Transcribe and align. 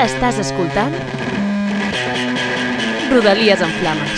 Estàs 0.00 0.38
escoltant 0.40 0.94
Rodalies 3.10 3.60
en 3.60 3.72
Flames. 3.82 4.14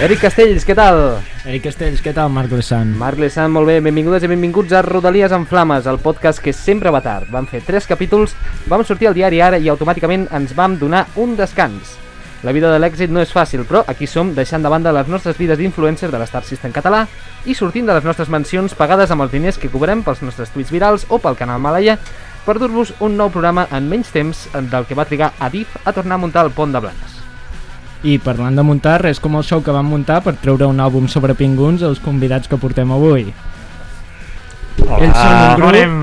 Eric 0.00 0.22
Castells, 0.22 0.62
què 0.62 0.78
tal? 0.78 1.02
Eric 1.40 1.62
Castells, 1.64 2.02
què 2.04 2.12
tal, 2.12 2.28
Marc 2.28 2.52
Lessant? 2.52 2.90
Marc 3.00 3.16
Lessant, 3.16 3.48
molt 3.48 3.64
bé, 3.64 3.78
benvingudes 3.80 4.26
i 4.26 4.28
benvinguts 4.28 4.74
a 4.76 4.82
Rodalies 4.84 5.32
en 5.32 5.46
Flames, 5.48 5.86
el 5.88 5.96
podcast 6.04 6.42
que 6.44 6.52
sempre 6.52 6.92
va 6.92 7.00
tard. 7.00 7.30
Vam 7.32 7.46
fer 7.48 7.62
tres 7.64 7.86
capítols, 7.88 8.34
vam 8.68 8.84
sortir 8.84 9.08
al 9.08 9.16
diari 9.16 9.40
ara 9.40 9.56
i 9.56 9.70
automàticament 9.72 10.26
ens 10.36 10.52
vam 10.58 10.76
donar 10.76 11.06
un 11.16 11.32
descans. 11.38 11.94
La 12.44 12.52
vida 12.52 12.68
de 12.68 12.76
l'èxit 12.76 13.08
no 13.08 13.22
és 13.24 13.32
fàcil, 13.32 13.64
però 13.64 13.80
aquí 13.88 14.04
som 14.06 14.34
deixant 14.36 14.60
de 14.60 14.72
banda 14.72 14.92
les 14.92 15.08
nostres 15.08 15.38
vides 15.40 15.56
d'influencers 15.56 16.12
de 16.12 16.20
l'Star 16.20 16.44
System 16.44 16.74
català 16.76 17.06
i 17.48 17.56
sortint 17.56 17.88
de 17.88 17.96
les 17.96 18.04
nostres 18.04 18.28
mencions 18.28 18.76
pagades 18.76 19.08
amb 19.08 19.24
els 19.24 19.32
diners 19.32 19.56
que 19.56 19.72
cobrem 19.72 20.04
pels 20.04 20.20
nostres 20.20 20.52
tuits 20.52 20.72
virals 20.72 21.06
o 21.08 21.22
pel 21.24 21.40
canal 21.40 21.60
Malaya 21.60 21.96
per 22.44 22.58
dur-vos 22.60 22.92
un 23.00 23.16
nou 23.16 23.32
programa 23.32 23.64
en 23.72 23.88
menys 23.88 24.12
temps 24.12 24.44
del 24.60 24.84
que 24.84 24.96
va 24.96 25.08
trigar 25.08 25.32
Adif 25.40 25.72
a 25.86 25.96
tornar 25.96 26.20
a 26.20 26.24
muntar 26.26 26.44
el 26.44 26.52
pont 26.52 26.76
de 26.76 26.84
Blanes. 26.84 27.19
I 28.02 28.16
parlant 28.24 28.56
de 28.56 28.62
muntar, 28.64 29.02
res 29.02 29.20
com 29.20 29.34
el 29.36 29.44
show 29.44 29.60
que 29.62 29.74
vam 29.76 29.90
muntar 29.92 30.22
per 30.24 30.32
treure 30.40 30.66
un 30.70 30.80
àlbum 30.80 31.08
sobre 31.12 31.34
pinguns 31.36 31.82
als 31.84 32.00
convidats 32.00 32.48
que 32.48 32.56
portem 32.56 32.90
avui. 32.96 33.26
Hola, 34.80 35.04
Ells 35.04 35.18
són 35.20 35.36
un 35.36 35.60
grup- 35.60 35.68
anem? 35.68 35.98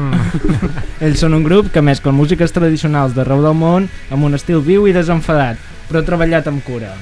Ells 1.07 1.19
són 1.23 1.33
un 1.33 1.43
grup 1.43 1.71
que 1.73 1.81
mesclen 1.81 2.15
músiques 2.15 2.53
tradicionals 2.53 3.15
d'arreu 3.17 3.41
del 3.41 3.57
món 3.57 3.89
amb 4.13 4.23
un 4.29 4.37
estil 4.37 4.61
viu 4.61 4.85
i 4.87 4.93
desenfadat, 4.93 5.57
però 5.89 6.03
treballat 6.05 6.47
amb 6.51 6.61
cura. 6.63 6.93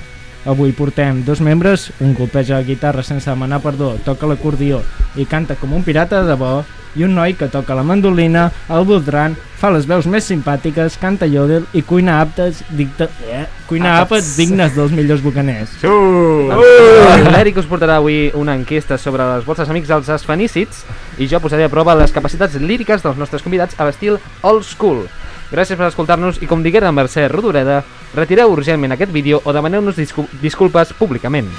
Avui 0.46 0.76
portem 0.78 1.24
dos 1.26 1.42
membres, 1.42 1.90
un 2.00 2.14
golpeja 2.14 2.60
la 2.60 2.64
guitarra 2.64 3.02
sense 3.04 3.30
demanar 3.30 3.64
perdó, 3.64 3.96
toca 4.06 4.30
l'acordió 4.30 4.84
i 5.18 5.26
canta 5.26 5.58
com 5.58 5.74
un 5.74 5.82
pirata 5.84 6.22
de 6.22 6.30
debò, 6.30 6.60
i 6.96 7.04
un 7.04 7.16
noi 7.16 7.36
que 7.36 7.48
toca 7.52 7.76
la 7.76 7.84
mandolina, 7.84 8.48
el 8.72 8.86
boldran, 8.88 9.36
fa 9.60 9.72
les 9.74 9.88
veus 9.88 10.08
més 10.08 10.28
simpàtiques, 10.30 10.98
canta 11.02 11.28
yodel 11.28 11.66
i 11.76 11.84
cuina 11.84 12.20
aptes, 12.22 12.62
dicta, 12.76 13.10
eh, 13.28 13.44
cuina 13.68 13.98
àpats 14.04 14.36
dignes 14.40 14.76
dels 14.76 14.96
millors 14.96 15.24
bucaners. 15.24 15.76
Su! 15.82 15.92
Uh! 15.92 17.28
L'Eric 17.34 17.60
us 17.64 17.70
portarà 17.70 18.00
avui 18.00 18.30
una 18.36 18.56
enquesta 18.56 19.00
sobre 19.02 19.28
els 19.36 19.46
vostres 19.48 19.72
amics 19.72 19.92
els 19.92 20.12
esfenícids 20.16 20.86
i 21.20 21.28
jo 21.32 21.42
posaré 21.44 21.68
a 21.68 21.74
prova 21.74 21.98
les 22.00 22.16
capacitats 22.16 22.56
líriques 22.62 23.04
dels 23.04 23.20
nostres 23.20 23.44
convidats 23.44 23.78
a 23.80 23.88
l'estil 23.88 24.20
old 24.44 24.64
school. 24.68 25.06
Gràcies 25.52 25.78
per 25.78 25.90
escoltar-nos 25.90 26.42
i 26.42 26.50
com 26.50 26.64
diguera 26.66 26.92
Mercè 26.92 27.28
Rodoreda, 27.30 27.84
retireu 28.16 28.52
urgentment 28.54 28.96
aquest 28.96 29.14
vídeo 29.14 29.42
o 29.44 29.54
demaneu-nos 29.54 30.00
discu 30.00 30.26
disculpes 30.42 30.94
públicament. 30.98 31.52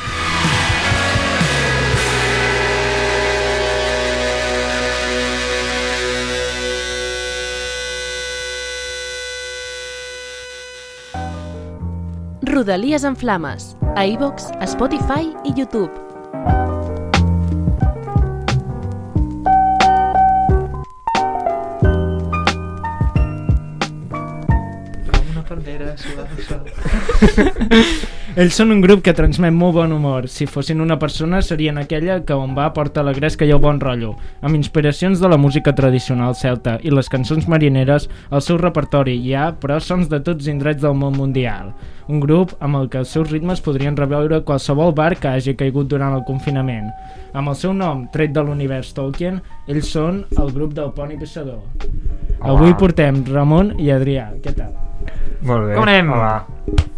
Rodalies 12.57 13.05
en 13.05 13.17
Flames. 13.17 13.77
A 13.97 14.07
iVox, 14.07 14.51
a 14.61 14.67
Spotify 14.67 15.35
i 15.45 15.53
YouTube. 15.57 16.76
Ells 28.37 28.53
són 28.59 28.69
un 28.75 28.83
grup 28.85 29.01
que 29.01 29.15
transmet 29.17 29.55
molt 29.57 29.79
bon 29.79 29.93
humor. 29.97 30.27
Si 30.29 30.45
fossin 30.45 30.83
una 30.85 30.99
persona, 31.01 31.39
serien 31.41 31.79
aquella 31.81 32.19
que 32.29 32.37
on 32.37 32.53
va 32.57 32.67
porta 32.77 33.05
la 33.07 33.15
gresca 33.17 33.47
i 33.49 33.53
el 33.55 33.63
bon 33.65 33.81
rotllo, 33.81 34.11
amb 34.45 34.59
inspiracions 34.59 35.23
de 35.23 35.31
la 35.33 35.39
música 35.41 35.73
tradicional 35.73 36.37
celta 36.37 36.77
i 36.85 36.93
les 36.93 37.09
cançons 37.09 37.49
marineres 37.49 38.11
al 38.29 38.45
seu 38.45 38.61
repertori 38.61 39.17
hi 39.17 39.33
ha, 39.33 39.49
però, 39.57 39.81
sons 39.81 40.13
de 40.13 40.21
tots 40.21 40.53
indrets 40.53 40.85
del 40.85 40.99
món 41.01 41.17
mundial. 41.17 41.73
Un 42.13 42.21
grup 42.21 42.53
amb 42.61 42.77
el 42.77 42.91
que 42.93 43.01
els 43.01 43.17
seus 43.17 43.33
ritmes 43.33 43.65
podrien 43.65 43.97
reveure 43.97 44.45
qualsevol 44.45 44.93
bar 44.95 45.15
que 45.17 45.33
hagi 45.33 45.57
caigut 45.57 45.89
durant 45.89 46.15
el 46.15 46.27
confinament. 46.29 46.93
Amb 47.33 47.49
el 47.55 47.57
seu 47.57 47.73
nom, 47.73 48.05
tret 48.13 48.37
de 48.37 48.45
l'univers 48.45 48.93
Tolkien, 48.93 49.41
ells 49.67 49.95
són 49.97 50.27
el 50.37 50.53
grup 50.53 50.77
del 50.77 50.93
Poni 50.93 51.17
Pissador. 51.17 51.65
Avui 52.45 52.77
portem 52.77 53.25
Ramon 53.33 53.79
i 53.81 53.89
Adrià. 53.97 54.35
Què 54.45 54.53
tal? 54.53 54.86
Molt 55.47 55.69
bé. 55.69 55.75
Com 55.77 55.87
anem? 55.87 56.11
Hola. 56.13 56.33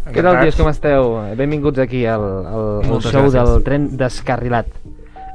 Què 0.09 0.23
tal, 0.25 0.39
tios, 0.41 0.57
com 0.57 0.69
esteu? 0.71 1.11
Benvinguts 1.37 1.81
aquí 1.83 2.03
al, 2.09 2.23
al, 2.49 2.69
al 2.81 3.01
show 3.05 3.27
gràcies. 3.27 3.35
del 3.37 3.63
tren 3.67 3.89
descarrilat. 3.99 4.71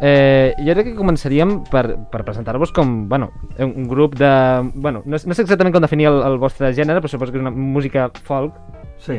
Eh, 0.04 0.52
jo 0.58 0.74
crec 0.74 0.88
que 0.90 0.96
començaríem 0.98 1.60
per, 1.70 1.84
per 2.10 2.24
presentar-vos 2.26 2.72
com, 2.74 3.04
bueno, 3.08 3.30
un, 3.62 3.70
un 3.84 3.88
grup 3.88 4.16
de... 4.18 4.30
Bueno, 4.74 5.04
no, 5.06 5.16
no 5.16 5.36
sé 5.36 5.44
exactament 5.46 5.72
com 5.72 5.84
definir 5.84 6.08
el, 6.10 6.18
el 6.26 6.38
vostre 6.42 6.72
gènere, 6.74 7.00
però 7.00 7.12
suposo 7.12 7.32
que 7.32 7.38
és 7.38 7.44
una 7.46 7.54
música 7.54 8.10
folk, 8.26 8.58
Sí. 9.04 9.18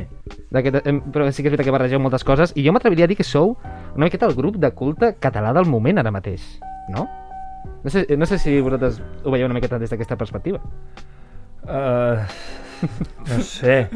però 0.52 1.28
sí 1.32 1.44
que 1.44 1.50
és 1.50 1.54
veritat 1.54 1.66
que 1.68 1.74
barregeu 1.74 2.00
moltes 2.02 2.24
coses, 2.26 2.54
i 2.56 2.64
jo 2.66 2.72
m'atreviria 2.74 3.06
a 3.06 3.10
dir 3.12 3.18
que 3.20 3.26
sou 3.28 3.56
una 3.96 4.08
miqueta 4.08 4.26
el 4.26 4.34
grup 4.34 4.56
de 4.58 4.72
culte 4.74 5.12
català 5.22 5.52
del 5.54 5.68
moment 5.70 6.00
ara 6.02 6.14
mateix, 6.16 6.46
no? 6.90 7.06
No 7.84 7.92
sé, 7.92 8.06
no 8.18 8.26
sé 8.26 8.40
si 8.42 8.56
vosaltres 8.66 9.02
ho 9.24 9.32
veieu 9.34 9.46
una 9.46 9.54
miqueta 9.58 9.78
des 9.78 9.92
d'aquesta 9.92 10.18
perspectiva. 10.18 10.62
Uh, 11.66 12.24
no 13.28 13.42
sé. 13.42 13.90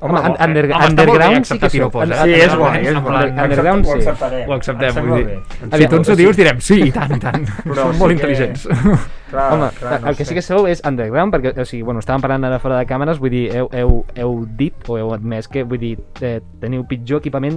Home, 0.00 0.12
bo, 0.12 0.34
under-? 0.44 0.64
Home, 0.66 0.74
està 0.74 0.78
molt 0.78 0.96
bé 0.96 1.02
underground 1.02 1.36
acceptar 1.38 1.70
sí 1.70 1.76
que 1.78 1.80
piropos, 1.80 2.10
eh? 2.10 2.16
Sí, 2.22 2.34
és 2.46 2.54
guai, 2.56 2.72
bé, 2.82 2.88
és 2.88 2.98
guai. 3.00 3.04
plan, 3.06 3.44
Underground 3.46 3.86
ho 3.86 3.92
sí. 3.92 3.98
acceptarem. 3.98 4.48
Ho 4.48 4.52
acceptem, 4.54 4.96
Em 4.96 5.06
vull 5.08 5.24
dir. 5.24 5.38
Si 5.80 5.88
tu 5.88 5.96
ens 5.96 6.08
ho 6.08 6.16
dius, 6.16 6.36
direm 6.36 6.60
sí, 6.60 6.80
i 6.88 6.92
tant, 6.92 7.16
i 7.16 7.20
tant. 7.20 7.46
Però 7.64 7.74
Som 7.82 7.92
sí 7.94 7.98
molt 8.02 8.12
que- 8.12 8.18
intel·ligents. 8.18 8.68
Clar, 9.26 9.52
Home, 9.52 9.68
clar, 9.74 10.00
no 10.02 10.08
el 10.08 10.14
que 10.14 10.22
sé. 10.24 10.28
sí 10.28 10.34
que 10.36 10.42
sou 10.42 10.68
és 10.70 10.80
underground, 10.86 11.34
perquè, 11.34 11.50
o 11.58 11.64
sigui, 11.66 11.82
bueno, 11.82 11.98
estàvem 11.98 12.22
parlant 12.22 12.44
ara 12.46 12.60
fora 12.62 12.76
de 12.78 12.86
càmeres, 12.86 13.18
vull 13.18 13.32
dir, 13.34 13.48
heu, 13.58 13.66
heu, 13.74 14.04
heu 14.14 14.34
dit 14.56 14.86
o 14.86 14.98
heu 15.00 15.10
admès 15.16 15.48
que, 15.50 15.64
vull 15.66 15.80
dir, 15.82 15.96
eh, 16.22 16.36
teniu 16.62 16.84
pitjor 16.86 17.18
equipament 17.18 17.56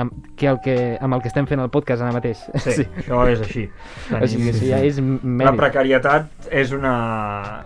amb, 0.00 0.14
que 0.34 0.48
el 0.48 0.56
que, 0.64 0.96
amb 0.98 1.12
el 1.18 1.20
que 1.20 1.28
estem 1.28 1.44
fent 1.46 1.60
el 1.60 1.68
podcast 1.68 2.00
ara 2.06 2.12
mateix. 2.16 2.40
Sí, 2.64 2.86
això 3.02 3.20
és 3.28 3.40
així. 3.44 3.66
O 4.16 4.26
sigui, 4.26 4.48
que 4.48 4.54
això 4.56 4.70
ja 4.72 4.78
és 4.80 4.96
La 4.96 5.20
mèrit. 5.20 5.60
precarietat 5.60 6.48
és 6.50 6.72
una, 6.72 6.94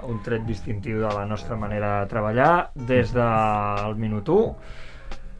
un 0.02 0.18
tret 0.26 0.42
distintiu 0.50 0.98
de 1.06 1.14
la 1.14 1.24
nostra 1.24 1.54
manera 1.56 2.00
de 2.00 2.06
treballar 2.10 2.70
des 2.74 3.12
del 3.14 3.94
minut 3.96 4.13
1. 4.22 4.84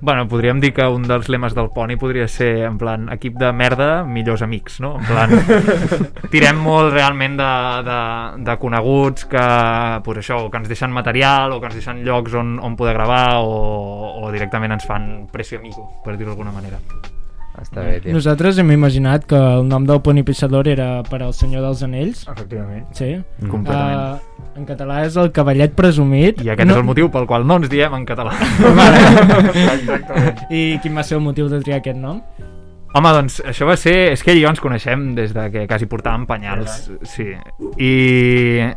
Bueno, 0.04 0.26
podríem 0.28 0.58
dir 0.60 0.74
que 0.74 0.84
un 0.84 1.06
dels 1.08 1.30
lemes 1.32 1.54
del 1.56 1.70
Poni 1.72 1.96
podria 1.96 2.26
ser, 2.28 2.66
en 2.66 2.76
plan, 2.76 3.06
equip 3.14 3.38
de 3.40 3.52
merda, 3.56 4.04
millors 4.04 4.42
amics, 4.44 4.76
no? 4.84 4.98
En 4.98 5.06
plan, 5.08 5.32
tirem 6.34 6.60
molt 6.60 6.92
realment 6.92 7.38
de, 7.40 7.48
de, 7.86 7.98
de 8.44 8.58
coneguts 8.60 9.24
que, 9.30 9.46
pues 10.04 10.20
això, 10.20 10.42
o 10.44 10.52
que 10.52 10.60
ens 10.60 10.68
deixen 10.68 10.92
material, 10.92 11.56
o 11.56 11.60
que 11.62 11.72
ens 11.72 11.80
deixen 11.80 12.04
llocs 12.04 12.36
on, 12.36 12.58
on 12.60 12.76
poder 12.76 12.98
gravar, 12.98 13.40
o, 13.40 14.18
o 14.20 14.32
directament 14.34 14.76
ens 14.76 14.84
fan 14.84 15.28
pressió 15.32 15.62
amigo, 15.62 15.88
per 16.04 16.18
dir-ho 16.18 16.34
d'alguna 16.34 16.52
manera. 16.52 16.82
Està 17.60 17.84
bé, 17.86 17.98
tio. 18.02 18.12
Nosaltres 18.16 18.58
hem 18.58 18.72
imaginat 18.74 19.26
que 19.30 19.38
el 19.38 19.68
nom 19.68 19.84
del 19.86 20.00
Poni 20.02 20.24
Pissador 20.26 20.66
era 20.70 20.88
per 21.06 21.20
al 21.22 21.34
Senyor 21.36 21.62
dels 21.62 21.84
Anells. 21.86 22.24
Efectivament. 22.30 22.88
Sí. 22.98 23.12
Completament. 23.46 24.18
Uh, 24.18 24.48
en 24.58 24.66
català 24.66 25.00
és 25.06 25.18
el 25.20 25.30
cavallet 25.34 25.76
presumit. 25.78 26.42
I 26.42 26.50
aquest 26.54 26.68
no... 26.68 26.74
és 26.74 26.82
el 26.82 26.88
motiu 26.88 27.10
pel 27.14 27.28
qual 27.30 27.46
no 27.46 27.60
ens 27.62 27.70
diem 27.70 27.94
en 27.94 28.06
català. 28.08 28.34
Exactament. 29.76 30.42
I 30.50 30.64
quin 30.82 30.98
va 30.98 31.06
ser 31.06 31.20
el 31.20 31.24
motiu 31.26 31.46
de 31.52 31.62
triar 31.62 31.78
aquest 31.82 32.00
nom? 32.00 32.20
Home, 32.94 33.10
doncs 33.10 33.40
això 33.42 33.66
va 33.66 33.74
ser... 33.78 33.94
És 34.14 34.22
que 34.22 34.30
ell 34.30 34.38
i 34.38 34.44
jo 34.44 34.50
ens 34.54 34.62
coneixem 34.62 35.08
des 35.16 35.32
de 35.34 35.48
que 35.50 35.64
quasi 35.70 35.86
portàvem 35.90 36.28
penyals. 36.30 36.88
Sí. 37.10 37.26
I, 37.82 37.94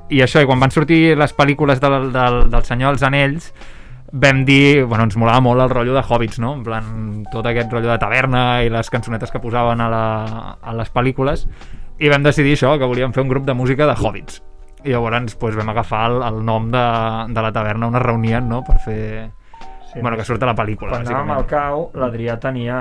I 0.09 0.21
això, 0.25 0.41
i 0.41 0.49
quan 0.49 0.61
van 0.61 0.73
sortir 0.73 1.01
les 1.17 1.35
pel·lícules 1.37 1.81
del, 1.81 2.09
del, 2.13 2.39
del 2.53 2.65
Senyor 2.65 2.95
dels 2.95 3.05
Anells, 3.05 3.51
vam 4.11 4.43
dir... 4.45 4.85
Bueno, 4.85 5.05
ens 5.07 5.17
molava 5.19 5.41
molt 5.43 5.63
el 5.63 5.71
rotllo 5.71 5.95
de 5.95 6.03
Hobbits, 6.03 6.39
no? 6.43 6.53
En 6.57 6.63
plan, 6.65 6.91
tot 7.31 7.47
aquest 7.47 7.71
rotllo 7.73 7.91
de 7.91 7.99
taverna 8.01 8.63
i 8.63 8.71
les 8.73 8.89
cançonetes 8.93 9.33
que 9.33 9.41
posaven 9.43 9.81
a, 9.83 9.89
la, 9.91 10.05
a 10.61 10.75
les 10.77 10.91
pel·lícules. 10.93 11.47
I 11.99 12.11
vam 12.13 12.25
decidir 12.25 12.55
això, 12.57 12.75
que 12.77 12.89
volíem 12.89 13.15
fer 13.15 13.25
un 13.25 13.31
grup 13.31 13.47
de 13.47 13.55
música 13.57 13.87
de 13.89 13.97
Hobbits. 13.97 14.41
I 14.85 14.93
llavors 14.93 15.35
pues, 15.35 15.55
vam 15.57 15.73
agafar 15.73 16.05
el, 16.11 16.21
el 16.23 16.43
nom 16.45 16.69
de, 16.71 16.85
de 17.33 17.43
la 17.43 17.51
taverna 17.51 17.89
on 17.89 17.97
es 17.97 18.05
reunien, 18.05 18.47
no?, 18.47 18.63
per 18.67 18.79
fer... 18.85 19.03
Sí, 19.87 20.01
bueno, 20.01 20.17
que 20.19 20.25
surt 20.27 20.43
a 20.43 20.49
la 20.49 20.55
pel·lícula, 20.55 20.91
Quan 20.91 21.07
anàvem 21.07 21.29
al 21.31 21.45
cau, 21.47 21.85
l'Adrià 21.95 22.35
tenia 22.43 22.77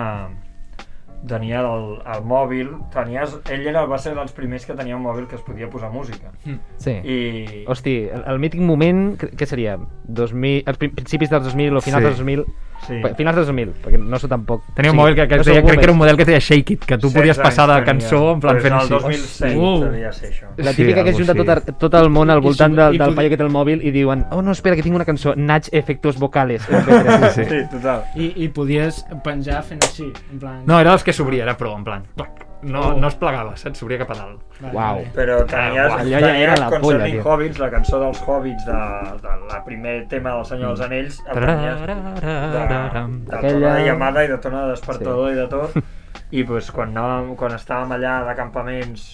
tenia 1.26 1.60
el, 1.60 1.98
el 2.14 2.22
mòbil, 2.24 2.68
tenies, 2.94 3.36
ell 3.50 3.66
era, 3.66 3.84
va 3.90 3.98
ser 3.98 4.14
dels 4.14 4.32
primers 4.36 4.64
que 4.66 4.74
tenia 4.78 4.96
un 4.96 5.02
mòbil 5.02 5.26
que 5.26 5.36
es 5.36 5.42
podia 5.42 5.68
posar 5.70 5.90
música. 5.90 6.32
Sí. 6.78 6.94
I, 7.02 7.64
Hosti, 7.66 7.96
el, 8.12 8.22
el 8.30 8.38
mític 8.42 8.60
moment, 8.62 9.16
què 9.18 9.46
seria? 9.46 9.76
2000, 10.06 10.62
als 10.66 10.78
prin- 10.78 10.94
principis 10.94 11.30
dels 11.32 11.44
2000 11.50 11.76
o 11.76 11.80
finals 11.82 12.04
Sí. 12.04 12.08
dels 12.08 12.18
2000, 12.22 12.44
Sí. 12.86 13.00
Finals 13.16 13.36
dels 13.40 13.48
2000, 13.48 13.70
perquè 13.82 13.98
no 13.98 14.18
sóc 14.20 14.30
tampoc... 14.30 14.62
Tenia 14.76 14.92
un 14.92 14.96
sí, 14.96 15.00
mòbil 15.00 15.14
que, 15.16 15.24
que 15.26 15.36
no 15.40 15.44
deia, 15.46 15.62
crec 15.64 15.78
que 15.80 15.86
era 15.88 15.92
un 15.92 15.98
model 15.98 16.16
que 16.20 16.24
deia 16.28 16.38
Shake 16.38 16.74
It, 16.76 16.84
que 16.86 16.98
tu 16.98 17.08
16 17.08 17.16
podies 17.16 17.38
passar 17.40 17.66
de 17.72 17.78
cançó 17.84 18.20
en 18.34 18.40
plan 18.44 18.60
fent 18.60 18.74
el 18.76 18.80
així. 18.80 18.92
2006 18.94 19.56
Uh. 19.56 19.84
devia 19.86 20.12
ser 20.12 20.30
això. 20.30 20.50
La 20.58 20.70
Sí, 20.72 20.76
típica 20.82 21.02
que 21.02 21.10
algo 21.10 21.18
junta 21.18 21.32
així. 21.32 21.44
tot, 21.72 21.78
tot 21.78 21.94
el 22.02 22.10
món 22.10 22.30
al 22.30 22.40
voltant 22.40 22.74
I 22.74 22.76
del, 22.76 22.94
i 22.94 22.98
del 22.98 23.14
paio 23.16 23.30
que 23.32 23.36
té 23.40 23.42
el 23.46 23.50
mòbil 23.50 23.82
i 23.82 23.90
diuen 23.90 24.26
oh 24.30 24.42
no, 24.42 24.52
espera, 24.52 24.76
que 24.76 24.82
tinc 24.86 24.94
una 24.94 25.04
cançó, 25.08 25.34
Natch 25.36 25.68
Efectos 25.72 26.18
Vocales. 26.18 26.62
Sí. 27.36 27.44
Sí, 27.44 27.62
total. 27.70 28.04
I, 28.14 28.32
I 28.44 28.48
podies 28.54 29.02
penjar 29.24 29.62
fent 29.66 29.82
així, 29.82 30.12
en 30.32 30.38
plan... 30.38 30.62
No, 30.66 30.78
era 30.80 30.90
dels 30.94 31.02
que 31.04 31.12
s'obria, 31.12 31.42
era 31.42 31.56
pro, 31.56 31.74
en 31.76 31.84
plan, 31.84 32.04
clac. 32.16 32.44
No, 32.62 32.80
Oh. 32.80 32.92
no 32.98 33.08
es 33.08 33.14
plegava, 33.20 33.52
saps? 33.56 33.78
S'obria 33.78 33.98
cap 34.00 34.10
a 34.10 34.14
dalt. 34.18 34.40
Uau. 34.72 35.02
Però 35.14 35.36
tenies, 35.46 35.92
ja 36.08 36.20
tenies 36.24 36.42
era 36.46 36.54
la 36.56 36.68
polla, 36.70 36.80
Concerning 36.80 37.12
tio. 37.20 37.24
Hobbits, 37.30 37.58
la 37.60 37.68
cançó 37.70 37.98
dels 38.00 38.22
Hobbits 38.26 38.64
de, 38.66 38.78
de 39.22 39.34
la 39.52 39.58
primer 39.64 39.96
tema 40.08 40.32
del 40.34 40.44
Senyor 40.48 40.68
dels 40.72 40.80
Anells, 40.86 41.18
el 41.26 41.34
tenies 41.34 41.80
de, 41.80 41.86
de 41.86 43.36
Aquella- 43.36 43.52
tona 43.52 43.74
de 43.76 43.84
llamada 43.84 44.24
i 44.24 44.28
de 44.28 44.38
tona 44.38 44.62
de 44.64 44.70
despertador 44.70 45.32
i 45.32 45.34
de 45.34 45.46
tot. 45.52 45.76
I 46.32 46.42
pues, 46.44 46.70
quan, 46.74 46.94
anàvem, 46.96 47.34
quan 47.38 47.52
estàvem 47.54 47.92
allà 47.94 48.16
de 48.26 48.34
campaments 48.38 49.04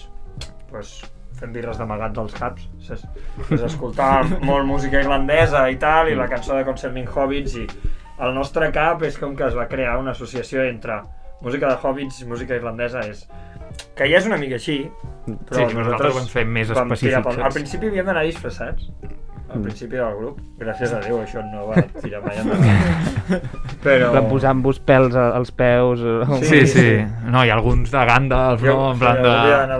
pues, 0.71 0.93
fent 1.37 1.51
birres 1.53 1.77
d'amagat 1.77 2.13
dels 2.15 2.33
caps, 2.33 2.69
saps? 2.87 3.03
Pues, 3.47 3.61
escoltàvem 3.67 4.39
molt 4.49 4.65
música 4.65 5.01
irlandesa 5.03 5.67
i 5.69 5.75
tal, 5.81 6.09
i 6.09 6.15
la 6.17 6.29
cançó 6.31 6.55
de 6.57 6.63
Concerning 6.65 7.05
Hobbits, 7.11 7.57
i 7.59 7.67
el 8.23 8.33
nostre 8.33 8.71
cap 8.71 9.03
és 9.03 9.17
com 9.19 9.35
que 9.35 9.45
es 9.45 9.53
va 9.57 9.67
crear 9.67 9.97
una 9.99 10.11
associació 10.15 10.63
entre 10.63 11.01
música 11.43 11.69
de 11.69 11.77
Hobbits 11.81 12.21
i 12.21 12.25
música 12.29 12.55
irlandesa, 12.55 13.03
és 13.09 13.25
que 13.97 14.07
ja 14.09 14.17
és 14.21 14.25
una 14.29 14.37
mica 14.37 14.55
així, 14.59 14.77
però 15.49 15.67
Sí, 15.69 15.75
nosaltres 15.75 16.13
ho 16.13 16.17
vam 16.19 16.27
fer 16.31 16.45
més 16.45 16.69
vam 16.71 16.75
tirar 16.75 16.93
específic, 16.95 17.23
pel- 17.25 17.35
saps? 17.39 17.45
Al 17.49 17.53
principi 17.59 17.87
havíem 17.91 18.05
d'anar 18.11 18.23
disfressats, 18.27 18.89
al 19.53 19.61
principi 19.61 19.95
del 19.99 20.15
grup. 20.17 20.39
Gràcies 20.59 20.93
a 20.95 20.99
Déu 21.03 21.19
això 21.21 21.41
no 21.45 21.67
va 21.69 21.81
tirar 22.01 22.21
mai 22.25 22.37
endavant. 22.41 23.07
Però... 23.85 24.07
En 24.09 24.15
plan, 24.17 24.27
posant-vos 24.31 24.79
pèls 24.87 25.15
als 25.19 25.51
peus... 25.55 26.01
eh, 26.03 26.39
Sí, 26.43 26.61
sí. 26.67 26.87
No, 27.29 27.43
hi 27.45 27.51
ha 27.51 27.57
alguns 27.57 27.91
de 27.93 28.03
Gandalf, 28.09 28.61
Jo- 28.63 28.73
no? 28.75 28.91
En 28.91 28.97
sí, 28.97 29.03
plan 29.05 29.21
de... 29.23 29.33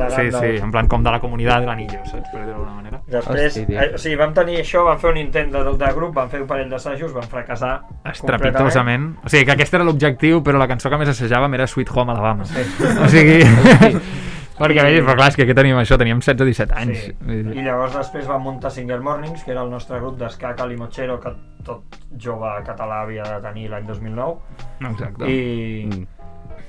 de 0.03 0.09
Sí, 0.15 0.25
sí, 0.37 0.51
en 0.63 0.71
plan 0.71 0.87
com 0.91 1.03
de 1.03 1.11
la 1.15 1.19
comunitat 1.23 1.61
de 1.65 1.71
l'anillo, 1.71 1.99
saps? 2.05 2.29
Per 2.31 2.39
dir-ho 2.41 2.51
d'alguna 2.53 2.75
manera. 2.77 3.01
Després, 3.13 3.57
Hosti, 3.59 3.75
eh, 3.75 3.89
o 3.93 3.99
sigui, 4.01 4.15
vam 4.17 4.31
tenir 4.33 4.59
això, 4.61 4.83
vam 4.87 4.97
fer 5.01 5.11
un 5.11 5.17
intent 5.21 5.51
de, 5.53 5.63
de 5.77 5.89
grup, 5.93 6.13
vam 6.15 6.29
fer 6.31 6.41
un 6.41 6.47
parell 6.49 6.69
d'assajos, 6.71 7.11
vam 7.13 7.27
fracassar 7.29 7.73
Estrepitosament. 8.09 9.09
O 9.25 9.29
sigui, 9.29 9.45
que 9.45 9.53
aquest 9.57 9.73
era 9.77 9.83
l'objectiu, 9.87 10.41
però 10.45 10.57
la 10.61 10.67
cançó 10.71 10.89
que 10.89 10.97
més 11.01 11.11
assajàvem 11.13 11.53
era 11.59 11.67
Sweet 11.69 11.91
Home 11.93 12.13
Alabama. 12.15 12.45
Sí. 12.49 12.63
O 13.03 13.09
sigui... 13.11 13.41
perquè, 14.57 14.83
I- 14.97 15.01
però 15.01 15.15
clar, 15.15 15.29
és 15.29 15.35
que 15.35 15.47
què 15.47 15.55
teníem 15.55 15.77
això? 15.81 15.97
Teníem 15.97 16.19
16 16.21 16.41
o 16.41 16.45
17 16.45 16.73
anys. 16.77 16.99
Sí. 17.05 17.13
I 17.59 17.63
llavors 17.65 17.93
després 17.97 18.27
vam 18.27 18.41
muntar 18.43 18.71
Single 18.71 18.99
Mornings, 19.01 19.43
que 19.43 19.51
era 19.51 19.61
el 19.63 19.69
nostre 19.71 19.99
grup 19.99 20.17
d'esca 20.19 20.55
Calimochero, 20.55 21.19
que 21.19 21.33
tot 21.63 21.83
jove 22.19 22.49
català 22.65 23.01
havia 23.03 23.23
de 23.23 23.41
tenir 23.47 23.69
l'any 23.69 23.85
2009. 23.87 24.37
Exacte. 24.91 25.29
I, 25.31 25.85
Mm. 25.87 26.07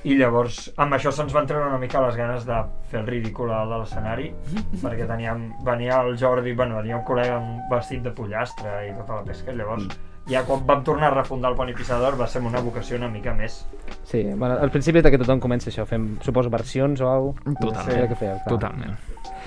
i 0.05 0.15
llavors 0.17 0.71
amb 0.77 0.93
això 0.93 1.11
se'ns 1.11 1.33
van 1.33 1.47
treure 1.47 1.67
una 1.67 1.79
mica 1.81 2.01
les 2.01 2.15
ganes 2.15 2.45
de 2.45 2.57
fer 2.91 2.99
el 3.01 3.07
ridícul 3.07 3.49
a 3.51 3.63
l'escenari 3.65 4.31
perquè 4.83 5.07
teníem, 5.07 5.51
venia 5.63 6.01
el 6.01 6.15
Jordi, 6.17 6.53
bueno, 6.53 6.75
venia 6.77 6.97
un 6.97 7.03
col·lega 7.03 7.37
amb 7.37 7.55
un 7.55 7.61
vestit 7.71 8.03
de 8.03 8.11
pollastre 8.11 8.87
i 8.87 8.93
tota 8.93 9.15
la 9.15 9.23
pesca 9.23 9.51
i 9.51 9.55
llavors 9.55 9.87
ja 10.29 10.41
quan 10.47 10.63
vam 10.65 10.83
tornar 10.83 11.11
a 11.11 11.15
refundar 11.19 11.51
el 11.51 11.57
Poni 11.57 11.73
Pissador 11.77 12.15
va 12.19 12.25
ser 12.27 12.41
una 12.41 12.61
vocació 12.65 12.97
una 12.97 13.09
mica 13.09 13.33
més 13.37 13.59
Sí, 14.05 14.23
bueno, 14.23 14.55
al 14.57 14.71
principi 14.73 14.97
és 14.99 15.03
de 15.05 15.11
que 15.13 15.19
tothom 15.21 15.39
comença 15.41 15.69
això, 15.69 15.85
fem, 15.85 16.15
suposo, 16.25 16.49
versions 16.49 17.01
o 17.01 17.09
alguna 17.09 17.53
cosa. 17.59 17.83
Totalment. 17.83 18.09
Que 18.09 18.15
fèieu, 18.19 18.35
clar. 18.43 18.49
Totalment. 18.49 18.95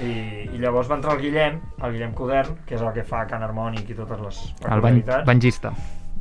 i, 0.02 0.10
i 0.54 0.58
llavors 0.62 0.90
va 0.90 0.98
entrar 0.98 1.14
el 1.16 1.22
Guillem, 1.22 1.60
el 1.82 1.92
Guillem 1.96 2.12
Codern, 2.14 2.56
que 2.66 2.74
és 2.78 2.82
el 2.82 2.92
que 2.94 3.04
fa 3.06 3.24
Can 3.30 3.42
Harmònic 3.42 3.90
i 3.90 3.94
totes 3.98 4.20
les 4.22 4.40
El 4.62 4.80
ban 4.80 5.00
peculiaritats 5.00 5.26
bangista. 5.26 5.72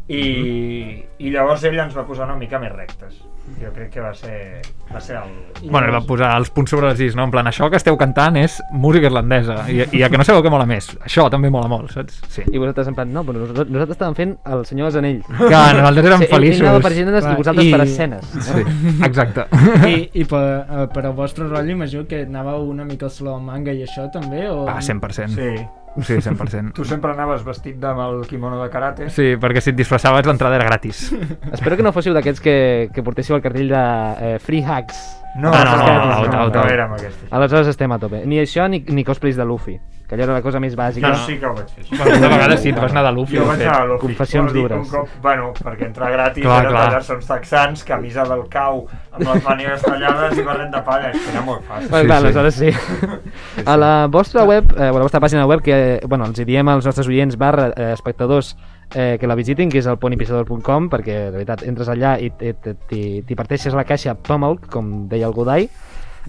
i, 0.07 0.21
i 1.19 1.29
llavors 1.33 1.63
ell 1.67 1.77
ens 1.83 1.97
va 1.97 2.05
posar 2.07 2.25
una 2.29 2.37
mica 2.39 2.59
més 2.63 2.71
rectes 2.73 3.17
jo 3.61 3.71
crec 3.73 3.89
que 3.93 4.01
va 4.03 4.13
ser, 4.13 4.61
va 4.93 4.99
ser 5.01 5.15
el... 5.17 5.31
I 5.63 5.69
Bueno, 5.69 5.87
ell 5.87 5.93
va 5.93 5.99
llavors- 5.99 6.07
posar 6.07 6.31
els 6.37 6.49
punts 6.53 6.69
sobre 6.69 6.89
les 6.91 6.99
is, 6.99 7.15
no? 7.15 7.23
En 7.23 7.31
plan, 7.31 7.47
això 7.47 7.69
que 7.71 7.77
esteu 7.79 7.97
cantant 7.97 8.35
és 8.37 8.59
música 8.71 9.07
irlandesa. 9.09 9.63
I, 9.71 9.85
i 9.97 10.03
a 10.03 10.09
que 10.09 10.17
no 10.19 10.25
sabeu 10.27 10.43
què 10.45 10.51
mola 10.53 10.65
més. 10.69 10.89
Això 11.07 11.29
també 11.33 11.49
mola 11.49 11.67
molt, 11.71 11.91
saps? 11.95 12.19
Sí. 12.29 12.43
I 12.51 12.57
vosaltres 12.61 12.87
en 12.91 12.95
plan, 12.99 13.11
no, 13.13 13.23
però 13.23 13.39
nosaltres, 13.41 13.69
nosaltres 13.71 13.97
estàvem 13.97 14.15
fent 14.19 14.35
el 14.45 14.65
Senyor 14.69 14.91
dels 14.91 14.99
Anells. 15.01 15.25
Que 15.31 15.63
nosaltres 15.79 16.05
érem 16.11 16.25
Sí, 16.25 16.29
feliços. 16.35 16.61
Ell 16.61 16.67
anava 16.67 16.83
per 16.85 16.93
gèneres 16.99 17.25
i 17.31 17.35
vosaltres 17.41 17.65
i- 17.65 17.71
per 17.71 17.81
escenes. 17.87 18.29
Sí, 18.51 18.67
exacte. 19.07 19.47
I, 19.87 19.97
i 20.21 20.25
per, 20.29 20.45
eh, 20.67 20.87
per 20.93 21.05
al 21.07 21.13
vostre 21.17 21.47
rotllo 21.47 21.71
imagino 21.77 22.05
que 22.07 22.23
anàveu 22.27 22.67
una 22.69 22.85
mica 22.85 23.05
al 23.07 23.11
saló 23.11 23.37
de 23.39 23.43
manga 23.47 23.73
i 23.73 23.83
això 23.87 24.09
també? 24.13 24.47
O... 24.49 24.65
Ah, 24.69 24.79
100%. 24.81 25.27
Sí, 25.35 25.67
Sí, 25.97 26.13
100%. 26.21 26.73
tu 26.77 26.83
sempre 26.85 27.09
anaves 27.09 27.41
vestit 27.41 27.81
amb 27.89 27.97
el 28.03 28.19
kimono 28.29 28.59
de 28.61 28.67
karate 28.69 29.07
Sí, 29.09 29.31
perquè 29.41 29.63
si 29.65 29.71
et 29.71 29.75
disfressaves 29.79 30.27
l'entrada 30.29 30.53
era 30.59 30.67
gratis. 30.67 31.07
Espero 31.51 31.73
que 31.75 31.81
no 31.81 31.89
fóssiu 31.95 32.13
d'aquests 32.13 32.43
que, 32.43 32.53
que 32.93 33.01
portéssiu 33.01 33.33
el 33.37 33.43
cartell 33.45 33.69
de 33.69 33.83
eh, 34.33 34.39
Free 34.43 34.63
Hacks. 34.65 35.03
No, 35.37 35.51
Ah, 35.53 35.63
no, 35.63 35.75
no, 35.77 35.85
no, 35.85 36.05
no, 36.25 36.47
no, 36.49 36.63
no 36.63 36.69
érem 36.71 36.93
aquests. 36.95 37.27
Aleshores 37.29 37.67
estem 37.69 37.91
a 37.93 37.99
tope. 38.01 38.23
Ni 38.25 38.39
això 38.41 38.65
ni, 38.71 38.79
ni 38.89 39.03
cosplays 39.05 39.35
de 39.37 39.45
Luffy, 39.45 39.75
que 40.07 40.15
allò 40.15 40.23
era 40.25 40.33
la 40.33 40.41
cosa 40.41 40.57
més 40.59 40.73
bàsica. 40.73 41.11
Jo 41.13 41.19
sí 41.27 41.35
que 41.37 41.45
ho 41.45 41.51
vaig 41.53 41.67
fer. 41.75 41.83
Bueno, 41.91 42.15
de 42.23 42.29
vegades 42.31 42.63
sí, 42.63 42.71
vas 42.73 42.89
anar 42.95 43.03
de 43.05 43.11
Luffy. 43.13 43.35
Jo 43.37 43.43
de 43.43 43.49
vaig 43.51 43.61
anar 43.67 43.75
a 43.83 43.85
l'Ofi. 43.85 44.01
Confessions 44.07 44.49
dir, 44.55 44.63
dures. 44.63 44.79
Un 44.81 44.89
cop, 44.89 45.11
bueno, 45.21 45.51
perquè 45.59 45.85
entrar 45.91 46.09
gratis 46.15 46.41
Clar, 46.47 46.61
era 46.63 46.71
clar. 46.71 46.85
tallar-se 46.87 47.13
uns 47.19 47.27
texans, 47.29 47.83
camisa 47.85 48.25
del 48.31 48.41
cau, 48.49 48.87
amb 49.11 49.27
les 49.27 49.43
mànigues 49.45 49.85
tallades 49.85 50.39
i 50.41 50.47
barret 50.47 50.71
de 50.73 50.81
palla. 50.89 51.11
És 51.13 51.21
que 51.21 51.29
era 51.35 51.43
molt 51.45 51.61
fàcil. 51.69 51.89
Bueno, 51.91 52.01
Sí, 52.01 52.07
clar, 52.07 52.17
sí. 52.17 52.25
aleshores 52.25 52.55
sí. 52.55 53.61
A 53.67 53.77
la 53.77 53.93
vostra 54.09 54.43
web, 54.43 54.73
eh, 54.75 54.87
a 54.89 54.91
la 54.91 55.03
vostra 55.05 55.19
pàgina 55.21 55.45
web, 55.45 55.61
que 55.61 55.99
bueno, 56.07 56.25
els 56.25 56.39
hi 56.39 56.45
diem 56.49 56.67
als 56.73 56.85
nostres 56.89 57.07
oients 57.13 57.37
barra 57.37 57.69
eh, 57.75 57.91
espectadors 57.93 58.55
eh, 58.95 59.17
que 59.19 59.27
la 59.27 59.35
visitin, 59.35 59.69
que 59.69 59.79
és 59.79 59.87
el 59.87 59.97
ponipissador.com, 59.97 60.89
perquè 60.89 61.27
de 61.31 61.35
veritat 61.37 61.63
entres 61.67 61.89
allà 61.89 62.15
i 62.19 62.31
t'hi 62.31 63.35
parteixes 63.35 63.73
la 63.75 63.83
caixa 63.85 64.15
Pummel, 64.15 64.59
com 64.71 65.07
deia 65.09 65.27
el 65.27 65.33
Godai, 65.33 65.69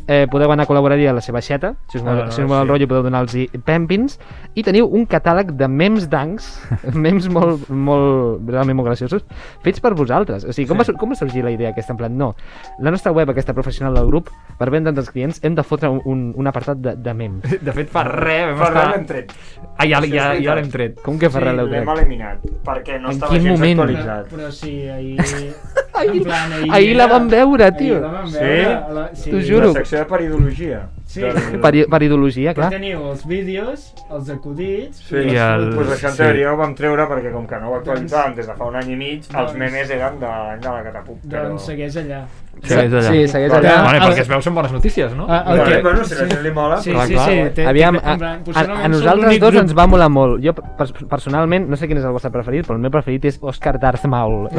eh, 0.07 0.29
podeu 0.31 0.47
anar 0.53 0.63
a 0.63 0.69
col·laborar-hi 0.69 1.09
a 1.11 1.13
la 1.13 1.21
seva 1.21 1.41
xeta, 1.43 1.73
si 1.91 1.99
us, 1.99 2.05
Ah, 2.05 2.07
mola, 2.13 2.25
no, 2.27 2.31
si 2.31 2.41
us 2.43 2.47
mola 2.49 2.61
el 2.63 2.69
sí. 2.69 2.71
rotllo 2.71 2.87
podeu 2.87 3.03
donar-los 3.03 3.35
pèmpins, 3.67 4.19
i 4.55 4.63
teniu 4.63 4.87
un 4.87 5.07
catàleg 5.11 5.51
de 5.59 5.67
memes 5.69 6.07
d'ancs, 6.09 6.47
memes 6.95 7.27
molt, 7.29 7.67
molt, 7.69 8.47
realment 8.49 8.77
molt 8.79 8.87
graciosos, 8.93 9.25
fets 9.65 9.81
per 9.83 9.95
vosaltres. 9.99 10.45
O 10.47 10.53
sigui, 10.55 10.69
com, 10.71 10.79
Sí. 10.79 10.93
va, 10.93 10.99
com 10.99 11.11
va 11.11 11.19
sorgir 11.19 11.43
la 11.43 11.51
idea 11.51 11.71
aquesta? 11.71 11.93
En 11.95 11.99
plan, 11.99 12.17
no, 12.17 12.35
la 12.79 12.93
nostra 12.95 13.11
web, 13.13 13.29
aquesta 13.31 13.53
professional 13.55 13.95
del 13.95 14.07
grup, 14.07 14.31
per 14.59 14.71
vendre'ns 14.71 14.99
als 14.99 15.11
clients, 15.11 15.41
hem 15.43 15.57
de 15.59 15.63
fotre 15.67 15.89
un, 15.91 16.01
un, 16.05 16.33
un 16.37 16.47
apartat 16.47 16.79
de, 16.79 16.95
de 16.95 17.15
memes. 17.15 17.59
De 17.61 17.73
fet, 17.73 17.91
fa 17.91 18.05
res, 18.07 18.55
vam 18.55 18.67
Ferran 18.67 18.79
estar... 18.79 18.95
l'hem 18.95 19.07
tret. 19.07 19.35
Ah, 19.81 19.87
ja, 19.87 20.01
Sí, 20.03 20.09
és 20.09 20.15
ja, 20.15 20.35
ja 20.43 20.55
l'hem 20.57 20.71
tret. 20.71 20.97
Com 21.05 21.19
que 21.19 21.31
Ferran 21.31 21.55
l'heu 21.57 21.67
sí, 21.69 21.73
l'hem 21.73 21.85
tret? 21.87 21.99
eliminat, 21.99 22.39
perquè 22.67 23.01
no 23.01 23.09
En 23.13 23.15
estava 23.15 23.31
quin 23.33 23.43
gens 23.45 23.61
moment? 23.61 23.79
Però, 23.79 23.85
actualitzat. 23.85 24.33
però 24.33 24.51
sí, 24.51 24.89
ahir... 24.89 25.19
Ahir- 25.99 26.23
plan, 26.23 26.53
ahir, 26.53 26.69
ahir 26.73 26.97
la 26.97 27.07
vam 27.11 27.25
veure, 27.29 27.73
tio. 27.73 27.95
Ahir 27.97 28.03
la 28.03 28.11
vam 28.13 28.27
Sí? 28.29 28.39
veure. 28.39 28.75
a 28.75 28.89
La, 28.95 29.09
sí. 29.15 29.31
T'ho 29.33 29.41
juro. 29.43 29.67
La 29.73 29.73
secció 29.81 29.99
de 29.99 30.05
peridologia. 30.05 30.83
Sí. 31.05 31.21
Del- 31.23 31.61
Per, 31.65 31.73
per 31.91 32.03
ideologia, 32.03 32.53
Que 32.55 32.61
clar. 32.61 32.71
teniu 32.71 33.09
els 33.11 33.25
vídeos, 33.27 33.95
els 34.11 34.29
acudits... 34.31 34.99
Sí, 35.09 35.17
I 35.17 35.37
el- 35.37 35.73
pues 35.75 35.89
això 35.97 36.07
en 36.11 36.13
sí. 36.13 36.19
teoria 36.23 36.53
ho 36.53 36.57
vam 36.61 36.75
treure 36.79 37.07
perquè 37.11 37.33
com 37.33 37.47
que 37.51 37.59
no 37.59 37.71
ho 37.73 37.79
actualitzàvem 37.81 38.37
des 38.37 38.47
de 38.47 38.55
fa 38.55 38.65
un 38.69 38.77
any 38.77 38.93
i 38.93 38.97
mig, 38.97 39.25
els 39.25 39.33
Doncs- 39.33 39.57
memes 39.59 39.91
eren 39.91 40.21
de 40.21 40.27
l'any 40.27 40.61
de 40.61 40.69
la 40.77 40.83
catapum. 40.85 41.19
Doncs 41.25 41.67
segueix 41.67 41.97
allà. 41.97 42.21
Sí, 42.63 42.75
és 42.75 42.93
allà. 42.93 43.03
Sí, 43.11 43.29
segueix 43.29 43.53
allà. 43.53 43.75
Vale, 43.85 43.99
el- 43.99 44.05
perquè 44.05 44.21
es 44.25 44.29
veu 44.29 44.43
són 44.43 44.55
bones 44.55 44.73
notícies, 44.73 45.15
no? 45.15 45.27
Ah, 45.29 45.45
el 45.53 45.59
Vale, 45.59 45.77
que- 45.77 45.83
bueno, 45.83 46.05
si 46.05 46.15
a 46.15 46.19
la 46.23 46.27
gent 46.29 46.43
li 46.43 46.51
mola... 46.51 46.81
Sí, 46.83 46.91
Clar, 46.93 47.07
sí, 47.07 47.15
clar. 47.15 47.29
sí. 47.29 47.39
té- 47.55 47.67
Aviam, 47.67 47.99
té- 47.99 48.05
a, 48.05 48.61
a, 48.61 48.85
a 48.85 48.89
nosaltres 48.89 49.39
dos 49.41 49.53
grup- 49.55 49.63
ens 49.63 49.77
va 49.79 49.87
molar 49.87 50.09
molt. 50.11 50.43
Jo, 50.45 50.55
pers 50.55 50.93
personalment, 51.09 51.69
no 51.69 51.77
sé 51.77 51.87
quin 51.89 51.99
és 51.99 52.05
el 52.05 52.13
vostre 52.13 52.31
preferit, 52.31 52.67
però 52.67 52.75
el 52.77 52.81
meu 52.83 52.91
preferit 52.91 53.25
és 53.25 53.39
Oscar 53.41 53.79
Darth 53.79 54.05
Maul. 54.07 54.49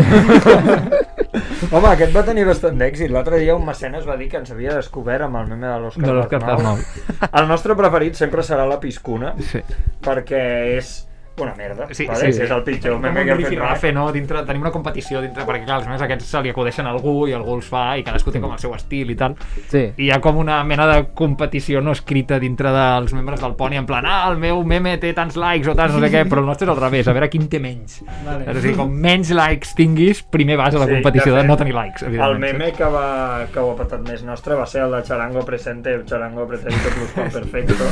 Home, 1.72 1.88
aquest 1.92 2.16
va 2.16 2.24
tenir 2.26 2.46
bastant 2.48 2.78
d'èxit. 2.80 3.12
L'altre 3.14 3.38
dia 3.42 3.54
un 3.56 3.66
mecenes 3.68 4.08
va 4.08 4.16
dir 4.18 4.30
que 4.32 4.40
ens 4.40 4.50
havia 4.52 4.74
descobert 4.78 5.26
amb 5.28 5.36
el 5.42 5.48
meme 5.52 5.68
de 5.68 5.76
l'Òscar 5.84 6.40
Darth 6.42 7.30
El 7.34 7.48
nostre 7.48 7.76
preferit 7.78 8.16
sempre 8.18 8.42
serà 8.44 8.66
la 8.68 8.80
Piscuna, 8.80 9.34
Sí. 9.40 9.60
perquè 10.02 10.78
és 10.78 11.08
una 11.42 11.56
merda. 11.56 11.88
Sí, 11.92 12.06
vale? 12.08 12.32
sí. 12.34 12.42
És 12.44 12.52
el 12.52 12.64
pitjor 12.64 12.94
Com 12.94 13.02
meme 13.08 13.24
que 13.26 13.32
hem 13.32 13.44
fet 13.44 13.60
mai. 13.60 13.92
no? 13.94 14.12
Dintre, 14.12 14.44
tenim 14.48 14.62
una 14.62 14.72
competició 14.72 15.22
dintre, 15.22 15.46
perquè 15.48 15.66
clar, 15.66 15.80
els 15.82 15.88
memes 15.88 16.02
aquests 16.02 16.26
se 16.30 16.42
li 16.46 16.50
acudeixen 16.54 16.88
a 16.88 16.92
algú 16.92 17.28
i 17.28 17.34
algú 17.34 17.56
els 17.58 17.68
fa 17.70 17.98
i 17.98 18.04
cadascú 18.04 18.32
té 18.32 18.40
com 18.42 18.52
el 18.54 18.60
seu 18.60 18.74
estil 18.76 19.12
i 19.12 19.16
tal. 19.16 19.36
Sí. 19.70 19.86
I 19.98 20.08
hi 20.08 20.12
ha 20.12 20.20
com 20.24 20.38
una 20.42 20.64
mena 20.64 20.88
de 20.88 21.00
competició 21.14 21.82
no 21.82 21.92
escrita 21.96 22.40
dintre 22.40 22.72
dels 22.74 23.14
membres 23.14 23.40
del 23.42 23.56
Pony, 23.56 23.76
en 23.80 23.86
plan, 23.86 24.06
ah, 24.06 24.30
el 24.32 24.38
meu 24.42 24.64
meme 24.64 24.98
té 24.98 25.14
tants 25.14 25.36
likes 25.40 25.68
o 25.70 25.76
tants 25.76 25.94
no 25.96 26.00
sé 26.04 26.12
què, 26.14 26.26
però 26.30 26.42
el 26.44 26.50
nostre 26.50 26.66
és 26.68 26.74
al 26.74 26.82
revés, 26.82 27.08
a 27.08 27.14
veure 27.14 27.30
quin 27.30 27.48
té 27.50 27.60
menys. 27.60 28.02
Vale. 28.26 28.44
És 28.50 28.58
a 28.58 28.62
dir, 28.66 28.76
com 28.78 28.92
menys 28.92 29.32
likes 29.36 29.74
tinguis, 29.78 30.24
primer 30.24 30.58
vas 30.58 30.76
a 30.76 30.80
la 30.80 30.86
Sí, 30.90 30.94
competició 30.98 31.34
de, 31.36 31.42
fet, 31.42 31.48
no 31.50 31.58
tenir 31.58 31.74
likes, 31.76 32.02
El 32.04 32.10
evidentment. 32.16 32.58
meme 32.60 32.72
que, 32.74 32.84
va, 32.86 33.46
que 33.54 33.60
ho 33.60 33.72
ha 33.72 33.76
patat 33.78 34.02
més 34.08 34.24
nostre 34.24 34.56
va 34.56 34.66
ser 34.66 34.82
el 34.88 34.92
de 34.98 35.04
Charango 35.04 35.44
Presente, 35.46 35.98
Charango 36.06 36.48
Pretérito 36.48 36.90
plus 36.96 37.14
Juan 37.14 37.32
Perfecto. 37.32 37.84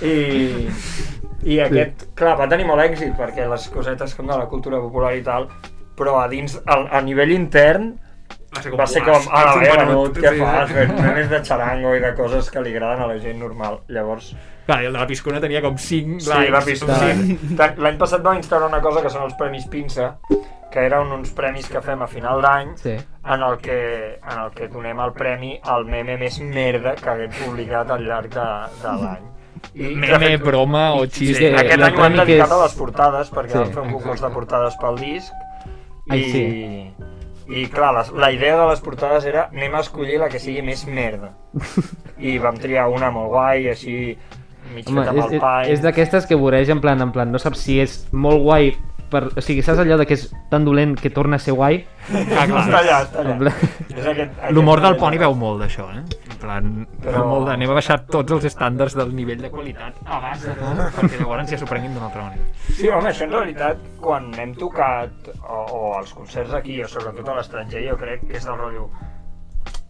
I, 0.04 0.68
I 1.44 1.58
aquest, 1.60 2.08
clar, 2.14 2.36
va 2.38 2.48
tenir 2.48 2.66
molt 2.66 2.82
èxit 2.82 3.14
perquè 3.16 3.48
les 3.48 3.68
cosetes 3.72 4.14
com 4.14 4.26
de 4.26 4.36
la 4.36 4.46
cultura 4.46 4.78
popular 4.80 5.14
i 5.16 5.22
tal, 5.22 5.48
però 5.96 6.18
a 6.20 6.28
dins, 6.28 6.58
a, 6.66 6.98
a 6.98 7.00
nivell 7.00 7.32
intern, 7.32 7.94
Va 8.50 8.62
ser 8.62 8.72
va 8.74 8.86
ser 8.86 9.02
com, 9.04 9.14
"Uah, 9.14 9.30
ah, 9.30 9.54
un 9.54 9.60
bé, 9.60 9.66
venut". 9.70 9.86
venut, 9.86 10.16
què 10.18 10.30
Sí, 10.34 10.40
fas? 10.40 10.68
sí. 10.68 11.02
Memes 11.02 11.28
de 11.30 11.42
charango 11.42 11.94
i 11.94 12.00
de 12.00 12.14
coses 12.16 12.50
que 12.50 12.60
li 12.60 12.70
agraden 12.74 13.02
a 13.04 13.06
la 13.06 13.18
gent 13.18 13.38
normal. 13.38 13.78
Llavors, 13.88 14.32
Clar, 14.66 14.82
i 14.82 14.86
el 14.86 14.92
de 14.92 14.98
la 14.98 15.06
Piscona 15.06 15.40
tenia 15.40 15.62
com 15.62 15.76
5 15.78 16.18
sí, 16.20 16.30
likes. 16.30 16.82
la. 16.86 16.96
Sí. 16.98 17.38
L'any 17.78 17.96
passat 17.98 18.22
vam 18.22 18.36
instaurar 18.38 18.68
una 18.68 18.80
cosa 18.82 19.02
que 19.02 19.10
són 19.10 19.22
els 19.22 19.34
Premis 19.34 19.66
Pinça, 19.68 20.16
que 20.70 20.80
eren 20.86 21.12
uns 21.12 21.30
premis 21.32 21.68
que 21.68 21.80
fem 21.80 22.02
a 22.02 22.06
final 22.08 22.42
d'any, 22.42 22.76
Sí. 22.76 22.96
en, 23.24 23.42
el 23.42 23.56
que, 23.58 24.18
en 24.20 24.38
el 24.40 24.50
que 24.50 24.68
donem 24.68 24.98
el 25.00 25.12
premi 25.12 25.60
al 25.62 25.84
meme 25.84 26.16
més 26.18 26.40
merda 26.40 26.94
que 26.96 27.08
haguem 27.10 27.30
publicat 27.44 27.90
al 27.90 28.02
llarg 28.04 28.30
de, 28.34 28.48
de 28.82 28.96
l'any. 29.04 29.29
I, 29.74 29.94
Meme, 29.94 30.18
fet, 30.18 30.42
broma 30.42 30.94
o 30.94 31.04
Sí, 31.06 31.28
xiste. 31.28 31.52
aquest 31.54 31.74
el 31.76 31.82
any 31.84 31.96
ho 31.98 32.04
hem 32.04 32.16
dedicat 32.16 32.46
és- 32.48 32.52
a 32.52 32.62
les 32.64 32.74
portades, 32.74 33.30
perquè 33.32 33.52
Sí, 33.52 33.58
vam 33.58 33.72
fer 33.72 33.82
un 33.84 33.92
concurs 33.92 34.20
de 34.20 34.30
portades 34.30 34.76
pel 34.80 34.96
disc. 34.98 35.32
I, 36.06 36.12
Ai, 36.12 36.24
sí. 36.32 36.92
i 37.60 37.66
clar, 37.70 37.92
les, 37.94 38.10
la 38.12 38.32
idea 38.32 38.56
de 38.58 38.66
les 38.68 38.80
portades 38.80 39.24
era 39.24 39.48
anem 39.52 39.74
a 39.74 39.80
escollir 39.80 40.18
la 40.18 40.28
que 40.28 40.38
sigui 40.42 40.62
més 40.62 40.84
merda. 40.86 41.32
I 42.18 42.38
vam 42.38 42.56
triar 42.58 42.88
una 42.90 43.10
molt 43.10 43.28
guai, 43.30 43.68
així 43.68 44.16
mig 44.74 44.86
Home, 44.88 45.00
feta 45.00 45.10
amb 45.10 45.18
és, 45.18 45.32
el 45.32 45.40
pa. 45.40 45.62
és, 45.64 45.70
és 45.78 45.82
d'aquestes 45.82 46.26
que 46.26 46.34
voreix 46.34 46.68
en 46.68 46.80
plan, 46.80 47.00
en 47.00 47.12
plan, 47.12 47.30
no 47.30 47.38
saps 47.38 47.58
si 47.58 47.78
és 47.80 48.08
molt 48.12 48.42
guai 48.42 48.72
per, 49.10 49.24
o 49.36 49.42
sigui, 49.44 49.62
saps 49.66 49.78
allò 49.82 49.96
de 50.00 50.06
que 50.06 50.14
és 50.16 50.28
tan 50.50 50.64
dolent 50.64 50.94
que 51.00 51.10
torna 51.10 51.36
a 51.36 51.42
ser 51.42 51.52
guai? 51.58 51.82
Ah, 52.10 52.46
clar. 52.46 52.62
Està 52.64 52.78
allà, 52.80 52.98
està 53.04 53.24
allà. 53.24 54.50
L'humor 54.54 54.80
del 54.82 54.96
poni 55.00 55.18
veu 55.20 55.34
molt 55.38 55.60
d'això, 55.62 55.88
eh? 55.94 56.02
En 56.30 56.38
plan, 56.40 56.70
Però- 57.04 57.24
molt 57.28 57.46
de, 57.48 57.52
anem 57.58 57.70
a 57.70 57.76
baixar 57.76 57.98
tots 58.06 58.32
els 58.32 58.46
estàndards 58.48 58.94
del 58.96 59.12
nivell 59.14 59.42
de 59.44 59.50
qualitat 59.52 59.98
abans 60.06 60.42
de 60.46 60.54
tot, 60.56 60.80
perquè 60.96 61.20
llavors 61.20 61.50
ja 61.52 61.58
s'ho 61.60 61.68
prenguin 61.68 61.92
d'una 61.94 62.06
altra 62.08 62.22
manera. 62.28 62.48
Sí, 62.70 62.88
home, 62.88 63.10
això 63.10 63.26
en 63.28 63.34
realitat, 63.36 63.82
quan 64.00 64.30
hem 64.40 64.54
tocat, 64.56 65.30
o, 65.42 65.60
o 65.76 65.82
als 65.98 66.12
concerts 66.16 66.54
aquí, 66.56 66.80
o 66.82 66.88
sobretot 66.88 67.28
a 67.28 67.36
l'estranger, 67.40 67.84
jo 67.90 67.96
crec 68.00 68.26
que 68.30 68.36
és 68.40 68.46
el 68.46 68.56
rotllo... 68.56 68.88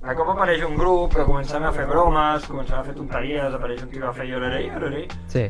De 0.00 0.14
cop 0.16 0.30
apareix 0.32 0.62
un 0.64 0.78
grup 0.80 1.12
que 1.12 1.26
comencem 1.28 1.62
a 1.68 1.70
fer 1.76 1.84
bromes, 1.86 2.46
comencem 2.48 2.78
a 2.78 2.84
fer 2.86 2.94
tonteries, 2.96 3.52
apareix 3.52 3.82
un 3.84 3.90
tio 3.92 4.06
a 4.08 4.12
fer 4.16 4.24
lloraré, 4.30 4.62
lloraré, 4.72 5.02
Sí. 5.28 5.42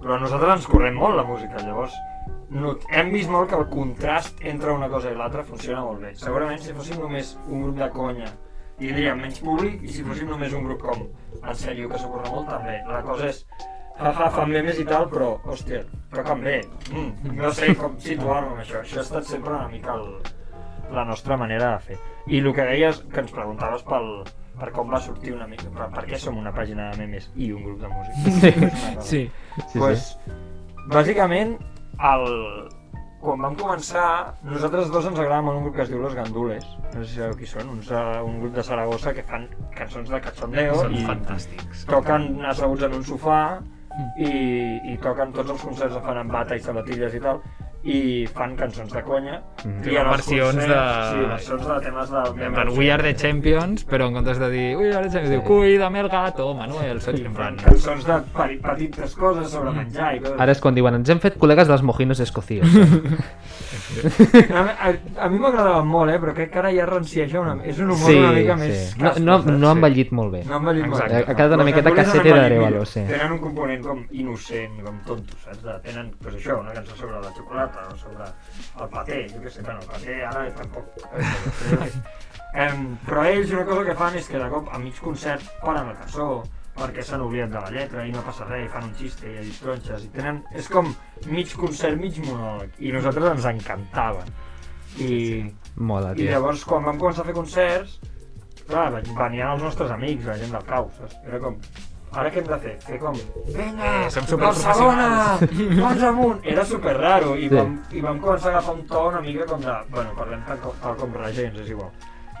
però 0.00 0.14
a 0.14 0.20
nosaltres 0.22 0.52
ens 0.60 0.68
correm 0.70 0.94
molt 0.94 1.16
la 1.18 1.24
música, 1.26 1.58
llavors 1.66 1.92
no, 2.52 2.76
hem 2.92 3.12
vist 3.14 3.30
molt 3.32 3.50
que 3.50 3.58
el 3.58 3.68
contrast 3.72 4.42
entre 4.52 4.72
una 4.76 4.88
cosa 4.92 5.12
i 5.12 5.16
l'altra 5.16 5.44
funciona 5.48 5.84
molt 5.86 6.02
bé. 6.04 6.14
Segurament 6.20 6.60
si 6.60 6.74
fóssim 6.76 7.00
només 7.00 7.36
un 7.48 7.66
grup 7.66 7.78
de 7.80 7.88
conya 7.94 8.32
tindríem 8.78 9.20
menys 9.22 9.40
públic 9.44 9.82
i 9.86 9.92
si 9.92 10.04
fóssim 10.06 10.28
només 10.32 10.52
un 10.56 10.66
grup 10.68 10.82
com 10.82 11.06
en 11.40 11.56
sèrio 11.58 11.88
que 11.88 12.00
s'ho 12.00 12.10
corre 12.12 12.32
molt 12.32 12.50
també. 12.50 12.80
La 12.88 13.00
cosa 13.06 13.30
és 13.30 13.44
ha, 13.98 14.10
ha, 14.10 14.28
fan 14.34 14.52
memes 14.52 14.78
i 14.82 14.86
tal, 14.88 15.08
però, 15.12 15.32
hòstia, 15.48 15.82
toquen 16.12 16.44
bé. 16.44 16.60
Mm, 16.90 17.34
no 17.38 17.52
sé 17.56 17.72
com 17.78 17.96
situar-me 18.02 18.54
amb 18.54 18.62
això. 18.64 18.82
Això 18.82 19.00
ha 19.00 19.06
estat 19.06 19.28
sempre 19.28 19.54
una 19.54 19.68
mica 19.72 19.96
el, 19.96 20.06
la 20.92 21.04
nostra 21.08 21.38
manera 21.40 21.74
de 21.74 21.88
fer. 21.88 21.98
I 22.28 22.40
el 22.40 22.52
que 22.56 22.68
deies, 22.68 23.02
que 23.12 23.22
ens 23.24 23.34
preguntaves 23.34 23.84
pel, 23.88 24.08
per 24.58 24.70
com 24.76 24.92
va 24.92 25.00
sortir 25.02 25.34
una 25.36 25.48
mica, 25.50 25.70
per, 25.74 25.88
per 25.94 26.06
què 26.08 26.20
som 26.20 26.38
una 26.40 26.54
pàgina 26.54 26.90
de 26.92 27.04
memes 27.04 27.30
i 27.36 27.52
un 27.56 27.64
grup 27.68 27.84
de 27.84 27.92
música. 27.92 28.72
Sí. 29.12 29.26
Sí, 29.68 29.78
pues, 29.78 30.12
bàsicament, 30.92 31.56
el... 31.98 32.28
quan 33.22 33.38
vam 33.38 33.54
començar, 33.54 34.34
nosaltres 34.42 34.88
dos 34.90 35.04
ens 35.06 35.18
agrada 35.22 35.44
molt 35.46 35.60
un 35.60 35.66
grup 35.68 35.76
que 35.76 35.84
es 35.84 35.90
diu 35.92 36.00
Los 36.02 36.14
Gandules. 36.18 36.64
No 36.90 37.04
sé 37.04 37.04
si 37.06 37.20
sabeu 37.20 37.36
qui 37.38 37.46
són, 37.46 37.68
uns, 37.70 37.90
uh, 37.94 38.18
un 38.26 38.40
grup 38.42 38.56
de 38.56 38.64
Saragossa 38.66 39.12
que 39.14 39.22
fan 39.28 39.46
cançons 39.76 40.10
de 40.10 40.18
cachondeo 40.24 40.80
Són 40.80 40.96
i 40.98 41.04
fantàstics. 41.06 41.84
toquen 41.86 42.42
asseguts 42.50 42.88
en 42.88 42.96
un 42.98 43.04
sofà 43.06 43.42
i, 44.18 44.32
i 44.90 44.96
toquen 45.04 45.30
tots 45.36 45.54
els 45.54 45.62
concerts 45.62 45.94
de 45.94 46.02
fan 46.02 46.18
amb 46.24 46.34
bata 46.34 46.58
i 46.58 46.64
sabatilles 46.64 47.14
i 47.14 47.22
tal 47.22 47.38
i 47.84 48.26
fan 48.30 48.54
cançons 48.56 48.92
de 48.92 49.02
conya 49.02 49.40
Mhm. 49.64 49.84
i 49.90 49.96
en 49.96 50.06
els 50.06 50.16
Versions 50.28 50.54
concerts- 50.54 50.68
de- 50.68 51.10
sí, 51.12 51.26
versions 51.28 51.66
de 51.68 51.80
temes 51.80 52.10
del 52.10 52.42
En 52.46 52.52
plan, 52.54 52.68
we 52.78 52.90
are 52.92 53.02
the 53.02 53.14
champions, 53.16 53.84
però 53.86 54.06
en 54.06 54.14
comptes 54.14 54.38
de 54.38 54.50
dir 54.50 54.76
we 54.76 54.88
are 54.94 55.02
the 55.08 55.10
champions, 55.10 55.30
diu 55.30 55.42
cuídame 55.42 56.00
el 56.00 56.08
gato, 56.08 56.54
Manuel, 56.54 57.00
saps? 57.00 57.20
En 57.20 57.34
plan, 57.34 57.56
cançons 57.56 58.04
de 58.06 58.20
petites 58.62 59.14
coses 59.16 59.50
sobre 59.50 59.70
menjar 59.72 60.14
i 60.16 60.20
coses 60.20 60.40
Ara 60.40 60.52
és 60.52 60.60
quan 60.60 60.74
diuen, 60.74 60.94
ens 60.94 61.08
hem 61.10 61.18
fet 61.20 61.38
col·legues 61.38 61.66
dels 61.66 61.82
mojinos 61.82 62.20
escocios. 62.20 62.66
A, 64.52 64.88
a, 64.88 65.24
a 65.24 65.28
mi 65.28 65.38
m'agradaven 65.38 65.86
molt, 65.86 66.10
eh? 66.12 66.18
però 66.20 66.32
crec 66.36 66.50
que 66.52 66.58
ara 66.58 66.70
ja 66.72 66.86
rancieja 66.86 67.40
una 67.40 67.56
És 67.64 67.78
un 67.78 67.90
humor 67.90 68.10
Sí, 68.10 68.16
una 68.18 68.32
mica 68.32 68.56
sí. 68.56 68.62
més... 68.62 68.96
No, 68.98 69.12
no, 69.18 69.38
no 69.58 69.68
ha 69.68 69.72
envellit 69.76 70.12
molt 70.12 70.32
bé. 70.32 70.44
No 70.44 70.56
han 70.56 70.62
envellit 70.62 70.86
molt. 70.86 71.02
Exacte. 71.02 71.30
Ha 71.32 71.36
quedat 71.36 71.52
una 71.58 71.64
miqueta 71.64 71.88
han 71.90 71.96
casete 71.96 72.32
d'Arevalo, 72.32 72.84
sí. 72.88 73.02
Tenen 73.08 73.32
un 73.32 73.38
component 73.38 73.82
com 73.84 74.04
innocent, 74.10 74.80
com 74.84 74.98
tonto, 75.06 75.36
saps? 75.44 75.62
Tenen, 75.84 76.12
pues 76.22 76.34
això, 76.36 76.58
una 76.60 76.72
cançó 76.72 76.96
sobre 76.96 77.20
la 77.20 77.32
xocolata 77.32 77.71
o 77.80 77.96
sobre 78.00 78.28
el 78.28 78.90
paté, 78.92 79.20
jo 79.32 79.42
què 79.42 79.52
sé, 79.52 79.64
bueno, 79.66 79.80
el 79.84 79.92
paté 79.94 80.18
ara 80.28 80.46
tampoc... 80.58 80.84
Em, 82.52 82.98
però 83.06 83.22
ells 83.24 83.48
una 83.54 83.62
cosa 83.64 83.84
que 83.86 83.94
fan 83.96 84.16
és 84.18 84.26
que 84.28 84.36
de 84.36 84.46
cop 84.52 84.66
a 84.68 84.78
mig 84.80 84.98
concert 85.00 85.46
paren 85.62 85.86
la 85.88 85.94
cançó 85.96 86.26
perquè 86.76 87.04
s'han 87.04 87.24
oblidat 87.24 87.52
de 87.52 87.60
la 87.62 87.70
lletra 87.72 88.04
i 88.04 88.12
no 88.12 88.20
passa 88.26 88.44
res, 88.48 88.66
i 88.66 88.72
fan 88.72 88.90
un 88.90 88.94
xiste 88.98 89.28
i 89.28 89.38
ells 89.40 89.60
tronxes 89.64 90.04
i 90.04 90.10
tenen... 90.12 90.42
És 90.56 90.68
com 90.72 90.90
mig 91.32 91.52
concert, 91.56 91.96
mig 92.00 92.18
monòleg 92.26 92.76
i 92.84 92.92
nosaltres 92.92 93.30
ens 93.30 93.48
encantava 93.54 94.24
i, 95.00 95.14
Mola, 95.80 96.12
i 96.20 96.28
llavors 96.28 96.66
quan 96.68 96.84
vam 96.84 97.00
començar 97.00 97.24
a 97.24 97.30
fer 97.30 97.36
concerts 97.36 97.96
clar, 98.68 98.90
venien 98.92 99.48
els 99.48 99.64
nostres 99.64 99.92
amics, 99.96 100.28
la 100.28 100.36
gent 100.40 100.52
del 100.52 100.68
cau 100.68 100.90
saps? 100.98 101.16
era 101.24 101.40
com, 101.40 101.56
ara 102.14 102.30
què 102.30 102.38
hem 102.42 102.46
de 102.46 102.58
fer? 102.64 102.74
fer 102.86 102.98
com, 103.00 103.14
vinga, 103.46 103.90
Eh, 104.06 104.36
Barcelona 104.36 105.38
mans 105.82 106.02
amunt 106.02 106.40
era 106.44 106.64
super 106.64 106.96
raro 106.98 107.36
i, 107.36 107.48
Sí. 107.48 107.54
vam, 107.54 107.78
i 107.92 108.00
vam 108.00 108.18
començar 108.20 108.48
a 108.48 108.56
agafar 108.56 108.74
un 108.74 108.86
to 108.86 109.06
una 109.08 109.20
mica 109.20 109.46
com 109.46 109.60
de, 109.60 109.74
bueno, 109.90 110.10
parlem 110.16 110.42
tal 110.46 110.58
com, 110.58 110.72
tal 110.82 110.96
com 110.96 111.14
regents, 111.14 111.58
és 111.60 111.70
igual 111.70 111.90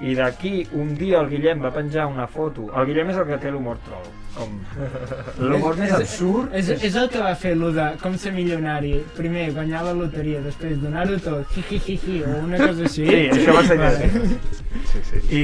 i 0.02 0.16
d'aquí 0.18 0.66
un 0.74 0.94
dia 0.98 1.20
el 1.22 1.30
Guillem 1.30 1.62
va 1.62 1.70
penjar 1.74 2.08
una 2.10 2.26
foto 2.26 2.68
el 2.74 2.88
Guillem 2.88 3.12
és 3.12 3.22
el 3.22 3.28
que 3.28 3.38
té 3.42 3.52
l'humor 3.54 3.78
troll 3.86 4.10
com 4.34 4.54
l'humor 5.38 5.76
més 5.76 5.92
absurd 5.92 6.54
És, 6.56 6.70
és 6.72 6.96
el 6.96 7.08
que 7.12 7.20
va 7.22 7.34
fer 7.38 7.52
lo 7.58 7.68
de 7.74 7.84
com 8.00 8.16
ser 8.18 8.32
milionari. 8.32 8.94
Primer 9.16 9.50
guanyar 9.52 9.82
la 9.84 9.92
loteria, 9.96 10.40
després 10.44 10.78
donar-ho 10.80 11.18
tot, 11.20 11.52
hi, 11.56 11.64
hi, 11.68 11.80
hi, 11.86 11.98
hi, 12.06 12.16
o 12.24 12.38
una 12.46 12.60
cosa 12.62 12.86
així. 12.88 13.04
Sí, 13.04 13.20
això 13.34 13.56
va 13.58 13.64
ser 13.68 13.76
Vale. 13.82 14.08
sí, 14.88 15.02
sí. 15.10 15.22
I, 15.36 15.42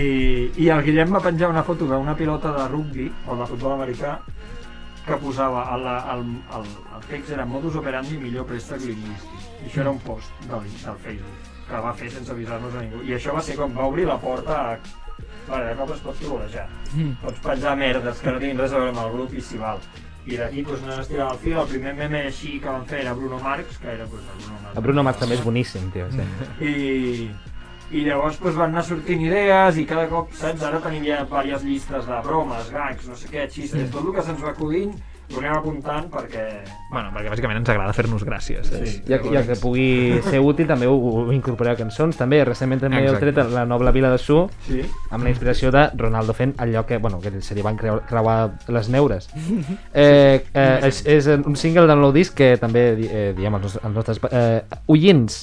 I 0.65 0.71
el 0.75 0.83
Guillem 0.88 1.15
va 1.19 1.23
penjar 1.25 1.53
una 1.53 1.65
foto 1.67 1.88
d'una 1.91 2.17
pilota 2.17 2.55
de 2.57 2.67
rugby 2.73 3.11
o 3.27 3.37
de 3.43 3.50
futbol 3.53 3.77
americà 3.77 4.19
que 5.09 5.17
posava 5.25 5.65
el, 5.75 5.87
el, 6.15 6.25
el, 6.59 6.71
el 6.99 7.05
text 7.11 7.31
era 7.37 7.45
modus 7.49 7.77
operandi 7.81 8.19
millor 8.23 8.47
préstec 8.49 8.85
lingüístic 8.87 9.45
i 9.65 9.69
això 9.71 9.81
era 9.85 9.91
un 9.97 10.00
post 10.07 10.31
del, 10.49 10.67
del 10.85 10.99
Facebook 11.05 11.53
que 11.69 11.83
va 11.85 11.93
fer 11.97 12.11
sense 12.12 12.33
avisar-nos 12.33 12.75
a 12.79 12.83
ningú 12.87 13.03
i 13.05 13.15
això 13.17 13.35
va 13.37 13.43
ser 13.45 13.57
com 13.59 13.75
va 13.77 13.87
obrir 13.91 14.07
la 14.09 14.19
porta 14.21 14.59
a 14.73 14.79
vale, 15.49 15.65
de 15.71 15.75
cop 15.81 15.91
es 15.97 16.05
pot 16.05 16.19
trolejar 16.25 16.69
Mm. 16.95 17.11
pots 17.21 17.41
penjar 17.45 17.75
merdes 17.77 18.21
que 18.25 18.33
no 18.33 18.38
tinguin 18.41 18.59
res 18.62 18.73
a 18.73 18.79
veure 18.81 18.95
amb 18.95 19.00
el 19.03 19.11
grup 19.12 19.33
i 19.37 19.43
s'hi 19.45 19.59
val 19.61 19.77
i 20.29 20.37
d'aquí 20.41 20.62
doncs, 20.65 20.83
anem 20.87 21.00
estirant 21.03 21.33
el 21.35 21.38
fil 21.43 21.59
el 21.61 21.67
primer 21.69 21.93
meme 21.99 22.23
així 22.31 22.55
que 22.61 22.69
van 22.69 22.87
fer 22.88 23.03
era 23.03 23.12
Bruno 23.17 23.38
Marx 23.45 23.77
que 23.83 23.91
era 23.93 24.07
doncs, 24.09 24.25
el 24.33 24.41
Bruno 24.41 24.57
Marx 24.62 24.77
El 24.79 24.83
Bruno 24.87 25.03
Mars 25.05 25.19
també 25.21 25.35
és 25.37 25.45
boníssim, 25.45 25.91
tio. 25.93 26.07
Sí. 26.12 26.25
i, 26.65 27.31
i 27.90 28.04
llavors 28.04 28.40
doncs, 28.40 28.57
van 28.57 28.75
anar 28.75 28.85
sortint 28.85 29.23
idees 29.25 29.78
i 29.80 29.87
cada 29.88 30.09
cop, 30.11 30.33
saps, 30.37 30.64
ara 30.68 30.80
tenim 30.85 31.07
ja 31.09 31.23
diverses 31.25 31.64
llistes 31.64 32.09
de 32.09 32.18
bromes, 32.26 32.73
gags, 32.73 33.09
no 33.09 33.16
sé 33.16 33.30
què, 33.33 33.49
xistes, 33.52 33.88
tot 33.92 34.04
el 34.04 34.12
que 34.16 34.26
se'ns 34.26 34.45
va 34.45 34.52
acudint 34.52 34.92
ho 35.28 35.40
anem 35.42 35.57
apuntant 35.59 36.07
perquè... 36.09 36.42
Bueno, 36.88 37.11
perquè 37.12 37.28
bàsicament 37.28 37.59
ens 37.61 37.68
agrada 37.68 37.92
fer-nos 37.92 38.25
gràcies. 38.25 38.71
Sí. 38.71 38.78
Sí. 38.88 39.02
Ja, 39.11 39.18
ja 39.35 39.42
que 39.45 39.59
pugui 39.61 40.21
ser 40.25 40.40
útil, 40.40 40.64
també 40.71 40.88
ho, 40.88 40.95
ho 40.97 41.26
incorporeu 41.37 41.75
a 41.75 41.78
cançons. 41.78 42.16
També, 42.16 42.40
recentment 42.49 42.80
també 42.87 43.02
heu 43.04 43.18
tret 43.21 43.37
la 43.52 43.66
Nobla 43.68 43.92
Vila 43.92 44.12
de 44.14 44.21
Su, 44.23 44.47
Sí. 44.64 44.80
amb 45.11 45.25
la 45.25 45.33
inspiració 45.35 45.73
de 45.75 45.85
Ronaldo 46.00 46.33
fent 46.33 46.54
allò 46.57 46.87
que, 46.88 46.97
bueno, 46.97 47.21
que 47.21 47.42
se 47.45 47.54
li 47.54 47.64
van 47.64 47.76
creu, 47.76 48.00
creuar 48.09 48.38
les 48.73 48.88
neures. 48.88 49.28
Eh, 49.92 50.40
eh, 50.54 50.80
és, 50.88 51.04
és 51.07 51.28
un 51.37 51.57
single 51.57 51.87
del 51.90 52.00
nou 52.00 52.12
disc 52.12 52.35
que 52.37 52.54
també 52.57 52.88
eh, 52.97 53.33
diem 53.37 53.54
als 53.54 53.68
nostres, 53.68 53.85
als 53.85 54.00
nostres 54.00 54.25
eh, 54.33 54.64
oients 54.88 55.42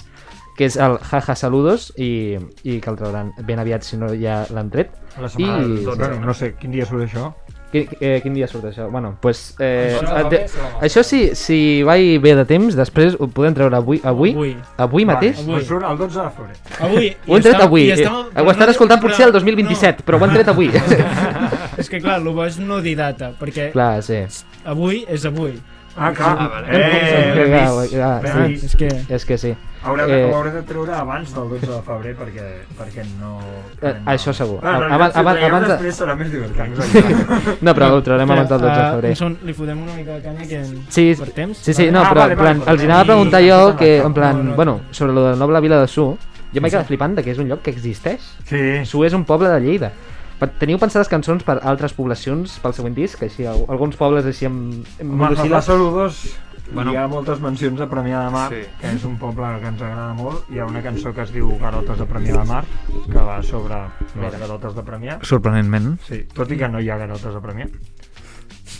que 0.56 0.66
és 0.70 0.78
el 0.80 0.98
Jaja 1.04 1.36
Saludos 1.36 1.90
i, 1.98 2.38
i 2.64 2.80
que 2.80 2.90
el 2.90 2.96
trauran 3.00 3.34
ben 3.44 3.60
aviat 3.60 3.84
si 3.84 3.98
no 4.00 4.08
ja 4.16 4.46
l'han 4.56 4.70
tret. 4.72 4.92
La 5.20 5.28
setmana 5.30 5.58
I- 5.60 5.62
del 5.62 5.84
12, 5.86 5.98
bueno, 6.00 6.26
no 6.26 6.34
sé 6.34 6.54
quin 6.60 6.72
dia 6.72 6.86
surt 6.86 7.04
això. 7.10 7.34
Quin, 7.72 7.90
eh, 8.00 8.20
quin 8.24 8.34
dia 8.38 8.48
surt 8.48 8.64
això? 8.70 8.86
Bueno, 8.92 9.18
pues, 9.20 9.56
eh, 9.60 9.98
Això 10.00 10.14
va 10.14 10.30
de, 10.32 10.38
això 10.86 11.02
sí, 11.04 11.32
si 11.36 11.82
vaig 11.84 12.22
bé 12.24 12.36
de 12.38 12.46
temps, 12.48 12.76
després 12.78 13.18
ho 13.20 13.28
podem 13.28 13.54
treure 13.58 13.76
avui, 13.76 14.00
avui, 14.04 14.32
avui, 14.32 14.56
Avui. 14.78 15.06
mateix. 15.06 15.40
Avui. 15.42 15.56
Pues 15.58 15.68
surt 15.68 15.84
el 15.84 15.98
12 15.98 16.22
de 16.22 16.30
febrer. 16.38 16.56
Avui. 16.80 17.10
Ho 17.28 17.36
hem 17.36 17.44
tret 17.44 17.60
avui. 17.66 17.90
Eh, 17.92 18.08
Ho 18.08 18.52
estan 18.52 18.70
escoltant 18.70 19.02
potser 19.02 19.26
el 19.28 19.34
2027, 19.34 20.04
però 20.08 20.22
ho 20.22 20.24
han 20.24 20.34
tret 20.38 20.48
avui. 20.54 20.70
No, 20.72 21.50
és 21.82 21.90
que 21.90 22.00
clar, 22.00 22.22
el 22.22 22.30
bo 22.32 22.46
és 22.46 22.60
no 22.64 22.80
dir 22.86 22.96
data, 22.96 23.34
perquè 23.40 23.72
Clar, 23.74 24.02
sí. 24.04 24.22
avui 24.64 25.04
és 25.10 25.26
avui. 25.26 25.58
Ah, 25.98 26.12
clar. 26.14 26.36
Ah, 26.40 26.48
vale. 26.52 26.68
Eh, 26.72 27.46
Clar, 27.48 27.82
vist. 27.82 27.94
clar, 27.94 28.22
Ben 28.22 28.60
sí. 28.60 28.66
És 28.66 28.76
que... 28.76 28.90
És 29.16 29.26
que 29.26 29.38
sí. 29.38 29.56
Hauré 29.86 30.06
de, 30.08 30.16
Eh, 30.20 30.32
ho 30.32 30.36
hauré 30.36 30.52
de 30.52 30.62
treure 30.64 30.92
abans 30.94 31.34
del 31.34 31.48
12 31.50 31.68
de 31.70 31.82
febrer 31.86 32.16
perquè, 32.18 32.46
perquè 32.76 33.04
no... 33.20 33.38
Eh, 33.82 33.94
això 34.06 34.34
segur. 34.34 34.58
Ah, 34.64 34.76
Abans- 34.76 34.90
realitat, 34.90 35.14
si 35.14 35.20
abans- 35.20 35.44
abans 35.48 35.68
després 35.70 36.00
serà 36.02 36.16
més 36.18 36.32
divertit. 36.32 37.62
No, 37.62 37.74
però 37.78 37.92
ho 37.94 38.02
traurem 38.04 38.32
abans 38.32 38.50
del 38.50 38.60
12 38.60 38.74
de 38.76 38.82
Ah, 38.82 38.92
febrer. 38.96 39.16
Son, 39.16 39.38
li 39.46 39.54
fotem 39.54 39.82
una 39.84 39.94
mica 39.94 40.18
de 40.18 40.22
canya 40.26 40.48
que... 40.50 40.64
Sí, 40.90 41.14
per 41.20 41.30
temps? 41.32 41.58
Sí, 41.60 41.74
sí, 41.74 41.84
Vale. 41.86 41.92
no, 41.92 42.02
Ah, 42.04 42.10
però 42.10 42.20
vale, 42.26 42.34
en 42.34 42.40
plan, 42.40 42.60
vale, 42.60 42.72
els 42.72 42.84
anava 42.84 43.00
a 43.00 43.04
vale. 43.04 43.14
preguntar 43.14 43.44
jo 43.46 43.78
que, 43.78 43.98
en 44.02 44.14
plan, 44.14 44.38
No, 44.38 44.44
no. 44.52 44.56
bueno, 44.56 44.82
sobre 44.92 45.14
lo 45.14 45.30
de 45.32 45.38
Nobla 45.38 45.60
Vila 45.62 45.80
de 45.82 45.88
Su, 45.88 46.18
jo 46.52 46.62
m'he 46.62 46.70
quedat 46.72 46.88
flipant 46.88 47.16
que 47.22 47.32
és 47.32 47.38
un 47.38 47.48
lloc 47.48 47.62
que 47.62 47.72
existeix. 47.72 48.22
Sí. 48.50 48.84
Su 48.86 49.04
és 49.06 49.14
un 49.14 49.24
poble 49.24 49.50
de 49.50 49.60
Lleida. 49.62 49.92
Per- 50.40 50.50
Teniu 50.60 50.78
pensades 50.82 51.08
cançons 51.12 51.44
per 51.48 51.60
altres 51.64 51.94
poblacions 51.96 52.58
pel 52.64 52.74
següent 52.76 52.96
disc? 52.98 53.22
Així, 53.24 53.46
al- 53.48 53.66
alguns 53.72 53.96
pobles 53.96 54.26
així 54.26 54.46
amb, 54.50 54.84
amb 55.02 55.22
Home? 55.22 55.62
Saludos 55.62 56.26
Bueno. 56.74 56.92
Hi 56.92 56.96
ha 56.98 57.04
moltes 57.08 57.38
mencions 57.40 57.80
a 57.80 57.86
Premià 57.86 58.24
de 58.26 58.32
Mar, 58.34 58.50
Sí. 58.50 58.64
que 58.82 58.90
és 58.96 59.04
un 59.06 59.20
poble 59.22 59.46
que 59.62 59.68
ens 59.68 59.82
agrada 59.86 60.14
molt. 60.18 60.50
Hi 60.50 60.58
ha 60.58 60.66
una 60.66 60.82
cançó 60.82 61.14
que 61.14 61.22
es 61.22 61.32
diu 61.32 61.52
Garotes 61.60 62.00
de 62.00 62.06
Premià 62.10 62.40
de 62.40 62.44
Mar, 62.50 62.64
que 63.06 63.20
va 63.22 63.44
sobre 63.44 63.76
les 64.20 64.40
garotes 64.40 64.74
de 64.74 64.82
Premià. 64.82 65.20
Sorprenentment. 65.22 66.00
Sí, 66.02 66.24
tot 66.34 66.50
i 66.52 66.58
que 66.58 66.68
no 66.68 66.80
hi 66.82 66.90
ha 66.90 66.98
garotes 66.98 67.32
de 67.36 67.40
Premià. 67.40 67.68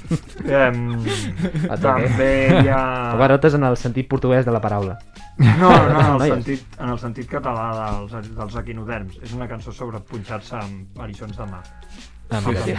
Tope. 1.76 1.78
també 1.82 2.30
hi 2.62 2.70
ha... 2.70 2.82
O 3.16 3.20
garotes 3.22 3.58
en 3.58 3.64
el 3.68 3.78
sentit 3.80 4.10
portuguès 4.12 4.46
de 4.46 4.54
la 4.56 4.62
paraula. 4.64 4.98
No, 5.38 5.70
no, 5.70 6.00
en 6.00 6.22
el, 6.22 6.22
sentit, 6.32 6.66
en 6.80 6.94
el 6.94 7.00
sentit 7.02 7.28
català 7.32 7.68
dels, 7.80 8.32
dels 8.38 8.56
equinoderms. 8.62 9.18
És 9.26 9.34
una 9.36 9.50
cançó 9.52 9.74
sobre 9.76 10.00
punxar-se 10.00 10.56
amb 10.62 11.04
eriçons 11.08 11.38
de 11.38 11.50
mar. 11.52 11.64
Ah, 12.30 12.42
mira, 12.46 12.62
Sí. 12.66 12.74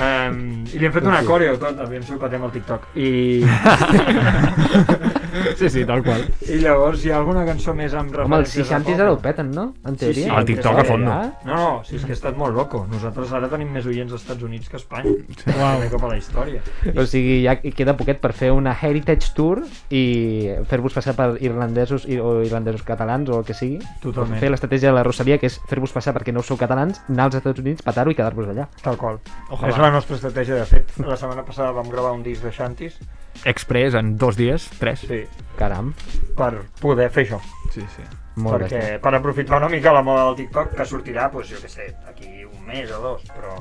Um, 0.00 0.36
I 0.74 0.78
li 0.78 0.86
hem 0.86 0.92
fet 0.94 1.06
una 1.06 1.22
coreo 1.26 1.56
tot, 1.60 1.78
aviam 1.82 2.02
si 2.06 2.14
ho 2.14 2.20
patem 2.20 2.44
al 2.46 2.52
TikTok. 2.54 2.90
I, 2.96 3.08
Sí, 5.56 5.68
sí, 5.70 5.84
tal 5.84 6.02
qual. 6.02 6.24
I 6.48 6.58
llavors 6.62 7.04
hi 7.04 7.10
ha 7.10 7.16
alguna 7.18 7.44
cançó 7.46 7.74
més 7.74 7.94
amb 7.94 8.14
Home, 8.14 8.36
els 8.40 8.54
referències 8.54 8.66
a 8.66 8.78
60 8.78 8.84
poble? 8.90 9.02
ara 9.02 9.12
ho 9.12 9.18
peten, 9.18 9.50
no? 9.50 9.74
En 9.86 9.96
teoria. 9.96 10.24
sí, 10.24 10.30
El 10.36 10.44
TikTok 10.44 10.78
a 10.78 10.84
fondo. 10.84 11.10
Ah, 11.10 11.32
No, 11.44 11.54
no, 11.54 11.84
si 11.84 11.96
és 11.96 12.04
que 12.04 12.12
he 12.12 12.18
estat 12.18 12.36
molt 12.36 12.54
loco. 12.54 12.86
Nosaltres 12.90 13.32
ara 13.32 13.48
tenim 13.48 13.70
més 13.72 13.86
oients 13.86 14.12
als 14.12 14.22
Estats 14.22 14.42
Units 14.42 14.68
que 14.68 14.76
a 14.76 14.80
Espanya. 14.80 15.10
Uau. 15.10 15.78
Primer 15.80 15.90
cop 15.90 16.04
a 16.04 16.08
la 16.08 16.16
història. 16.18 16.62
O 16.96 17.06
sigui, 17.06 17.42
ja 17.44 17.56
queda 17.60 17.96
poquet 17.96 18.20
per 18.20 18.32
fer 18.32 18.50
una 18.52 18.76
Heritage 18.80 19.32
Tour 19.34 19.62
i 19.90 20.50
fer-vos 20.68 20.92
passar 20.94 21.14
per 21.16 21.36
irlandesos 21.40 22.06
i- 22.08 22.18
o 22.18 22.42
irlandesos 22.42 22.82
catalans 22.82 23.28
o 23.30 23.38
el 23.40 23.44
que 23.44 23.54
sigui. 23.54 23.78
Totalment. 24.02 24.38
Fer 24.40 24.50
l'estratègia 24.50 24.90
de 24.90 24.94
la 24.94 25.02
Rosalia, 25.04 25.38
que 25.38 25.46
és 25.46 25.60
fer-vos 25.68 25.92
passar 25.92 26.14
perquè 26.14 26.32
no 26.32 26.42
sou 26.42 26.56
catalans, 26.56 27.00
anar 27.08 27.24
als 27.30 27.36
Estats 27.40 27.60
Units, 27.60 27.82
petar-ho 27.82 28.10
i 28.10 28.14
quedar-vos 28.14 28.48
allà. 28.48 28.68
Tal 28.82 28.96
qual. 28.96 29.18
Ojalà. 29.50 29.68
És 29.68 29.78
la 29.78 29.90
nostra 29.90 30.16
estratègia, 30.16 30.54
de 30.54 30.64
fet. 30.66 30.96
La 30.98 31.16
setmana 31.16 31.44
passada 31.44 31.70
vam 31.72 31.88
gravar 31.88 32.12
un 32.12 32.22
disc 32.22 32.42
de 32.42 32.50
Shantis 32.52 32.98
Express 33.44 33.94
en 33.94 34.16
dos 34.18 34.36
dies, 34.36 34.68
tres. 34.78 35.00
sí, 35.00 35.22
Caram, 35.56 35.94
per 36.36 36.66
poder 36.80 37.10
fer 37.10 37.26
això. 37.26 37.40
sí. 37.72 37.80
sí. 37.96 38.02
molt 38.36 38.62
perquè, 38.62 38.78
bé. 38.80 38.98
per 39.02 39.14
aprofitar 39.14 39.58
una 39.58 39.68
mica 39.68 39.92
la 39.92 40.02
moda 40.02 40.24
del 40.28 40.36
TikTok, 40.36 40.74
que 40.76 40.84
sortirà, 40.86 41.28
doncs, 41.32 41.50
jo 41.50 41.58
què 41.60 41.68
sé, 41.68 41.88
aquí 42.08 42.44
un 42.44 42.64
mes 42.66 42.90
o 42.92 43.00
dos, 43.02 43.24
però... 43.34 43.58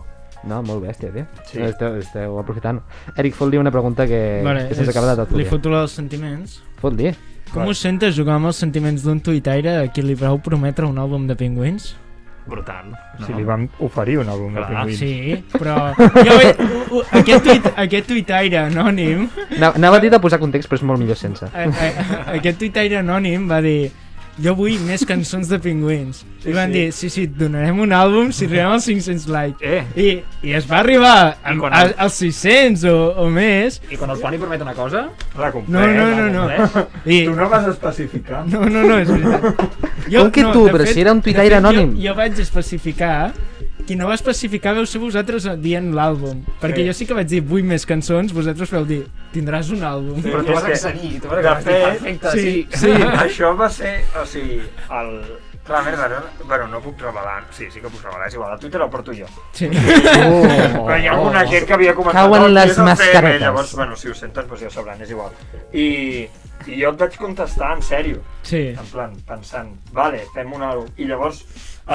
No, 0.48 0.62
molt 0.64 0.86
bèstia, 0.86 1.10
tio. 1.12 1.26
Sí. 1.50 1.60
Esteu, 1.66 1.98
esteu 2.00 2.38
aprofitant. 2.40 2.78
Eric, 3.18 3.34
fot-li 3.36 3.58
una 3.60 3.72
pregunta 3.76 4.06
que, 4.08 4.40
Vale, 4.46 4.70
que 4.70 4.76
se'ns 4.78 4.88
acaba 4.94 5.10
de 5.12 5.26
tot. 5.26 5.34
li 5.36 5.44
foto 5.50 5.70
la 5.74 5.82
dels 5.84 5.92
sentiments. 6.00 6.62
Fot-li. 6.80 7.12
Com 7.50 7.64
Vale. 7.66 7.74
us 7.74 7.82
sentes 7.84 8.16
jugar 8.16 8.38
amb 8.38 8.48
els 8.48 8.56
sentiments 8.62 9.04
d'un 9.04 9.20
tuitaire 9.20 9.74
a 9.82 9.88
qui 9.92 10.02
li 10.06 10.16
vau 10.16 10.38
prometre 10.40 10.86
un 10.88 10.96
àlbum 11.02 11.26
de 11.28 11.36
pingüins? 11.36 11.90
Brutal. 12.48 12.92
No. 13.20 13.26
Si 13.28 13.34
li 13.36 13.44
vam 13.46 13.68
oferir 13.86 14.18
un 14.22 14.30
àlbum 14.32 14.56
de 14.56 14.64
Clar, 14.64 14.86
pingüins. 14.86 15.00
Sí, 15.00 15.44
però... 15.54 15.76
Jo, 16.28 16.38
u- 16.98 17.04
aquest, 17.20 17.44
tuit, 17.46 17.68
aquest 17.76 18.08
tuitaire 18.10 18.58
anònim 18.64 19.28
Anava 19.60 19.98
a 19.98 20.00
dir 20.02 20.10
de 20.10 20.20
posar 20.24 20.40
context, 20.42 20.70
però 20.70 20.80
és 20.80 20.86
molt 20.90 21.00
millor 21.04 21.20
sense. 21.20 21.46
a, 21.46 21.68
a, 21.68 22.24
aquest 22.40 22.58
tuitaire 22.64 22.98
anònim 23.04 23.46
va 23.52 23.60
dir 23.62 23.92
jo 24.44 24.54
vull 24.56 24.78
més 24.88 25.04
cançons 25.08 25.50
de 25.52 25.60
pingüins. 25.60 26.24
Sí, 26.40 26.50
I 26.50 26.54
van 26.56 26.72
sí. 26.72 26.78
dir, 26.78 26.92
sí, 26.96 27.10
sí, 27.12 27.24
et 27.28 27.34
donarem 27.36 27.80
un 27.84 27.92
àlbum 27.96 28.30
si 28.32 28.46
arribem 28.48 28.72
als 28.72 28.86
500 28.88 29.26
likes. 29.28 29.60
Eh, 29.66 29.84
I, 30.00 30.48
I 30.48 30.54
es 30.56 30.68
va 30.70 30.80
arribar 30.80 31.16
a, 31.44 31.52
el- 31.52 31.94
als 31.98 32.14
600 32.22 32.86
o, 32.88 32.96
o 33.26 33.28
més. 33.30 33.82
i 33.92 33.98
quan 34.00 34.14
el 34.16 34.22
Toni 34.22 34.38
promet 34.40 34.62
una 34.64 34.74
cosa... 34.78 35.10
La 35.38 35.52
No, 35.68 35.86
no, 35.88 36.08
no, 36.16 36.30
no. 36.32 36.86
I, 37.06 37.26
Tu 37.26 37.36
no 37.36 37.50
vas 37.50 37.68
especificar. 37.68 38.46
no, 38.48 38.64
no, 38.70 38.84
no, 38.88 38.98
és 39.00 39.10
veritat. 39.12 39.78
Com 40.16 40.32
que 40.32 40.44
tu? 40.54 40.66
de 40.66 40.72
Però 40.74 40.86
si 40.88 41.02
era 41.02 41.12
un 41.14 41.22
tuitaire 41.22 41.56
fet, 41.56 41.64
anònim. 41.64 41.94
Jo, 41.98 42.10
jo 42.10 42.16
vaig 42.16 42.40
especificar 42.40 43.34
qui 43.90 43.98
no 43.98 44.06
va 44.12 44.14
especificar 44.20 44.76
veu 44.78 44.86
ser 44.86 45.02
vosaltres 45.02 45.48
dient 45.64 45.90
l'àlbum. 45.98 46.44
Perquè 46.62 46.84
Sí. 46.84 46.88
jo 46.88 46.94
sí 46.94 47.08
que 47.10 47.18
vaig 47.18 47.28
dir 47.28 47.42
vull 47.42 47.64
més 47.66 47.88
cançons, 47.90 48.32
vosaltres 48.38 48.70
vau 48.72 48.86
dir 48.86 49.02
tindràs 49.34 49.72
un 49.74 49.82
àlbum. 49.82 50.22
Sí. 50.22 50.30
Però 50.30 50.46
tu 50.46 50.54
vas 50.54 50.64
que- 50.64 50.78
accedir, 50.78 51.20
tu 51.22 51.28
vas 51.28 51.46
accedir. 51.46 51.82
fet, 51.82 52.00
Perfecte, 52.00 52.32
sí, 52.38 52.68
sí. 52.70 52.78
sí. 52.86 52.92
Això 53.26 53.56
va 53.58 53.70
ser, 53.74 54.04
o 54.22 54.26
sigui, 54.30 54.62
el... 55.02 55.16
Clar, 55.70 55.84
merda, 55.86 56.06
ara... 56.06 56.24
Bueno, 56.48 56.68
no 56.68 56.80
puc 56.82 56.98
revelar. 57.02 57.44
Sí, 57.54 57.66
sí 57.70 57.80
que 57.80 57.90
puc 57.94 58.02
revelar, 58.02 58.28
és 58.28 58.34
igual. 58.34 58.54
A 58.54 58.58
Twitter 58.58 58.82
el 58.82 58.90
porto 58.90 59.12
jo. 59.14 59.28
Sí. 59.54 59.68
Oh, 59.70 60.48
Però 60.88 60.96
hi 60.98 61.06
ha 61.06 61.12
alguna 61.14 61.44
gent 61.46 61.68
que 61.70 61.74
havia 61.76 61.94
comentat... 61.94 62.24
Cauen 62.24 62.42
"Oh, 62.42 62.48
les 62.48 62.72
és 62.72 62.78
el 62.78 62.86
CM", 62.86 62.90
mascaretes. 62.90 63.42
Llavors, 63.44 63.76
bueno, 63.76 63.96
si 63.96 64.10
ho 64.10 64.16
senten, 64.18 64.48
doncs 64.50 64.62
ja 64.64 64.68
ho 64.72 64.72
sabran, 64.74 65.02
és 65.06 65.12
igual. 65.14 65.30
I, 65.74 65.86
i 66.66 66.80
jo 66.82 66.90
et 66.90 66.98
vaig 67.04 67.18
contestar 67.22 67.76
en 67.78 67.84
sèrio, 67.86 68.24
sí. 68.42 68.64
en 68.74 68.90
plan, 68.90 69.14
pensant, 69.28 69.70
vale, 69.94 70.24
fem 70.34 70.52
un 70.58 70.66
àlbum. 70.72 70.90
I 70.98 71.06
llavors 71.06 71.44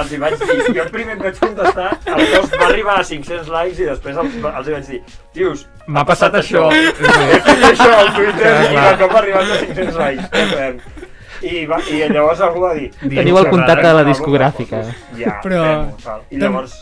els 0.01 0.11
hi 0.11 0.19
vaig 0.19 0.35
dir, 0.41 0.57
jo 0.75 0.85
primer 0.91 1.15
et 1.15 1.23
vaig 1.23 1.39
contestar, 1.39 1.91
el 2.15 2.25
post 2.33 2.57
va 2.59 2.67
arribar 2.67 2.97
a 2.99 3.05
500 3.07 3.51
likes 3.53 3.79
i 3.79 3.87
després 3.89 4.19
els, 4.23 4.37
els 4.51 4.67
hi 4.67 4.75
vaig 4.75 4.89
dir, 4.91 5.01
tios, 5.37 5.65
M'ha 5.87 6.01
passat 6.05 6.33
això. 6.39 6.63
He 6.73 7.39
fet 7.45 7.63
això 7.67 7.91
al 7.93 8.07
Twitter 8.15 8.53
Clar, 8.71 8.71
i 8.71 8.77
de 8.79 8.95
cop 9.03 9.11
ha 9.13 9.19
arribat 9.19 9.51
a 9.53 9.59
500 9.61 9.99
likes. 10.01 11.03
I, 11.45 11.65
va, 11.69 11.77
I 11.91 11.99
llavors 12.09 12.41
algú 12.41 12.63
va 12.63 12.71
dir... 12.73 12.87
Teniu 13.03 13.37
el 13.37 13.49
contacte 13.51 13.85
de 13.85 13.93
la 13.99 14.05
discogràfica. 14.07 14.81
Ja, 15.19 15.35
Però-. 15.43 16.15
I 16.33 16.41
llavors 16.41 16.73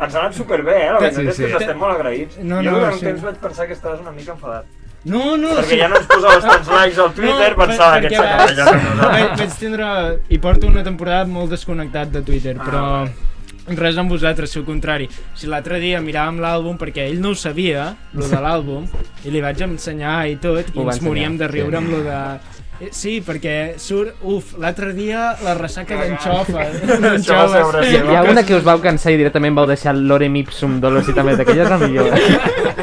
ens 0.00 0.14
ha 0.14 0.20
anat 0.26 0.36
superbé, 0.36 0.76
eh? 0.82 0.90
La 0.92 1.00
veritat 1.00 1.22
Sí, 1.22 1.30
és 1.30 1.40
que 1.40 1.48
sí. 1.54 1.64
estem 1.64 1.80
molt 1.80 1.96
agraïts. 1.96 2.36
No, 2.42 2.60
jo 2.60 2.68
no, 2.68 2.76
durant 2.78 2.96
un 2.96 3.00
sí. 3.00 3.06
temps 3.08 3.24
vaig 3.30 3.40
pensar 3.40 3.66
que 3.70 3.76
estaves 3.78 4.04
una 4.04 4.12
mica 4.16 4.34
enfadat. 4.36 4.68
No, 5.08 5.36
no, 5.40 5.54
Perquè 5.56 5.70
sí. 5.74 5.78
ja 5.80 5.88
no 5.88 5.96
ens 5.96 6.06
posaves 6.10 6.44
tants 6.44 6.68
likes 6.68 6.98
al 7.00 7.12
Twitter, 7.16 7.54
per- 7.56 7.66
pensava 7.70 8.00
que 8.02 8.10
ets 8.10 8.20
acabat 8.20 8.52
ja 8.58 8.66
vaig, 9.00 9.30
vaig 9.40 9.54
tindre... 9.58 9.86
I 10.28 10.38
porto 10.38 10.68
una 10.68 10.82
temporada 10.84 11.24
molt 11.24 11.50
desconnectat 11.56 12.12
de 12.12 12.20
Twitter, 12.26 12.56
Ah, 12.60 12.64
però... 12.68 12.84
vale. 13.00 13.26
Res 13.76 13.96
amb 14.02 14.10
vosaltres, 14.10 14.50
si 14.50 14.58
al 14.58 14.64
contrari. 14.66 15.04
Si 15.38 15.46
l'altre 15.46 15.78
dia 15.78 16.00
miràvem 16.02 16.40
l'àlbum, 16.42 16.74
perquè 16.80 17.04
ell 17.06 17.20
no 17.22 17.30
ho 17.32 17.38
sabia, 17.38 17.90
lo 18.18 18.26
de 18.26 18.40
l'àlbum, 18.42 18.88
i 19.24 19.30
li 19.30 19.40
vaig 19.44 19.60
ensenyar 19.62 20.24
i 20.28 20.36
tot, 20.42 20.72
i 20.74 20.80
Ho 20.80 20.88
ens 20.90 21.00
moríem 21.04 21.36
de 21.38 21.46
riure 21.48 21.76
sí. 21.78 21.84
amb 21.84 21.94
lo 21.96 22.02
de... 22.04 22.18
Eh, 22.80 22.88
Sí, 22.96 23.18
perquè 23.20 23.74
surt, 23.76 24.22
uf, 24.24 24.54
l'altre 24.56 24.94
dia 24.96 25.34
la 25.44 25.52
ressaca 25.54 25.98
d'enxofa. 26.00 26.62
Això 26.64 26.80
va 26.80 26.88
ser 26.88 27.00
d'anxoves. 27.04 27.66
una 27.76 27.84
Hi, 27.84 28.16
ha 28.16 28.22
una 28.24 28.42
que 28.48 28.56
us 28.56 28.64
vau 28.64 28.80
cansar 28.80 29.12
i 29.12 29.18
directament 29.20 29.54
vau 29.54 29.66
deixar 29.68 29.92
l'Orem 29.94 30.38
Ipsum 30.40 30.78
Dolors 30.80 31.10
i 31.12 31.16
també 31.16 31.36
d'aquella 31.36 31.66
és 31.66 31.74
la 31.74 31.78
millor. 31.82 32.08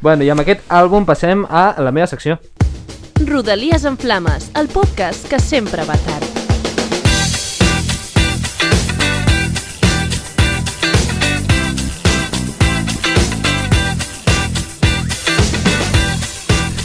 bueno, 0.00 0.24
i 0.24 0.30
amb 0.32 0.42
aquest 0.42 0.62
àlbum 0.70 1.06
passem 1.08 1.44
a 1.48 1.74
la 1.82 1.92
meva 1.92 2.06
secció. 2.06 2.38
Rodalies 3.26 3.84
en 3.84 3.98
Flames, 3.98 4.50
el 4.58 4.68
podcast 4.68 5.28
que 5.30 5.38
sempre 5.42 5.84
va 5.88 5.98
tard. 6.06 6.28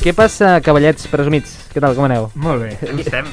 Què 0.03 0.13
passa, 0.15 0.57
cavallets 0.63 1.09
presumits? 1.11 1.66
Què 1.77 1.81
tal, 1.83 1.93
com 1.93 2.07
aneu? 2.07 2.23
Molt 2.41 2.63
bé. 2.63 2.71
Aquí 2.81 3.03
estem. 3.05 3.27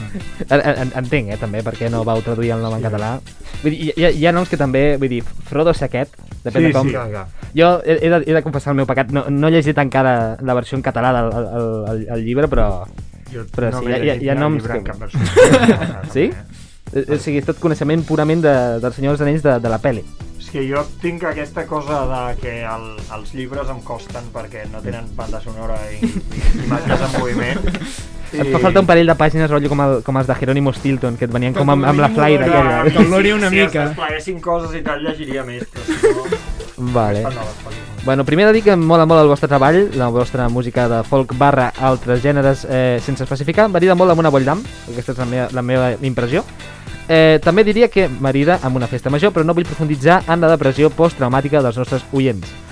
En, 0.51 0.61
en, 0.61 0.91
entenc, 1.01 1.31
eh, 1.33 1.39
també, 1.41 1.63
perquè 1.65 1.89
no 1.89 2.03
vau 2.05 2.21
traduir 2.21 2.51
el 2.53 2.61
nom 2.61 2.75
en 2.77 2.83
català. 2.85 3.15
Vull 3.63 3.73
dir, 3.73 3.87
hi, 3.97 4.05
ha- 4.05 4.11
hi 4.13 4.27
ha 4.29 4.33
noms 4.37 4.51
que 4.53 4.59
també, 4.61 4.83
vull 5.01 5.09
dir, 5.09 5.23
Frodo 5.49 5.73
Saquet, 5.73 6.13
depèn 6.45 6.61
Sí, 6.61 6.67
de 6.69 6.73
com. 6.77 6.91
sí. 6.91 6.93
Clar, 6.93 7.07
clar. 7.09 7.25
Jo 7.57 7.71
he, 7.87 7.97
he, 8.05 8.11
de, 8.13 8.19
he 8.27 8.35
de 8.37 8.43
confessar 8.45 8.75
el 8.75 8.77
meu 8.83 8.87
pecat, 8.91 9.15
no, 9.17 9.23
no 9.33 9.49
he 9.49 9.55
llegit 9.55 9.81
encara 9.81 10.37
la 10.45 10.57
versió 10.59 10.77
en 10.77 10.85
català 10.85 11.15
del 11.17 11.31
el, 11.41 11.49
el, 11.95 12.05
el, 12.19 12.25
llibre, 12.27 12.51
però... 12.53 12.69
Jo 13.33 13.47
Però 13.57 13.71
no 13.73 13.81
sí, 13.81 13.89
hi 13.89 13.95
ha- 13.97 14.03
hi 14.05 14.11
ha- 14.13 14.19
hi 14.21 14.29
ha 14.29 14.37
noms 14.37 14.69
que-. 14.69 14.83
Sí? 16.19 16.29
Eh, 16.93 17.07
O 17.09 17.17
sigui, 17.19 17.41
és 17.41 17.47
tot 17.49 17.57
coneixement 17.59 18.05
purament 18.07 18.45
de, 18.45 18.53
dels 18.85 19.01
Anells 19.01 19.43
de, 19.43 19.57
de 19.65 19.73
la 19.73 19.81
peli. 19.83 20.05
És 20.39 20.51
que 20.53 20.67
jo 20.69 20.85
tinc 21.01 21.25
aquesta 21.27 21.65
cosa 21.67 22.03
de 22.13 22.21
que 22.45 22.53
el, 22.69 22.85
els 23.17 23.33
llibres 23.35 23.73
em 23.73 23.81
costen 23.89 24.29
perquè 24.37 24.67
no 24.71 24.85
tenen 24.85 25.09
banda 25.17 25.41
sonora 25.43 25.81
i, 25.97 26.05
i 26.05 26.43
imatges 26.67 27.09
en 27.09 27.17
moviment. 27.17 27.65
Et 28.35 28.51
fa 28.51 28.59
falta 28.59 28.83
un 28.83 28.89
parell 28.89 29.07
de 29.07 29.15
pàgines, 29.19 29.51
rotllo, 29.51 29.71
com, 29.71 29.81
el, 29.85 29.95
com 30.07 30.17
els 30.19 30.27
de 30.27 30.35
Jerónimo 30.41 30.73
Stilton, 30.75 31.17
que 31.21 31.29
et 31.29 31.33
venien 31.35 31.55
com 31.55 31.71
amb, 31.71 31.87
amb 31.87 32.03
la 32.03 32.11
flyer 32.11 32.41
Clar, 32.43 32.65
aquella. 32.65 32.95
com 32.97 33.13
l'Ori 33.13 33.33
una 33.37 33.51
si 33.53 33.61
mica. 33.61 33.71
Si 33.71 33.79
es 33.79 33.93
despleguessin 33.93 34.41
coses 34.43 34.75
i 34.75 34.83
tal, 34.87 35.05
llegiria 35.07 35.47
més, 35.47 35.65
però 35.71 35.87
si 35.87 36.13
no... 36.15 36.25
Vale. 36.97 37.23
Bueno, 38.05 38.25
primer 38.25 38.49
de 38.49 38.53
dir 38.57 38.65
que 38.67 38.75
em 38.75 38.83
mola 38.83 39.07
molt 39.07 39.23
el 39.23 39.31
vostre 39.31 39.49
treball, 39.49 39.93
la 39.95 40.09
vostra 40.13 40.49
música 40.51 40.89
de 40.91 41.03
folk 41.07 41.37
barra 41.39 41.69
altres 41.79 42.21
gèneres 42.25 42.67
eh, 42.69 42.99
sense 43.01 43.23
especificar. 43.25 43.69
Varida 43.71 43.95
molt 43.95 44.13
amb 44.13 44.25
una 44.25 44.33
Bolldam, 44.35 44.65
aquesta 44.91 45.15
és 45.15 45.23
la 45.23 45.29
meva, 45.31 45.47
la 45.55 45.63
meva 45.63 45.93
impressió. 46.03 46.43
Eh, 47.07 47.39
també 47.45 47.65
diria 47.65 47.89
que 47.93 48.09
marida 48.09 48.59
amb 48.65 48.77
una 48.81 48.91
festa 48.91 49.13
major, 49.13 49.33
però 49.33 49.47
no 49.47 49.55
vull 49.55 49.69
profunditzar 49.69 50.23
en 50.27 50.43
la 50.43 50.51
depressió 50.51 50.91
posttraumàtica 50.91 51.63
dels 51.63 51.79
nostres 51.79 52.05
oients. 52.13 52.64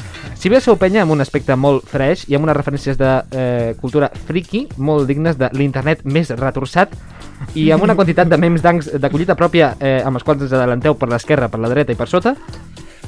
Si 0.42 0.50
bé 0.50 0.58
sou 0.58 0.74
penya 0.74 1.04
amb 1.04 1.12
un 1.14 1.22
aspecte 1.22 1.54
molt 1.54 1.84
fresh 1.86 2.24
i 2.26 2.34
amb 2.34 2.48
unes 2.48 2.56
referències 2.56 2.96
de 2.98 3.10
eh, 3.38 3.76
cultura 3.78 4.08
friki 4.26 4.64
molt 4.74 5.06
dignes 5.06 5.38
de 5.38 5.46
l'internet 5.54 6.02
més 6.02 6.32
retorçat 6.34 6.96
i 7.54 7.68
amb 7.70 7.86
una 7.86 7.94
quantitat 7.94 8.26
de 8.26 8.40
memes 8.42 8.64
d'ancs 8.64 8.88
de 8.98 9.10
collita 9.12 9.38
pròpia 9.38 9.76
eh, 9.78 10.00
amb 10.02 10.18
els 10.18 10.26
quals 10.26 10.42
ens 10.42 10.56
adelanteu 10.58 10.98
per 10.98 11.12
l'esquerra, 11.14 11.46
per 11.46 11.62
la 11.62 11.70
dreta 11.70 11.94
i 11.94 12.00
per 12.00 12.10
sota, 12.10 12.34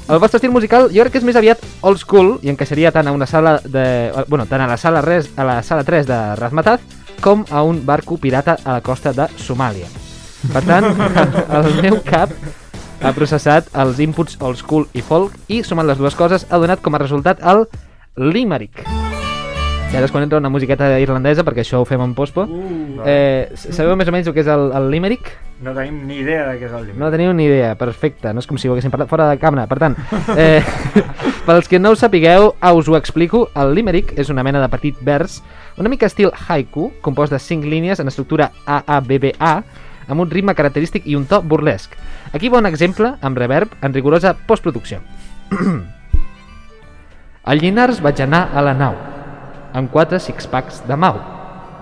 el 0.06 0.22
vostre 0.22 0.38
estil 0.38 0.54
musical 0.54 0.86
jo 0.94 1.02
crec 1.02 1.16
que 1.16 1.24
és 1.24 1.26
més 1.26 1.42
aviat 1.42 1.66
old 1.82 1.98
school 1.98 2.36
i 2.46 2.54
encaixaria 2.54 2.94
tant 2.94 3.10
a 3.10 3.18
una 3.18 3.26
sala 3.26 3.58
de... 3.66 3.86
Bueno, 4.28 4.46
tant 4.46 4.62
a 4.62 4.70
la 4.70 4.78
sala, 4.78 5.02
res, 5.02 5.32
a 5.34 5.50
la 5.50 5.62
sala 5.66 5.82
3 5.82 6.06
de 6.06 6.24
Razmataz 6.38 6.86
com 7.18 7.42
a 7.50 7.66
un 7.66 7.82
barco 7.82 8.14
pirata 8.14 8.60
a 8.62 8.78
la 8.78 8.84
costa 8.86 9.10
de 9.10 9.26
Somàlia. 9.42 9.90
Per 10.52 10.62
tant, 10.70 10.86
el 11.58 11.72
meu 11.82 12.04
cap 12.06 12.30
ha 13.04 13.12
processat 13.12 13.68
els 13.76 13.98
inputs 14.00 14.38
old 14.40 14.56
school 14.56 14.86
i 14.96 15.02
folk 15.04 15.34
i 15.52 15.60
sumant 15.66 15.86
les 15.88 16.00
dues 16.00 16.16
coses 16.16 16.46
ha 16.48 16.60
donat 16.62 16.80
com 16.80 16.96
a 16.96 17.02
resultat 17.02 17.42
el 17.44 17.66
Limerick. 18.16 18.84
I 19.94 19.98
ara 19.98 20.08
és 20.08 20.10
quan 20.10 20.24
entra 20.24 20.40
una 20.40 20.50
musiqueta 20.50 20.88
irlandesa, 20.98 21.44
perquè 21.46 21.62
això 21.62 21.78
ho 21.78 21.86
fem 21.86 22.00
en 22.02 22.16
pospo. 22.18 22.48
Uh, 22.48 22.84
Eh, 23.04 23.50
sabeu 23.54 23.96
més 23.98 24.08
o 24.08 24.12
menys 24.14 24.28
el 24.30 24.34
que 24.34 24.40
és 24.40 24.48
el, 24.48 24.70
el 24.72 24.86
limerick? 24.92 25.34
no 25.64 25.72
tenim 25.72 26.00
ni 26.06 26.18
idea 26.20 26.48
de 26.48 26.58
què 26.58 26.66
és 26.66 26.72
el 26.72 26.82
llibre. 26.84 26.98
No 27.00 27.08
teniu 27.12 27.32
ni 27.32 27.46
idea, 27.46 27.70
perfecte, 27.80 28.32
no 28.34 28.42
és 28.42 28.48
com 28.48 28.58
si 28.60 28.68
ho 28.68 28.74
haguéssim 28.74 28.92
parlat 28.92 29.08
fora 29.08 29.30
de 29.30 29.38
càmera. 29.40 29.64
Per 29.70 29.78
tant, 29.80 29.94
eh, 30.36 30.60
pels 31.46 31.70
que 31.70 31.78
no 31.80 31.94
ho 31.94 31.96
sapigueu, 31.96 32.50
ah, 32.60 32.72
us 32.76 32.88
ho 32.88 32.96
explico. 32.98 33.46
El 33.56 33.72
limerick 33.76 34.12
és 34.20 34.28
una 34.34 34.44
mena 34.44 34.60
de 34.60 34.68
petit 34.72 34.98
vers, 35.04 35.38
una 35.80 35.88
mica 35.88 36.10
estil 36.10 36.32
haiku, 36.48 36.90
compost 37.04 37.32
de 37.32 37.40
5 37.40 37.70
línies 37.70 38.00
en 38.00 38.10
estructura 38.12 38.50
AABBA, 38.66 39.54
amb 40.08 40.20
un 40.20 40.30
ritme 40.30 40.54
característic 40.54 41.06
i 41.06 41.16
un 41.16 41.26
to 41.26 41.40
burlesc. 41.42 41.96
Aquí 42.32 42.48
va 42.48 42.58
un 42.58 42.66
exemple 42.66 43.14
amb 43.20 43.38
reverb 43.38 43.74
en 43.82 43.94
rigorosa 43.94 44.34
postproducció. 44.46 45.00
Al 47.44 47.60
Llinars 47.60 48.00
vaig 48.00 48.22
anar 48.24 48.48
a 48.56 48.62
la 48.64 48.72
nau, 48.72 48.94
amb 49.76 49.90
quatre 49.92 50.20
six-packs 50.20 50.86
de 50.88 50.96
mau. 50.96 51.20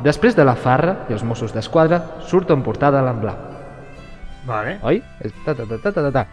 Després 0.02 0.34
de 0.34 0.42
la 0.44 0.56
farra 0.58 1.04
i 1.08 1.14
els 1.14 1.22
Mossos 1.22 1.52
d'Esquadra 1.54 2.00
surto 2.26 2.54
en 2.54 2.62
portada 2.66 3.02
blau. 3.12 3.36
Vale. 4.44 4.78
Oi? 4.82 5.02
Ta, 5.44 5.54
ta, 5.54 5.64
ta, 5.64 5.78
ta, 5.78 5.92
ta, 5.92 6.02
ta, 6.02 6.10
ta. 6.10 6.26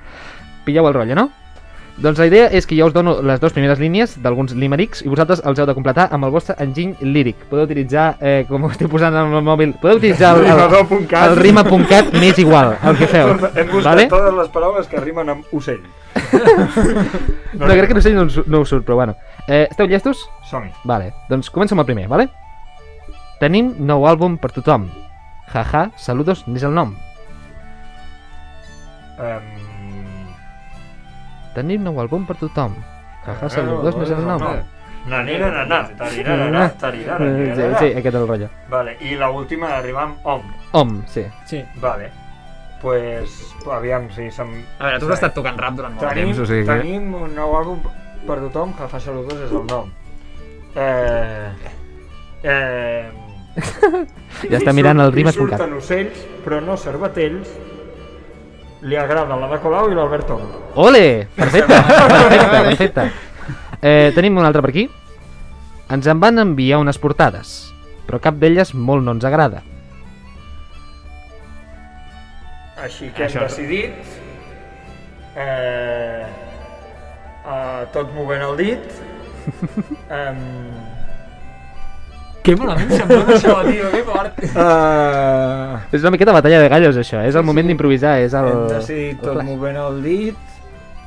Pilleu 0.65 0.87
el 0.87 0.93
rotllo, 0.93 1.15
no? 1.15 1.29
Doncs 1.99 2.15
la 2.15 2.29
idea 2.29 2.45
és 2.55 2.63
que 2.63 2.77
jo 2.77 2.85
us 2.87 2.93
dono 2.95 3.17
les 3.27 3.41
dues 3.41 3.51
primeres 3.51 3.79
línies 3.81 4.13
d'alguns 4.23 4.53
limericks 4.55 5.01
i 5.03 5.09
vosaltres 5.11 5.41
els 5.43 5.59
heu 5.59 5.65
de 5.67 5.73
completar 5.75 6.05
amb 6.15 6.23
el 6.23 6.31
vostre 6.31 6.55
enginy 6.63 6.93
líric. 7.03 7.41
Podeu 7.49 7.67
utilitzar, 7.67 8.13
eh, 8.23 8.45
com 8.47 8.63
ho 8.63 8.69
estic 8.71 8.87
posant 8.87 9.17
en 9.19 9.35
el 9.35 9.43
mòbil, 9.43 9.73
podeu 9.81 9.99
utilitzar 9.99 10.29
el, 10.37 10.47
el, 10.47 11.03
el 11.19 11.35
rima.cat 11.41 12.13
m'és 12.15 12.39
igual, 12.39 12.77
el 12.87 12.99
que 13.01 13.09
feu. 13.11 13.33
Hem 13.35 13.67
buscat 13.73 13.89
Vale? 13.89 14.07
totes 14.13 14.37
les 14.37 14.51
paraules 14.53 14.87
que 14.87 15.03
rimen 15.03 15.35
amb 15.35 15.55
ocell. 15.59 15.83
No, 17.59 17.65
crec 17.65 17.87
que 17.89 17.95
no 17.97 18.01
sé, 18.01 18.11
no, 18.13 18.27
no 18.29 18.59
us 18.61 18.69
surt, 18.69 18.85
però 18.85 18.95
bueno. 18.95 19.15
Eh, 19.47 19.65
esteu 19.65 19.87
llestos? 19.89 20.21
Som-hi. 20.47 20.69
Vale, 20.87 21.09
doncs 21.27 21.49
començo 21.51 21.75
amb 21.75 21.83
el 21.83 21.89
primer, 21.89 22.05
vale? 22.07 22.29
Tenim 23.41 23.73
nou 23.89 24.05
àlbum 24.07 24.37
per 24.39 24.53
tothom. 24.55 24.85
Jaja, 25.49 25.89
saludos, 25.97 26.45
n'és 26.47 26.63
el 26.63 26.77
nom. 26.77 26.93
Um... 29.19 29.68
Tenim 31.55 31.83
nou 31.83 31.99
àlbum 32.01 32.25
per 32.29 32.37
tothom. 32.39 32.75
Jaja, 33.25 33.49
saludos, 33.49 33.95
n'és 33.97 34.11
el 34.15 34.25
nom. 34.27 34.43
Nanira, 35.09 35.47
nanà, 35.53 35.83
tarirarà, 35.97 36.65
Eh, 36.65 36.71
tarirarà, 36.79 37.25
Sí, 37.25 37.67
sí, 37.79 37.85
aquest 37.97 38.13
és 38.13 38.15
el 38.21 38.27
rotllo. 38.27 38.49
Vale, 38.69 38.97
i 39.01 39.15
la 39.15 39.29
última 39.31 39.71
arriba 39.77 40.03
amb 40.03 40.25
om. 40.27 40.41
Om, 40.73 40.97
sí. 41.07 41.23
Sí. 41.45 41.63
Vale. 41.81 42.11
Pues, 42.81 43.55
aviam, 43.71 44.09
si 44.15 44.29
som... 44.31 44.51
A 44.79 44.85
veure, 44.85 44.99
tu 44.99 45.07
has 45.09 45.17
estat 45.17 45.33
tocant 45.35 45.57
rap 45.59 45.73
durant 45.75 45.95
molt 45.95 46.05
Tenim, 46.13 46.29
temps, 46.31 46.43
o 46.43 46.45
sigui 46.47 46.67
tenim 46.67 47.09
un 47.15 47.33
nou 47.35 47.55
àlbum 47.57 47.81
per 48.27 48.37
tothom, 48.45 48.71
Jafa 48.77 48.99
Saludos 49.03 49.41
és 49.47 49.51
el 49.51 49.65
nom. 49.67 49.89
Eh... 50.75 51.49
Eh... 52.43 53.09
Ja 54.49 54.59
està 54.61 54.71
mirant 54.75 54.99
el 55.03 55.09
Li 55.11 55.23
rimes.cat. 55.23 55.41
surten 55.57 55.73
ocells, 55.75 56.21
però 56.45 56.61
no 56.63 56.77
cervatells. 56.79 57.49
Li 58.81 58.95
agraden 58.95 59.41
l'Ada 59.41 59.57
Colau 59.59 59.89
i 59.91 59.95
l'Albert 59.97 60.27
Tom. 60.29 60.43
Ole! 60.79 61.27
Perfecte, 61.35 61.79
perfecte, 62.13 62.61
perfecte. 62.69 63.07
Eh, 63.81 64.11
tenim 64.15 64.37
un 64.39 64.45
altre 64.47 64.61
per 64.63 64.71
aquí. 64.71 64.85
Ens 65.91 66.07
en 66.07 66.19
van 66.21 66.39
enviar 66.39 66.79
unes 66.79 66.99
portades, 67.01 67.73
però 68.07 68.19
cap 68.23 68.37
d'elles 68.39 68.71
molt 68.77 69.03
no 69.03 69.15
ens 69.17 69.25
agrada. 69.27 69.63
Així 72.79 73.09
que 73.11 73.25
hem 73.25 73.31
Això- 73.31 73.43
decidit... 73.47 74.15
Eh... 75.35 76.27
Uh, 77.49 77.85
tot 77.95 78.11
movent 78.13 78.43
el 78.45 78.57
dit. 78.59 78.99
Um, 80.09 80.39
Que 82.49 82.57
malament 82.57 82.89
se'm 82.95 83.09
dona 83.11 83.35
això, 83.35 83.55
tio, 83.67 83.89
que 83.93 84.03
fort. 84.07 84.39
uh, 84.49 85.79
És 85.93 86.01
una 86.01 86.13
miqueta 86.15 86.33
batalla 86.33 86.61
de 86.63 86.69
gallos, 86.71 86.97
això. 86.97 87.21
És 87.27 87.37
el 87.37 87.45
moment 87.45 87.67
d'improvisar, 87.69 88.15
és 88.25 88.33
el... 88.37 88.47
hem 88.49 88.63
decidit 88.71 89.19
tot 89.21 89.43
movent 89.45 89.77
el 89.77 89.99
dit. 90.05 90.55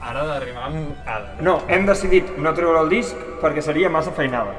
Ara 0.03 0.23
d'arribar 0.27 0.69
amb... 0.69 0.93
Ada. 1.07 1.41
No, 1.47 1.61
hem 1.71 1.87
decidit 1.87 2.31
no 2.43 2.53
treure 2.55 2.85
el 2.85 2.93
disc 2.93 3.19
perquè 3.43 3.63
seria 3.63 3.91
massa 3.91 4.15
feinada. 4.15 4.55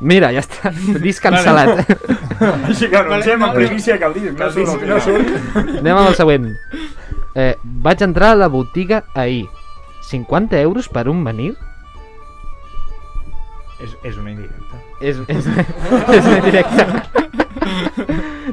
Mira, 0.00 0.28
ja 0.32 0.42
està. 0.44 0.72
Disc 1.04 1.24
cancel·lat. 1.24 1.84
Així 2.68 2.88
que 2.92 2.98
anunciem 3.00 3.40
no, 3.40 3.48
en 3.48 3.54
primícia 3.56 3.96
que 4.00 4.08
el 4.08 4.16
disc 4.16 4.40
no, 4.40 4.50
surt, 4.52 4.82
no 4.88 4.98
surt. 5.00 5.30
Anem 5.80 5.94
amb 5.96 6.10
el 6.10 6.18
següent. 6.18 6.50
Eh, 7.36 7.54
vaig 7.84 8.04
entrar 8.04 8.34
a 8.34 8.40
la 8.44 8.50
botiga 8.52 9.04
ahir. 9.14 9.46
50 10.10 10.60
euros 10.60 10.88
per 10.92 11.08
un 11.08 11.22
menir? 11.24 11.54
És, 13.84 13.92
és 14.08 14.16
una 14.16 14.30
indirecta. 14.32 14.78
És, 15.04 15.18
és, 15.28 15.46
és 16.16 16.28
una 16.30 16.40
directa. 16.46 16.86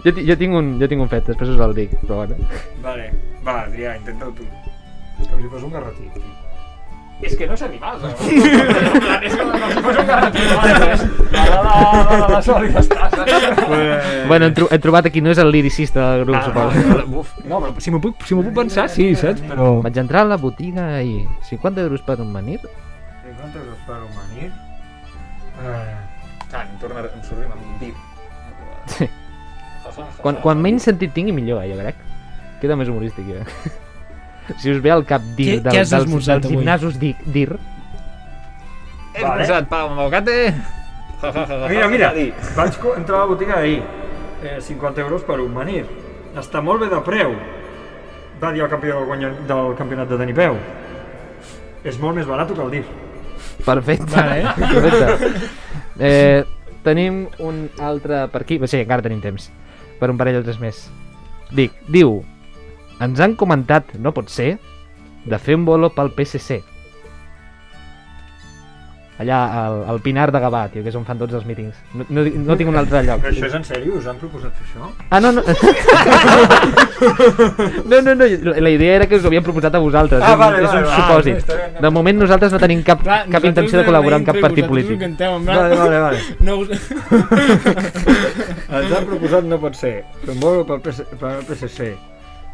jo, 0.03 0.11
jo, 0.19 0.35
tinc 0.39 0.57
un, 0.59 0.73
jo 0.81 0.89
tinc 0.91 1.01
un 1.05 1.09
fet, 1.11 1.25
després 1.31 1.53
us 1.55 1.61
el 1.63 1.75
dic, 1.77 1.93
però 2.03 2.23
bueno. 2.23 2.35
Vale, 2.83 3.09
va, 3.45 3.61
Adrià, 3.67 3.95
intenta-ho 3.99 4.33
tu. 4.35 4.47
Com 5.23 5.39
si 5.39 5.47
fos 5.51 5.63
un 5.63 5.71
garrotí. 5.71 6.09
És 7.23 7.37
que 7.39 7.45
no 7.47 7.55
sé 7.55 7.69
animals, 7.69 8.01
eh? 8.03 8.13
És 9.29 9.35
com 9.39 9.53
si 9.53 9.83
fos 9.85 9.99
un 10.01 10.09
garratí. 10.09 10.43
La, 10.51 10.65
la, 10.73 11.45
la, 11.53 11.77
la, 12.09 12.17
la, 12.33 12.41
sol 12.43 12.65
i 12.67 12.73
ja 12.73 12.81
està. 12.83 13.07
Pues... 13.13 14.09
Bueno, 14.27 14.49
hem, 14.49 14.57
tro 14.57 14.67
hem 14.75 14.81
trobat 14.83 15.07
aquí, 15.07 15.23
no 15.23 15.31
és 15.31 15.39
el 15.39 15.53
liricista 15.55 16.09
del 16.17 16.25
grup, 16.27 16.41
Ah, 16.41 16.43
suposo. 16.49 16.83
no, 16.99 17.21
uf, 17.21 17.31
no, 17.47 17.61
però 17.63 17.85
si 17.85 17.93
m'ho 17.95 18.01
puc, 18.03 18.27
si 18.27 18.35
puc 18.35 18.51
pensar, 18.57 18.89
sí, 18.91 19.07
saps? 19.15 19.39
Però... 19.53 19.77
Vaig 19.85 20.01
entrar 20.03 20.25
a 20.27 20.33
la 20.33 20.41
botiga 20.41 20.89
ahir. 20.97 21.23
50 21.47 21.87
euros 21.87 22.03
per 22.03 22.19
un 22.19 22.33
menir? 22.35 22.59
50 23.23 23.63
euros 23.63 23.79
per 23.87 24.01
un 24.03 24.11
manir. 24.19 24.51
Eh, 26.83 26.89
torna, 26.89 27.07
em 27.07 27.23
sortim 27.23 27.51
amb 27.51 27.63
un 27.63 27.77
dit. 27.79 27.95
Sí. 28.91 29.07
Quan, 30.19 30.39
quan 30.41 30.61
menys 30.61 30.87
sentit 30.89 31.13
tingui, 31.15 31.33
millor, 31.35 31.61
eh, 31.63 31.71
jo 31.71 31.79
crec. 31.79 31.99
Queda 32.61 32.75
més 32.79 32.89
humorístic, 32.91 33.29
ja. 33.29 33.43
si 34.59 34.71
us 34.71 34.81
ve 34.83 34.91
al 34.91 35.05
cap 35.07 35.23
dir 35.37 35.61
del, 35.61 35.71
què 35.71 35.83
has 35.83 35.93
dels, 35.93 36.03
esmorzat 36.03 36.43
dels? 36.43 36.51
Eh, 36.51 36.57
gimnasos 36.57 36.99
dir, 36.99 37.15
dir 37.25 37.47
He 39.13 39.21
posat 39.21 39.67
pa 39.69 39.83
amb 39.85 39.99
aguacate. 40.01 40.37
mira, 41.69 41.87
mira, 41.87 42.09
vaig 42.57 42.79
entrar 42.97 43.19
a 43.19 43.19
la 43.21 43.27
botiga 43.29 43.59
ahir. 43.59 43.83
Eh, 44.43 44.57
50 44.59 45.05
euros 45.05 45.23
per 45.23 45.37
un 45.39 45.53
manir. 45.53 45.85
Està 46.35 46.63
molt 46.65 46.81
bé 46.81 46.89
de 46.91 46.99
preu. 47.05 47.35
Va 48.41 48.51
dir 48.51 48.65
el 48.65 48.71
campió 48.71 48.97
del, 48.97 49.05
guanya, 49.07 49.29
del 49.47 49.75
campionat 49.77 50.09
de 50.09 50.17
tenipeu. 50.19 50.57
És 51.85 51.99
molt 52.01 52.17
més 52.17 52.27
barat 52.27 52.51
que 52.51 52.59
el 52.59 52.73
dir. 52.73 52.83
Perfecte. 53.63 54.09
Vale. 54.15 54.55
Perfecte. 54.57 55.49
Eh, 55.93 56.41
tenim 56.85 57.25
un 57.39 57.67
altre 57.81 58.27
per 58.33 58.43
aquí. 58.43 58.59
Sí, 58.67 58.83
encara 58.83 59.05
tenim 59.05 59.21
temps. 59.23 59.49
Per 59.99 60.11
un 60.11 60.19
parell 60.19 60.41
o 60.41 60.45
tres 60.45 60.59
més. 60.61 60.85
Dic, 61.53 61.75
diu, 61.93 62.21
ens 63.03 63.23
han 63.23 63.37
comentat, 63.39 63.95
no 64.01 64.13
pot 64.15 64.31
ser, 64.33 64.55
de 65.25 65.39
fer 65.39 65.55
un 65.59 65.65
bolo 65.65 65.93
pel 65.95 66.11
PSC. 66.15 66.61
Allà, 69.21 69.39
al, 69.61 69.75
al 69.87 69.99
Pinar 70.01 70.31
de 70.33 70.39
Gavà, 70.41 70.63
tio, 70.73 70.81
que 70.81 70.89
és 70.89 70.95
on 70.97 71.03
fan 71.05 71.19
tots 71.19 71.35
els 71.37 71.43
mítings. 71.45 71.75
No, 71.93 72.01
no, 72.09 72.23
no 72.47 72.55
tinc 72.57 72.69
un 72.71 72.77
altre 72.79 73.03
lloc. 73.05 73.19
Però 73.21 73.29
això 73.29 73.45
és 73.45 73.53
en 73.59 73.63
sèrio? 73.67 73.93
Us 73.99 74.07
han 74.09 74.17
proposat 74.17 74.49
fer 74.57 74.65
això? 74.65 74.89
Ah, 75.13 75.19
no, 75.21 75.29
no. 75.37 75.43
no, 77.91 77.97
no, 78.01 78.15
no. 78.17 78.25
La, 78.57 78.71
idea 78.73 78.97
era 78.97 79.05
que 79.07 79.21
us 79.21 79.23
ho 79.23 79.29
havíem 79.29 79.45
proposat 79.45 79.69
a 79.77 79.79
vosaltres. 79.83 80.17
Ah, 80.17 80.33
és, 80.33 80.39
vale, 80.41 80.57
és 80.63 80.65
un 80.65 80.73
vale, 80.73 80.89
vale. 80.89 80.97
supòsit. 80.97 81.37
Ah, 81.37 81.45
està 81.45 81.53
bé, 81.59 81.62
de 81.81 81.89
moment 81.89 82.17
nosaltres 82.21 82.51
no 82.53 82.59
tenim 82.61 82.83
cap, 82.85 83.01
Clar, 83.03 83.23
cap 83.31 83.43
intenció 83.49 83.79
de 83.79 83.85
col·laborar 83.87 84.17
amb 84.21 84.27
cap 84.29 84.37
partit 84.43 84.65
polític. 84.69 84.99
Vale, 84.99 85.75
vale, 85.75 85.99
vale. 86.05 86.19
No 86.47 86.53
us... 86.61 86.67
Ens 88.73 88.91
han 88.97 89.05
proposat 89.09 89.43
no 89.49 89.57
pot 89.61 89.75
ser. 89.77 89.95
Bolo 90.41 90.61
pel, 90.69 90.79
PC, 90.85 90.99
pel 91.19 91.41
PSC. 91.49 91.79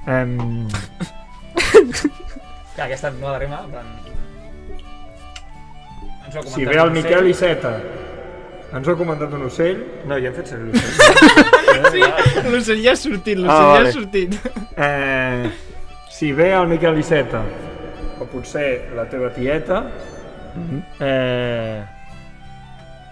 Um, 0.10 0.68
Que 2.76 2.82
aquesta 2.86 3.10
no 3.12 3.28
ha 3.28 3.40
de 3.40 3.46
en 3.46 3.52
plan... 3.72 3.86
Ens 6.30 6.54
si 6.54 6.66
ve 6.66 6.76
el 6.78 6.88
un 6.88 6.94
Miquel 6.94 7.18
ocell. 7.26 7.30
Iceta, 7.32 7.72
ens 8.78 8.88
ho 8.88 8.92
ha 8.94 8.98
comentat 8.98 9.34
un 9.34 9.44
ocell... 9.48 9.80
No, 10.08 10.16
ja 10.22 10.28
hem 10.30 10.36
fet 10.38 10.48
servir 10.54 10.74
l'ocell. 10.76 11.16
Sí, 11.94 12.02
l'ocell 12.52 12.82
ja 12.84 12.92
ha 12.94 12.96
sortit, 13.00 13.38
l'ocell 13.40 13.56
Ah, 13.56 13.60
ja 13.66 13.70
vale. 13.74 13.90
ha 13.90 13.92
sortit. 13.94 14.32
Eh, 14.78 15.44
si 16.14 16.28
ve 16.34 16.52
el 16.54 16.68
Miquel 16.72 16.98
Iceta, 17.02 17.42
o 18.20 18.28
potser 18.28 18.90
la 18.96 19.06
teva 19.10 19.30
tieta, 19.36 19.84
eh, 21.00 21.84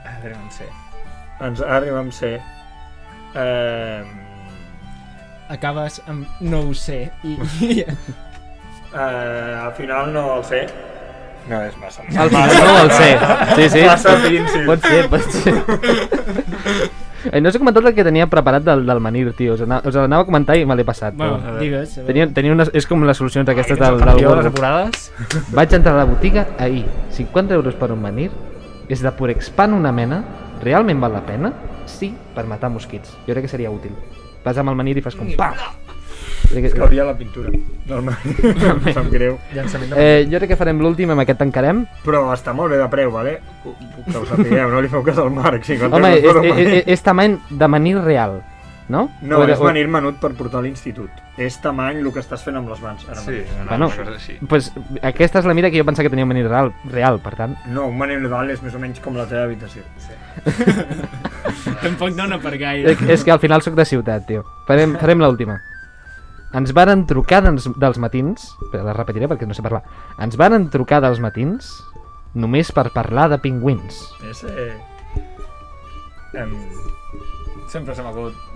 Adrià, 0.07 0.37
no 0.37 0.51
sé. 0.51 0.67
ens 1.45 1.61
arriba 1.61 1.99
amb 1.99 2.11
C. 2.11 2.33
Eh, 3.37 4.03
Acabes 5.53 6.01
amb 6.07 6.27
no 6.43 6.59
ho 6.67 6.73
sé. 6.75 7.11
I, 7.23 7.37
eh, 7.81 7.95
al 8.97 9.73
final 9.77 10.13
no 10.13 10.37
el 10.37 10.43
sé. 10.43 10.67
No, 11.47 11.61
és 11.63 11.77
massa. 11.79 12.03
Al 12.03 12.29
final 12.29 12.55
no 12.57 12.77
el 12.81 12.91
sé. 12.91 13.11
Sí, 13.55 13.69
sí. 13.77 13.83
Massa 13.87 14.15
príncip. 14.25 14.65
Pot 14.67 14.81
ser, 14.83 15.03
pot 15.13 15.21
ser. 15.31 16.89
Eh, 17.31 17.41
no 17.41 17.49
us 17.49 17.55
he 17.55 17.59
comentat 17.59 17.85
el 17.85 17.93
que 17.95 18.03
tenia 18.03 18.27
preparat 18.27 18.63
del, 18.63 18.85
del 18.85 18.99
Manir, 18.99 19.33
tio. 19.33 19.53
Us, 19.55 19.61
anava, 19.61 19.87
us 19.89 19.95
anava 19.95 20.23
a 20.23 20.25
comentar 20.25 20.57
i 20.57 20.65
me 20.65 20.75
l'he 20.75 20.85
passat. 20.85 21.13
Bueno, 21.15 21.39
però- 21.43 21.59
digues. 21.59 21.95
Tenia, 22.07 22.27
tenia 22.33 22.53
unes, 22.53 22.71
és 22.73 22.87
com 22.87 23.03
les 23.07 23.17
solucions 23.17 23.49
aquestes 23.49 23.79
del, 23.79 23.99
del 23.99 24.21
de 24.23 24.35
les 24.41 24.45
apurades. 24.51 25.11
Vaig 25.57 25.73
entrar 25.73 25.95
a 25.95 25.97
la 26.03 26.05
botiga 26.05 26.47
ahir. 26.57 26.85
50 27.11 27.53
euros 27.53 27.75
per 27.75 27.91
un 27.91 28.01
Manir. 28.01 28.31
És 28.89 29.01
de 29.03 29.11
Purexpan 29.11 29.73
una 29.73 29.91
mena. 29.91 30.23
realment 30.61 30.99
val 30.99 31.11
la 31.13 31.21
pena? 31.25 31.51
Sí, 31.85 32.15
per 32.33 32.45
matar 32.49 32.71
mosquits. 32.73 33.11
Jo 33.27 33.33
crec 33.33 33.43
que 33.45 33.51
seria 33.51 33.69
útil. 33.69 33.91
Vas 34.43 34.57
amb 34.57 34.69
el 34.71 34.75
manir 34.79 34.97
i 34.97 35.01
fas 35.05 35.15
com 35.15 35.27
pam! 35.37 35.53
Cauria 36.75 37.03
la 37.05 37.13
pintura. 37.17 37.51
Normalment. 37.87 38.39
em 38.87 38.93
sap 38.93 39.07
greu. 39.11 39.37
Llançament 39.55 39.93
de... 39.93 40.01
Eh, 40.01 40.25
jo 40.31 40.39
crec 40.41 40.53
que 40.53 40.59
farem 40.59 40.79
l'últim, 40.83 41.11
amb 41.13 41.23
aquest 41.23 41.39
tancarem. 41.39 41.85
Però 42.05 42.25
està 42.33 42.53
molt 42.55 42.71
bé 42.73 42.79
de 42.81 42.87
preu, 42.91 43.11
vale? 43.13 43.37
Que 43.63 44.17
ho 44.17 44.25
sapigueu, 44.27 44.69
no 44.71 44.81
li 44.83 44.91
feu 44.91 45.03
cas 45.07 45.19
al 45.23 45.31
Marc. 45.35 45.63
50 45.67 45.95
Home, 45.95 46.13
és, 46.17 46.23
és, 46.27 46.35
manir. 46.41 46.67
és, 46.67 46.83
és 46.97 47.03
tamany 47.05 47.37
de 47.49 47.67
manir 47.71 47.95
real, 47.99 48.39
no? 48.87 49.05
No, 49.21 49.39
O 49.43 49.47
és 49.47 49.59
manir 49.63 49.85
menut 49.91 50.19
per 50.23 50.31
portar 50.39 50.59
a 50.61 50.65
l'institut. 50.65 51.11
És 51.37 51.59
tamany 51.63 51.99
el 52.01 52.09
que 52.15 52.23
estàs 52.23 52.43
fent 52.43 52.57
amb 52.59 52.71
les 52.71 52.79
mans. 52.81 53.03
Ara 53.07 53.19
Sí, 53.21 53.37
mateix. 53.43 53.55
una, 53.61 53.69
Bueno. 53.77 54.47
Pues, 54.49 54.71
aquesta 55.03 55.39
és 55.43 55.45
la 55.45 55.53
mida 55.53 55.69
que 55.71 55.77
jo 55.79 55.85
pensava 55.85 56.07
que 56.07 56.13
tenia 56.15 56.25
un 56.25 56.31
manir 56.31 56.47
real, 56.47 56.73
real 56.91 57.19
per 57.23 57.35
tant. 57.35 57.55
No, 57.67 57.87
un 57.91 57.97
manir 57.99 58.19
real 58.23 58.49
és 58.51 58.63
més 58.63 58.75
o 58.75 58.79
menys 58.79 58.99
com 59.03 59.15
la 59.19 59.27
teva 59.27 59.43
habitació. 59.43 59.83
Tampoc 61.83 62.15
dona 62.17 62.39
per 62.41 62.55
gaire. 62.57 62.91
És, 62.93 63.01
és 63.19 63.23
que 63.23 63.31
al 63.35 63.39
final 63.43 63.61
sóc 63.61 63.75
de 63.77 63.85
ciutat, 63.85 64.25
tio. 64.27 64.43
Farem, 64.67 64.95
farem 64.99 65.19
l'última. 65.21 65.59
Ens 66.55 66.71
varen 66.73 67.05
trucar 67.09 67.41
dels, 67.43 67.67
dels 67.75 67.97
matins, 67.99 68.53
però 68.71 68.85
la 68.87 68.93
repetiré 68.95 69.27
perquè 69.27 69.47
no 69.47 69.53
sé 69.57 69.61
parlar. 69.65 69.83
Ens 70.23 70.37
varen 70.39 70.69
trucar 70.71 71.01
dels 71.03 71.19
matins 71.19 71.73
només 72.37 72.71
per 72.71 72.87
parlar 72.95 73.27
de 73.33 73.39
pingüins. 73.43 73.97
És... 74.29 74.43
Eh... 74.47 74.77
Em... 76.39 76.53
Sempre 77.67 77.95
se 77.97 78.03
m'ha. 78.03 78.13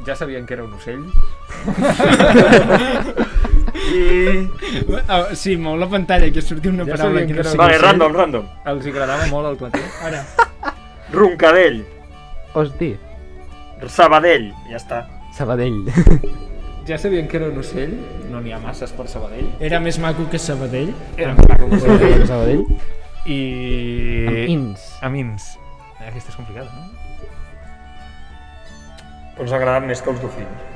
Ja 0.08 0.15
sabien 0.15 0.45
que 0.47 0.54
era 0.56 0.63
un 0.63 0.73
ocell. 0.77 1.04
I... 3.91 4.47
Oh, 5.10 5.36
sí, 5.36 5.58
mou 5.60 5.75
la 5.80 5.88
pantalla, 5.91 6.30
que 6.32 6.41
surti 6.43 6.69
una 6.71 6.86
Ja 6.88 6.95
paraula 6.95 7.25
que 7.25 7.27
que 7.27 7.34
no 7.34 7.39
era- 7.41 7.49
sigui 7.49 7.60
Vale, 7.60 7.75
ocell. 7.75 7.86
random, 7.89 8.15
random. 8.15 8.45
Els 8.71 8.86
agradava 8.88 9.27
molt 9.32 9.49
el 9.51 9.58
platí. 9.60 9.84
Ara. 10.08 10.23
Roncadell. 11.17 11.82
Hosti, 12.56 12.93
Sabadell. 13.88 14.51
Ja 14.69 14.77
està. 14.80 15.04
Sabadell. 15.36 15.84
Ja 16.88 16.98
sabien 16.98 17.28
que 17.28 17.38
era 17.38 17.48
un 17.52 17.58
ocell. 17.62 17.94
No 18.32 18.41
n'hi 18.41 18.52
ha 18.56 18.60
masses 18.60 18.91
per 18.96 19.08
Sabadell. 19.12 19.48
Era 19.60 19.80
més 19.84 20.00
maco 20.02 20.26
que 20.32 20.39
Sabadell. 20.41 20.94
Era 21.17 21.32
un 21.36 21.38
maco 21.48 21.70
Sabadell. 21.80 22.26
Sabadell. 22.28 22.65
I... 23.26 23.38
Amb 24.28 24.50
ins. 24.56 24.88
Amb 25.06 25.15
ins. 25.22 25.52
Eh, 26.00 26.08
Aquesta 26.10 26.34
és 26.34 26.38
complicada, 26.39 26.70
no? 26.74 26.89
Us 29.41 29.52
ha 29.54 29.58
agradat 29.58 29.86
més 29.88 30.02
que 30.02 30.10
els 30.12 30.22
dofins. 30.22 30.67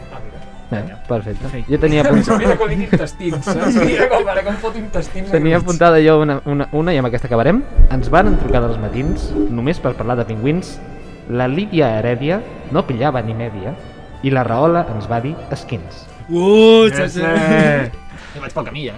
Eh, 0.73 0.79
perfecte. 1.07 1.43
Perfecte. 1.45 1.59
Jo 1.69 1.77
tenia, 1.81 2.01
apunt, 2.01 2.23
Mira 2.41 2.55
com 2.57 2.69
dic 2.71 2.79
intestins, 2.87 3.45
saps? 3.53 3.75
Mira 3.85 4.07
com, 4.09 4.25
ara 4.33 4.41
com 4.47 4.55
fot 4.63 4.77
intestins. 4.79 5.29
tenia 5.33 5.59
apuntada 5.59 5.99
jo 6.01 6.15
una, 6.23 6.39
una, 6.49 6.65
una 6.73 6.93
i 6.93 6.97
amb 7.01 7.09
aquesta 7.09 7.29
acabarem. 7.29 7.61
Ens 7.93 8.09
van 8.13 8.33
trucar 8.41 8.61
dels 8.65 8.79
matins 8.81 9.27
només 9.53 9.81
per 9.81 9.93
parlar 9.97 10.17
de 10.21 10.25
pingüins. 10.29 10.77
La 11.29 11.47
Lídia 11.49 11.91
Herèdia 11.99 12.39
no 12.73 12.85
pillava 12.85 13.21
ni 13.25 13.33
mèdia 13.37 13.73
i 14.25 14.33
la 14.33 14.43
Rahola 14.47 14.85
ens 14.95 15.05
va 15.11 15.21
dir 15.23 15.35
esquins. 15.53 16.03
Uh, 16.25 16.89
Ja 16.89 17.05
sí. 17.07 17.21
Ja 18.35 18.41
vaig 18.43 18.51
pel 18.51 18.65
camí, 18.67 18.81
eh? 18.91 18.95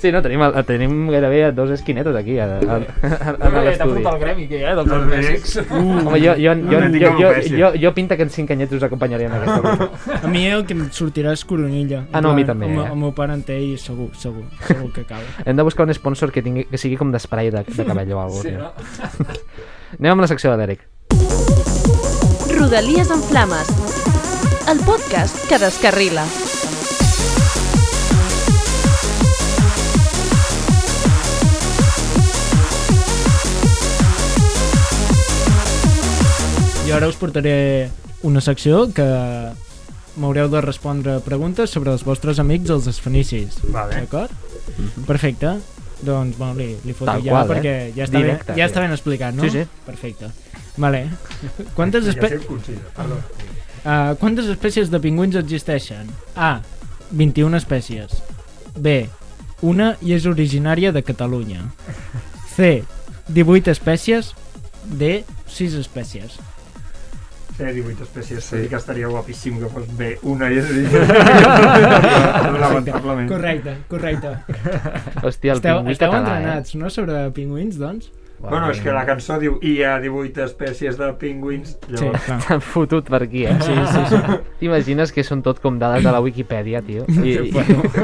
Sí, 0.00 0.08
no, 0.08 0.22
tenim, 0.24 0.40
el, 0.46 0.54
tenim 0.64 0.92
gairebé 1.12 1.50
dos 1.52 1.68
esquinetos 1.74 2.16
aquí 2.16 2.38
a, 2.40 2.46
a, 2.56 2.76
a, 2.78 2.78
a, 2.78 3.32
a 3.34 3.34
T'ha 3.36 3.50
l'estudi. 3.66 3.90
fotut 3.98 4.06
el 4.14 4.18
gremi, 4.22 4.46
que 4.48 4.62
ha, 4.64 4.72
dels 4.78 4.88
Doncs 4.88 5.02
ormèsics. 5.02 5.56
Home, 5.76 6.14
jo, 6.22 6.32
jo, 6.40 6.54
jo, 6.54 6.54
No 6.56 6.88
jo, 6.94 7.10
jo, 7.20 7.34
jo, 7.42 7.58
jo, 7.58 7.70
jo 7.82 7.92
pinta 7.98 8.16
que 8.16 8.24
en 8.24 8.32
cinc 8.32 8.54
anyets 8.56 8.72
us 8.78 8.86
acompanyaré 8.88 9.26
en 9.28 9.36
aquesta 9.36 9.60
ruta. 9.76 10.16
A 10.22 10.32
mi 10.32 10.46
el 10.48 10.64
que 10.64 10.72
em 10.78 10.86
sortirà 10.88 11.34
és 11.36 11.44
coronilla. 11.44 12.06
Ah, 12.16 12.22
no, 12.24 12.32
a 12.32 12.38
mi 12.38 12.46
també, 12.48 12.70
El, 12.72 12.80
eh? 12.80 12.88
el 12.94 12.96
meu 13.04 13.12
pare 13.12 13.36
en 13.36 13.44
té 13.44 13.58
i 13.60 13.76
segur, 13.76 14.08
segur, 14.16 14.46
segur 14.70 14.88
que 14.96 15.04
cal. 15.04 15.20
Hem 15.44 15.60
de 15.60 15.68
buscar 15.68 15.84
un 15.84 15.92
sponsor 15.92 16.32
que, 16.32 16.40
tingui, 16.46 16.64
que 16.72 16.80
sigui 16.80 16.96
com 16.96 17.12
d'esprai 17.12 17.52
de, 17.52 17.66
de 17.68 17.84
cabell 17.92 18.16
o 18.16 18.22
alguna 18.24 18.40
Sí, 18.42 18.56
cosa. 18.56 19.12
no? 19.20 19.36
Anem 20.00 20.16
amb 20.16 20.24
la 20.24 20.32
secció 20.32 20.56
de 20.56 20.62
l'Eric. 20.64 20.88
Rodalies 22.56 23.10
en 23.10 23.22
flames. 23.22 23.68
El 24.66 24.78
podcast 24.80 25.36
que 25.48 25.58
descarrila. 25.58 26.24
I 36.86 36.94
ara 36.96 37.10
us 37.10 37.18
portaré 37.20 37.90
una 38.24 38.40
secció 38.40 38.86
que 38.96 39.04
m'haureu 40.16 40.48
de 40.48 40.64
respondre 40.64 41.18
preguntes 41.26 41.70
sobre 41.76 41.92
els 41.92 42.06
vostres 42.08 42.40
amics 42.40 42.72
els 42.72 42.88
esfenicis. 42.88 43.60
Vale. 43.68 44.00
D'acord? 44.00 44.32
Perfecte. 45.04 45.58
Doncs, 46.00 46.36
bueno, 46.36 46.54
li, 46.56 46.72
li 46.84 46.92
foto 46.92 47.12
Tal 47.12 47.22
ja 47.24 47.32
qual, 47.32 47.44
eh? 47.44 47.52
perquè 47.52 47.76
ja, 47.96 48.04
està 48.04 48.20
Directe, 48.20 48.50
ben, 48.52 48.58
ja 48.60 48.66
està 48.68 48.82
ben 48.84 48.92
explicat, 48.92 49.36
no? 49.36 49.44
Sí, 49.44 49.52
sí. 49.62 49.80
Perfecte. 49.86 50.28
Vale. 50.76 51.08
Quantes, 51.74 52.06
espe 52.06 52.28
perdó. 52.96 53.16
uh, 53.84 54.14
quantes 54.20 54.46
espècies 54.52 54.90
de 54.92 55.00
pingüins 55.00 55.36
existeixen? 55.40 56.06
A. 56.36 56.60
21 57.10 57.56
espècies. 57.56 58.18
B. 58.76 59.08
Una 59.62 59.94
i 60.04 60.12
és 60.12 60.26
originària 60.28 60.92
de 60.92 61.02
Catalunya. 61.02 61.62
C. 62.56 62.82
18 63.28 63.70
espècies. 63.72 64.34
D. 64.84 65.24
6 65.48 65.74
espècies. 65.80 66.36
Sé 67.56 67.70
18 67.72 68.02
espècies, 68.04 68.44
Sí. 68.44 68.58
sí. 68.62 68.68
que 68.68 68.76
estaria 68.76 69.08
guapíssim 69.08 69.56
que 69.58 69.68
fos 69.72 69.86
bé 69.96 70.18
una 70.28 70.50
i 70.52 70.58
és 70.60 70.66
lamentablement. 72.60 73.28
Correcte, 73.30 73.78
correcte. 73.88 74.28
Hòstia, 75.22 75.52
el 75.54 75.58
Esteu, 75.62 75.78
pingüí 75.78 75.92
esteu 75.96 76.10
català, 76.12 76.36
entrenats, 76.36 76.74
no?, 76.76 76.90
sobre 76.92 77.22
pingüins, 77.36 77.78
doncs? 77.80 78.10
Bueno, 78.38 78.68
és 78.70 78.80
que 78.84 78.92
la 78.92 79.02
cançó 79.08 79.38
diu 79.40 79.54
hi 79.64 79.78
ha 79.82 79.94
18 80.02 80.42
espècies 80.44 80.98
de 81.00 81.06
pingüins, 81.18 81.70
Sí, 81.86 81.94
llavors... 81.94 82.24
clar. 82.26 82.36
T'han 82.44 82.60
fotut 82.60 83.08
per 83.08 83.22
aquí, 83.24 83.46
eh? 83.48 83.54
Sí, 83.64 83.72
sí, 83.92 84.02
sí. 84.12 84.36
T'imagines 84.60 85.12
que 85.14 85.24
són 85.24 85.40
tot 85.42 85.58
com 85.64 85.78
dades 85.80 86.04
de 86.04 86.12
la 86.12 86.20
Wikipedia, 86.20 86.82
tio? 86.84 87.06
I, 87.08 87.32
i... 87.48 87.52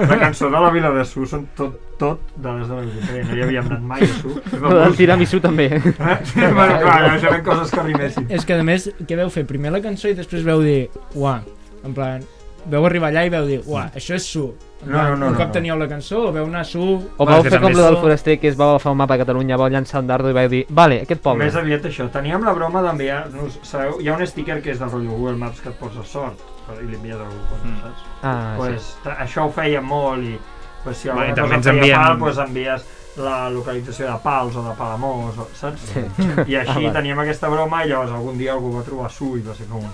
La 0.08 0.18
cançó 0.22 0.48
de 0.50 0.62
la 0.64 0.70
Vila 0.72 0.90
de 0.96 1.04
Su 1.04 1.26
són 1.28 1.44
tot, 1.58 1.76
tot 2.00 2.32
dades 2.40 2.66
de 2.70 2.74
la 2.80 2.86
Wikipedia, 2.86 3.26
no 3.28 3.36
hi 3.36 3.44
havíem 3.46 3.70
anat 3.70 3.84
mai 3.92 4.06
a 4.08 4.10
Su. 4.16 4.34
Lo 4.58 4.72
del 4.80 4.96
tiramisú 4.98 5.40
també. 5.44 5.68
Eh? 5.76 5.82
Sí, 6.32 6.40
bueno, 6.40 6.80
clar, 6.80 6.98
ja 7.10 7.18
seran 7.20 7.44
coses 7.44 7.70
que 7.70 7.82
rimessin. 7.86 8.26
És 8.32 8.46
que, 8.48 8.56
a 8.56 8.64
més, 8.66 8.88
què 9.04 9.18
veu 9.20 9.30
fer? 9.30 9.44
Primer 9.48 9.72
la 9.76 9.82
cançó 9.84 10.08
i 10.08 10.16
després 10.16 10.44
veu 10.48 10.64
dir, 10.64 10.88
uah, 11.14 11.40
en 11.84 11.94
plan, 11.94 12.24
veu 12.72 12.84
arribar 12.88 13.12
allà 13.12 13.26
i 13.28 13.32
veu 13.32 13.46
dir, 13.48 13.60
uah, 13.68 13.90
això 13.98 14.16
és 14.16 14.26
su. 14.32 14.48
No, 14.84 15.02
no, 15.02 15.16
no, 15.16 15.26
Un 15.26 15.32
no, 15.32 15.38
cop 15.38 15.46
no. 15.46 15.52
teníeu 15.52 15.76
la 15.78 15.86
cançó, 15.88 16.32
veu 16.32 16.44
anar 16.44 16.64
su... 16.66 16.80
O 16.82 17.24
Bueno, 17.24 17.32
vau 17.36 17.42
que 17.44 17.50
fer 17.50 17.60
com 17.60 17.68
també 17.70 17.78
lo 17.78 17.84
del 17.86 17.96
foraster 18.02 18.38
que 18.40 18.48
es 18.48 18.56
va 18.58 18.70
agafar 18.70 18.92
un 18.92 18.98
mapa 18.98 19.14
a 19.14 19.18
Catalunya, 19.18 19.56
va 19.56 19.68
llançar 19.70 20.00
un 20.02 20.08
dardo 20.08 20.30
i 20.30 20.32
va 20.34 20.46
dir 20.48 20.64
vale, 20.70 21.02
aquest 21.02 21.22
poble. 21.22 21.44
Més 21.44 21.54
aviat 21.56 21.84
això, 21.86 22.08
teníem 22.10 22.42
la 22.44 22.52
broma 22.52 22.82
d'enviar-nos, 22.82 23.60
sabeu, 23.62 24.00
hi 24.02 24.08
ha 24.08 24.16
un 24.16 24.26
sticker 24.26 24.60
que 24.62 24.72
és 24.74 24.80
del 24.82 24.90
rotllo 24.90 25.10
Google 25.16 25.36
Maps 25.38 25.60
que 25.60 25.68
et 25.70 25.78
posa 25.78 26.02
sort 26.04 26.42
i 26.80 26.86
li 26.86 26.96
envies 26.96 27.14
a 27.20 27.22
algú, 27.28 27.60
Mm. 27.62 27.78
saps? 27.82 28.02
Ah, 28.22 28.54
pues, 28.56 28.96
ta- 29.04 29.16
això 29.22 29.46
ho 29.46 29.50
feia 29.52 29.80
molt 29.80 30.22
i 30.24 30.38
pues, 30.82 30.96
si 30.96 31.08
alguna 31.08 31.34
també 31.34 31.56
cosa 31.56 31.70
feia 31.70 31.80
envien- 31.82 32.00
mal, 32.02 32.18
pues, 32.18 32.38
envies 32.38 32.84
la 33.18 33.50
localització 33.50 34.06
de 34.10 34.18
Pals 34.22 34.56
o 34.56 34.62
de 34.68 34.74
Palamós, 34.74 35.38
o, 35.38 35.46
saps? 35.54 35.80
Sí. 35.92 36.00
I 36.48 36.56
Ah, 36.56 36.60
així 36.62 36.80
vale. 36.86 36.92
teníem 36.92 37.18
aquesta 37.20 37.48
broma 37.48 37.84
i 37.84 37.88
llavors 37.90 38.10
algun 38.10 38.38
dia 38.38 38.52
algú 38.54 38.72
va 38.76 38.82
trobar 38.82 39.10
su 39.10 39.36
i 39.36 39.42
va 39.42 39.54
ser 39.54 39.66
com 39.68 39.78
un... 39.84 39.90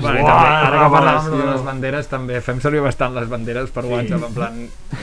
Vale, 0.00 0.22
Uah, 0.22 0.30
també, 0.32 0.66
ara 0.66 0.78
que 0.82 0.90
parlàvem 0.94 1.34
de 1.36 1.46
les 1.50 1.62
banderes, 1.66 2.06
també 2.08 2.38
fem 2.40 2.60
servir 2.64 2.80
bastant 2.80 3.12
les 3.14 3.26
banderes 3.28 3.70
per 3.70 3.82
Sí. 3.84 3.90
WhatsApp, 3.92 4.22
en 4.28 4.32
plan, 4.34 4.54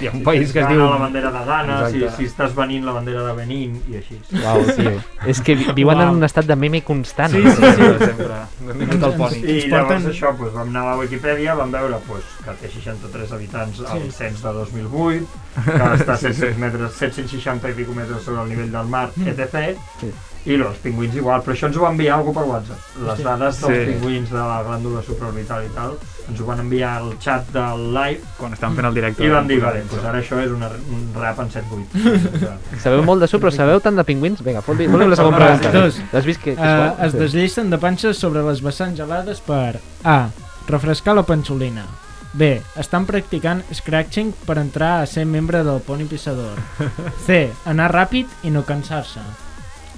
hi 0.02 0.08
ha 0.08 0.12
un 0.12 0.24
país 0.24 0.52
que 0.52 0.60
es 0.64 0.68
diu... 0.68 0.80
la 0.82 0.98
bandera 0.98 1.30
de 1.32 1.44
Ghana, 1.46 1.76
si, 1.92 2.02
si 2.18 2.26
estàs 2.26 2.56
venint 2.58 2.86
la 2.88 2.92
bandera 2.96 3.22
de 3.28 3.34
Benín 3.38 3.76
i 3.88 3.98
així. 4.00 4.18
Uau, 4.44 4.64
tio. 4.76 4.96
És 5.30 5.42
que 5.46 5.56
vi- 5.56 5.68
viuen 5.78 5.98
Uau. 6.02 6.08
en 6.08 6.16
un 6.18 6.24
estat 6.26 6.46
de 6.50 6.56
meme 6.56 6.82
constant. 6.84 7.32
Sí, 7.32 7.44
sí, 7.44 7.52
sí. 7.76 7.86
Sempre, 8.06 8.40
benvingut 8.66 9.04
al 9.04 9.14
poni. 9.20 9.44
I 9.46 9.60
llavors 9.68 9.92
porten- 10.02 10.10
això, 10.14 10.34
doncs, 10.38 10.54
vam 10.58 10.70
anar 10.74 10.82
a 10.88 10.90
la 10.92 10.98
Wikipedia, 11.04 11.54
vam 11.60 11.72
veure 11.72 12.00
doncs, 12.08 12.26
que 12.46 12.58
té 12.64 12.72
63 12.74 13.32
habitants 13.38 13.82
al 13.86 14.02
Sí. 14.02 14.12
cens 14.12 14.42
de 14.42 14.54
2008, 14.54 15.28
que 15.66 15.78
està 16.00 16.14
a 16.14 16.18
700 16.18 16.58
metres, 16.58 16.92
760 16.98 17.70
i 17.70 17.74
pico 17.78 17.94
metres 17.94 18.24
sobre 18.24 18.42
el 18.42 18.50
nivell 18.50 18.72
del 18.72 18.88
mar, 18.88 19.10
etc. 19.26 19.78
Sí. 20.02 20.10
I 20.46 20.56
els 20.56 20.78
pingüins 20.82 21.16
igual, 21.20 21.42
però 21.44 21.52
això 21.54 21.68
ens 21.68 21.76
ho 21.78 21.82
va 21.84 21.90
enviar 21.92 22.16
algú 22.18 22.32
per 22.34 22.44
WhatsApp. 22.48 22.80
Les 23.06 23.20
dades 23.24 23.58
dels 23.62 23.74
Sí. 23.76 23.92
pingüins 23.92 24.30
de 24.32 24.38
la 24.38 24.62
glàndula 24.64 25.02
supraorbital 25.04 25.66
i 25.66 25.70
tal, 25.76 25.98
ens 26.30 26.40
ho 26.40 26.46
van 26.46 26.60
enviar 26.62 26.94
al 27.02 27.10
xat 27.20 27.50
del 27.52 27.94
live 27.94 28.22
Quan 28.38 28.54
estàvem 28.54 28.76
fent 28.76 28.88
el 28.88 28.94
directe. 28.94 29.24
i 29.26 29.30
vam 29.30 29.48
dir, 29.48 29.60
posar 29.60 29.74
vale, 29.74 29.84
doncs 29.92 30.06
ara 30.06 30.20
això 30.20 30.40
és 30.46 30.52
una, 30.52 30.70
un 30.92 31.12
rap 31.20 31.40
en 31.40 31.50
7-8. 31.50 31.86
Sabeu 32.84 33.04
molt 33.04 33.22
de 33.22 33.28
su, 33.28 33.38
però 33.40 33.52
sabeu 33.52 33.82
tant 33.82 33.96
de 34.00 34.04
pingüins? 34.08 34.42
Vinga, 34.42 34.62
fot-li 34.62 34.88
fot 34.88 35.04
la 35.08 35.16
segona 35.20 35.38
pregunta. 35.38 35.72
Dos. 35.72 36.00
Has 36.14 36.26
vist 36.26 36.42
que, 36.42 36.56
que 36.56 36.62
Uh, 36.62 37.06
es 37.06 37.14
desllicen 37.14 37.70
de 37.70 37.78
panxes 37.78 38.18
sobre 38.18 38.42
les 38.48 38.62
vessants 38.62 38.96
gelades 38.98 39.42
per 39.42 39.80
A. 40.04 40.30
Refrescar 40.68 41.16
la 41.16 41.24
panxolina. 41.24 41.84
B. 42.32 42.62
Estan 42.78 43.06
practicant 43.10 43.64
scratching 43.74 44.32
per 44.46 44.60
entrar 44.62 45.02
a 45.02 45.06
ser 45.10 45.26
membre 45.26 45.64
del 45.64 45.80
poni 45.82 46.06
pissador. 46.06 46.58
C. 47.26 47.50
Anar 47.66 47.92
ràpid 47.92 48.28
i 48.44 48.52
no 48.54 48.64
cansar-se. 48.64 49.20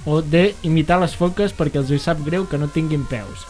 O 0.06 0.20
D. 0.22 0.54
Imitar 0.66 0.98
les 1.00 1.14
foques 1.16 1.52
perquè 1.54 1.78
els 1.82 1.90
hi 1.90 1.98
sap 2.02 2.18
greu 2.26 2.46
que 2.50 2.58
no 2.58 2.68
tinguin 2.68 3.04
peus. 3.10 3.46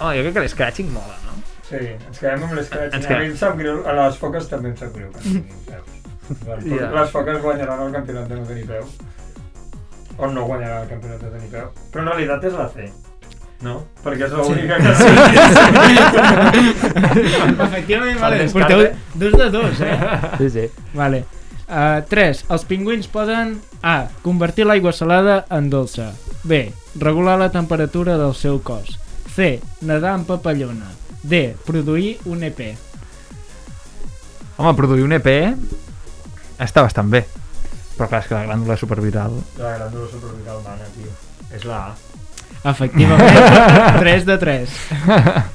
Oh, 0.00 0.10
jo 0.10 0.20
crec 0.24 0.34
que 0.34 0.40
l'escratching 0.46 0.88
mola, 0.92 1.16
no? 1.26 1.32
Sí, 1.68 1.76
ens 1.94 2.18
quedem 2.18 2.42
amb 2.48 2.54
l'escratch. 2.58 2.94
Ens 2.98 3.06
A 3.06 3.08
mi 3.20 3.26
em 3.30 3.36
sap 3.38 3.54
greu, 3.60 3.76
a 3.86 3.92
les 4.00 4.16
foques 4.18 4.44
també 4.50 4.68
em 4.72 4.76
sap 4.80 4.92
greu 4.96 5.08
que 5.12 5.18
no 5.20 5.24
tinguin 5.40 5.62
peus. 5.68 5.88
Les 6.96 7.10
foques 7.12 7.38
guanyaran 7.42 7.80
el 7.86 7.92
campionat 7.92 8.26
de 8.30 8.34
no 8.38 8.44
tenir 8.46 8.66
peus. 8.68 8.90
on 10.18 10.34
no 10.34 10.44
guanyarà 10.46 10.82
el 10.82 10.88
campionat 10.88 11.20
de 11.24 11.30
tenir 11.32 11.48
peu. 11.50 11.66
Però 11.92 12.00
en 12.04 12.08
realitat 12.12 12.44
és 12.44 12.52
la 12.56 12.68
C. 12.72 12.76
No? 13.62 13.74
Perquè 14.04 14.24
és 14.26 14.32
l'única 14.34 14.76
que 14.82 14.92
sí. 14.98 15.08
Efectivament, 17.66 18.18
vale, 18.20 18.36
porteu 18.52 18.80
dos 19.22 19.32
de 19.38 19.46
dos, 19.54 19.80
eh? 19.86 19.96
Sí, 20.38 20.46
sí. 20.56 20.64
Vale. 20.98 21.18
Uh, 21.72 22.02
3. 22.04 22.44
Els 22.52 22.64
pingüins 22.68 23.06
poden 23.08 23.54
A. 23.80 24.10
Convertir 24.20 24.66
l'aigua 24.68 24.92
salada 24.92 25.38
en 25.48 25.70
dolça. 25.72 26.10
B. 26.44 26.66
Regular 27.00 27.38
la 27.40 27.48
temperatura 27.54 28.18
del 28.20 28.34
seu 28.36 28.58
cos. 28.60 28.98
C. 29.32 29.56
Nedar 29.80 30.18
en 30.18 30.26
papallona. 30.28 30.90
D. 31.22 31.54
Produir 31.64 32.18
un 32.28 32.44
EP. 32.44 32.60
Home, 34.58 34.74
produir 34.76 35.06
un 35.06 35.16
EP 35.16 35.30
està 36.60 36.84
bastant 36.84 37.08
bé. 37.08 37.24
Però 37.96 38.08
clar, 38.10 38.20
és 38.20 38.28
que 38.28 38.36
la 38.36 38.44
glàndula 38.44 38.76
supervital... 38.76 39.40
La 39.56 39.72
grandura 39.78 40.10
supervital 40.12 40.60
mana, 40.66 40.92
tio. 40.92 41.16
És 41.56 41.64
la 41.64 41.86
A. 41.88 41.96
Efectivament, 42.68 43.98
3 44.04 44.28
de 44.28 44.38
3. 44.44 44.78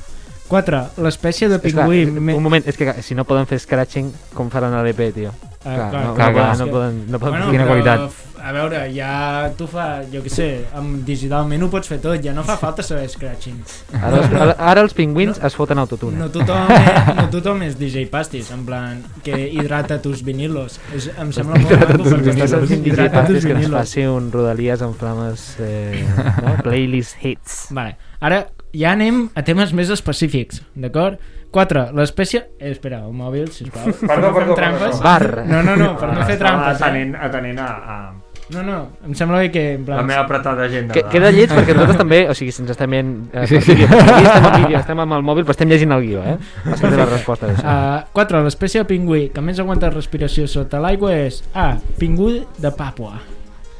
4. 0.48 0.84
L'espècie 1.04 1.50
de 1.52 1.60
És 1.62 1.74
clar, 1.74 1.86
pingüí... 1.88 2.04
és- 2.08 2.38
un 2.38 2.44
moment, 2.44 2.64
és 2.68 2.78
que 2.80 2.94
si 3.04 3.16
no 3.16 3.26
poden 3.28 3.46
fer 3.50 3.60
scratching, 3.60 4.14
com 4.34 4.50
faran 4.54 4.74
a 4.74 4.84
l'EP, 4.86 5.10
tio? 5.16 5.34
Ah, 5.68 5.74
clar, 5.76 5.90
clar, 5.92 6.06
no, 6.06 6.14
clar, 6.16 6.28
no, 6.30 6.34
clar. 6.34 6.34
poden, 6.34 6.58
no 6.58 6.72
poden, 6.72 6.96
no 7.12 7.20
poden 7.20 7.34
Bueno, 7.38 7.52
Quina 7.52 7.64
però, 7.66 7.74
qualitat. 7.76 8.24
A 8.48 8.52
veure, 8.54 8.80
ja 8.94 9.50
tu 9.58 9.66
fa, 9.68 10.04
jo 10.08 10.22
què 10.24 10.30
sé, 10.32 10.46
amb 10.78 11.02
digitalment 11.04 11.64
ho 11.66 11.68
pots 11.74 11.90
fer 11.90 11.98
tot, 12.00 12.16
ja 12.24 12.32
no 12.38 12.44
fa 12.48 12.56
falta 12.56 12.84
saber 12.86 13.10
scratching. 13.10 13.58
Ara, 13.98 14.22
els, 14.22 14.30
ara, 14.38 14.54
ara 14.72 14.84
els 14.86 14.94
pingüins 14.96 15.42
es 15.44 15.56
foten 15.58 15.82
autotune. 15.82 16.16
No 16.22 16.30
tothom, 16.32 16.70
és, 16.72 17.10
no 17.18 17.26
tothom 17.34 17.64
és 17.66 17.76
DJ 17.76 18.06
Pastis, 18.14 18.52
en 18.56 18.64
plan, 18.70 19.02
que 19.26 19.36
hidrata 19.50 19.98
tus 20.06 20.22
vinilos. 20.24 20.78
És, 20.96 21.10
em 21.18 21.34
sembla 21.36 21.58
molt 21.58 21.74
Hidrata 21.74 21.90
maco 21.98 22.04
tus 22.06 22.14
perquè 22.14 22.30
vinilos. 22.30 22.54
estàs 22.54 22.70
DJ 22.70 22.88
hidrata 22.94 23.10
tus 23.10 23.18
Pastis 23.26 23.44
que 23.50 23.52
ens 23.58 23.66
vinilos. 23.66 23.80
faci 23.82 24.06
un 24.08 24.32
Rodalies 24.32 24.86
en 24.86 24.94
flames 25.02 25.48
eh, 25.60 26.06
no? 26.46 26.56
playlist 26.70 27.18
hits. 27.26 27.58
Vale. 27.76 27.98
Ara 28.22 28.46
ja 28.76 28.92
anem 28.96 29.28
a 29.36 29.44
temes 29.48 29.74
més 29.74 29.90
específics, 29.94 30.62
d'acord? 30.76 31.20
4. 31.52 31.88
L'espècie... 31.96 32.44
Eh, 32.60 32.74
espera, 32.76 33.00
el 33.08 33.14
mòbil, 33.16 33.48
sisplau. 33.56 33.88
Per 33.88 34.08
Perdó, 34.10 34.34
perdó, 34.36 34.56
trampes. 34.56 34.98
perdó. 35.00 35.04
Bar. 35.04 35.46
No, 35.48 35.62
no, 35.64 35.76
no, 35.80 35.94
per 35.98 36.10
no 36.12 36.26
fer 36.28 36.36
Estava 36.36 36.50
trampes. 36.52 36.82
Eh? 36.82 36.84
Atenent, 36.84 37.16
atenent 37.16 37.60
a, 37.64 37.68
a 37.68 38.00
No, 38.48 38.62
no, 38.64 38.76
em 39.04 39.12
sembla 39.16 39.42
bé 39.44 39.50
que... 39.52 39.62
En 39.76 39.82
la 39.82 39.86
plan, 39.98 40.06
meva 40.08 40.22
apretada 40.24 40.64
agenda. 40.64 40.94
Que, 40.96 41.02
queda 41.12 41.32
lleig 41.36 41.52
perquè 41.52 41.74
nosaltres 41.76 41.98
també, 42.00 42.20
o 42.32 42.36
sigui, 42.38 42.54
si 42.56 42.62
ens 42.64 42.72
estem 42.72 42.94
veient 42.96 43.10
eh, 43.36 43.44
Sí, 43.50 43.60
sí. 43.60 43.74
vídeo, 43.76 43.88
aquí 43.92 44.24
estem 44.24 44.46
en 44.48 44.56
vídeo, 44.62 44.78
estem 44.80 45.02
amb 45.04 45.16
el 45.18 45.26
mòbil, 45.28 45.44
però 45.44 45.56
estem 45.56 45.68
llegint 45.68 45.92
el 45.92 46.06
guió, 46.06 46.22
eh? 46.24 46.38
Estem 46.72 46.94
de 46.96 47.00
la 47.02 47.08
resposta. 47.10 47.50
Uh, 47.60 48.08
4. 48.16 48.44
L'espècie 48.48 48.84
de 48.84 48.88
pingüí 48.88 49.26
que 49.36 49.44
més 49.44 49.60
aguanta 49.60 49.90
respiració 49.92 50.48
sota 50.48 50.80
l'aigua 50.84 51.12
és 51.26 51.42
A. 51.60 51.74
Pingüí 52.00 52.46
de 52.64 52.72
Papua 52.72 53.18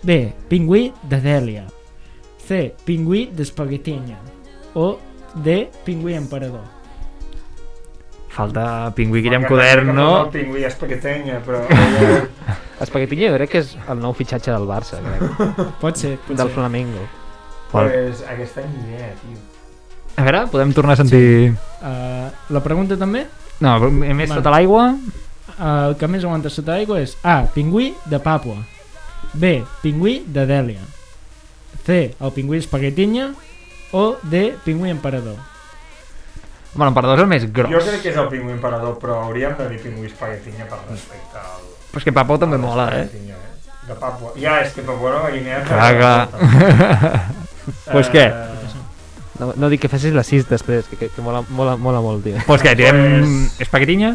B. 0.04 0.20
Pingüí 0.52 0.90
de 1.08 1.22
Dèlia 1.24 1.64
C. 2.48 2.74
Pingüí 2.84 3.30
d'Espaguetinya 3.36 4.20
o 4.78 5.00
D. 5.34 5.70
Pingüí 5.86 6.14
emperador 6.14 6.62
Falta 8.30 8.94
pingüí 8.94 9.24
Guillem 9.26 9.42
M'encantaria 9.42 9.74
Coder, 9.74 9.86
que 9.88 9.94
no? 9.98 10.10
El 10.22 10.30
pingüí 10.30 10.64
espaguetenya, 10.68 11.40
però... 11.42 11.64
jo 13.32 13.38
crec 13.40 13.50
que 13.50 13.62
és 13.64 13.72
el 13.90 13.98
nou 14.04 14.14
fitxatge 14.14 14.54
del 14.54 14.68
Barça, 14.70 15.00
crec, 15.02 15.24
Pot 15.82 15.98
ser, 15.98 16.12
pot 16.28 16.38
del 16.38 16.52
ser. 16.52 16.54
Flamengo. 16.54 17.08
pues, 17.72 18.22
aquesta 18.30 18.62
any 18.62 18.76
ni 18.76 18.94
idea, 18.94 19.10
tio. 19.24 19.40
A 20.18 20.28
veure, 20.28 20.44
podem 20.54 20.76
tornar 20.78 20.94
a 20.94 21.02
sentir... 21.02 21.56
Uh, 21.82 22.30
la 22.54 22.62
pregunta 22.62 22.98
també 22.98 23.26
No, 23.62 23.74
més 23.90 24.30
sota 24.30 24.54
l'aigua... 24.54 24.92
uh, 25.58 25.90
el 25.90 25.98
que 25.98 26.10
més 26.10 26.22
aguanta 26.22 26.54
sota 26.54 26.78
l'aigua 26.78 27.02
és 27.02 27.18
A. 27.26 27.40
Pingüí 27.58 27.96
de 28.06 28.22
Papua 28.22 28.62
B. 29.34 29.64
Pingüí 29.82 30.20
de 30.30 30.46
Dèlia 30.46 30.86
C. 31.90 32.14
El 32.22 32.34
pingüí 32.38 32.62
espaguetinya 32.62 33.32
o 33.92 34.18
D. 34.24 34.56
Pingüí 34.66 34.90
emperador 34.90 35.36
Bueno, 36.78 36.92
l'emperador 36.92 37.18
és 37.18 37.24
el 37.24 37.30
més 37.32 37.46
gros. 37.54 37.72
Jo 37.74 37.80
crec 37.82 38.02
que 38.04 38.10
és 38.12 38.18
el 38.22 38.28
pingüí 38.30 38.52
emperador, 38.54 38.98
però 39.02 39.16
hauríem 39.24 39.56
de 39.58 39.66
dir 39.72 39.80
pingüí 39.82 40.06
espaguetinya 40.12 40.68
per 40.70 40.78
respecte 40.90 41.40
al... 41.42 41.64
Però 41.90 42.02
és 42.02 42.06
que 42.06 42.14
Papau 42.14 42.38
també 42.38 42.60
mola, 42.62 42.86
eh? 42.94 43.06
espaguetinya, 43.08 43.36
De 43.88 43.96
Papua. 43.96 44.34
Ja, 44.38 44.60
és 44.62 44.74
que 44.76 44.84
Papua 44.86 45.14
Nova 45.16 45.32
Guinea... 45.32 45.64
Clar, 45.66 45.96
clar. 45.98 46.28
Pues 47.92 48.08
què? 48.14 48.28
No, 49.40 49.52
no 49.60 49.68
dic 49.72 49.82
que 49.84 49.90
fessis 49.92 50.14
la 50.14 50.24
6 50.24 50.46
després, 50.52 50.86
que, 50.92 50.96
que, 50.98 51.10
que 51.14 51.22
mola, 51.26 51.42
mola, 51.50 51.74
mola 51.78 52.00
molt, 52.04 52.22
tio. 52.24 52.38
Pues 52.46 52.62
què, 52.64 52.76
tirem 52.80 53.02
Pues- 53.24 53.60
espaguetinya? 53.66 54.14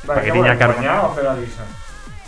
Espaguetinya 0.00 0.54
guanyar 0.56 0.96
o 1.04 1.12
fer 1.14 1.24
la 1.28 1.34
lliça? 1.36 1.66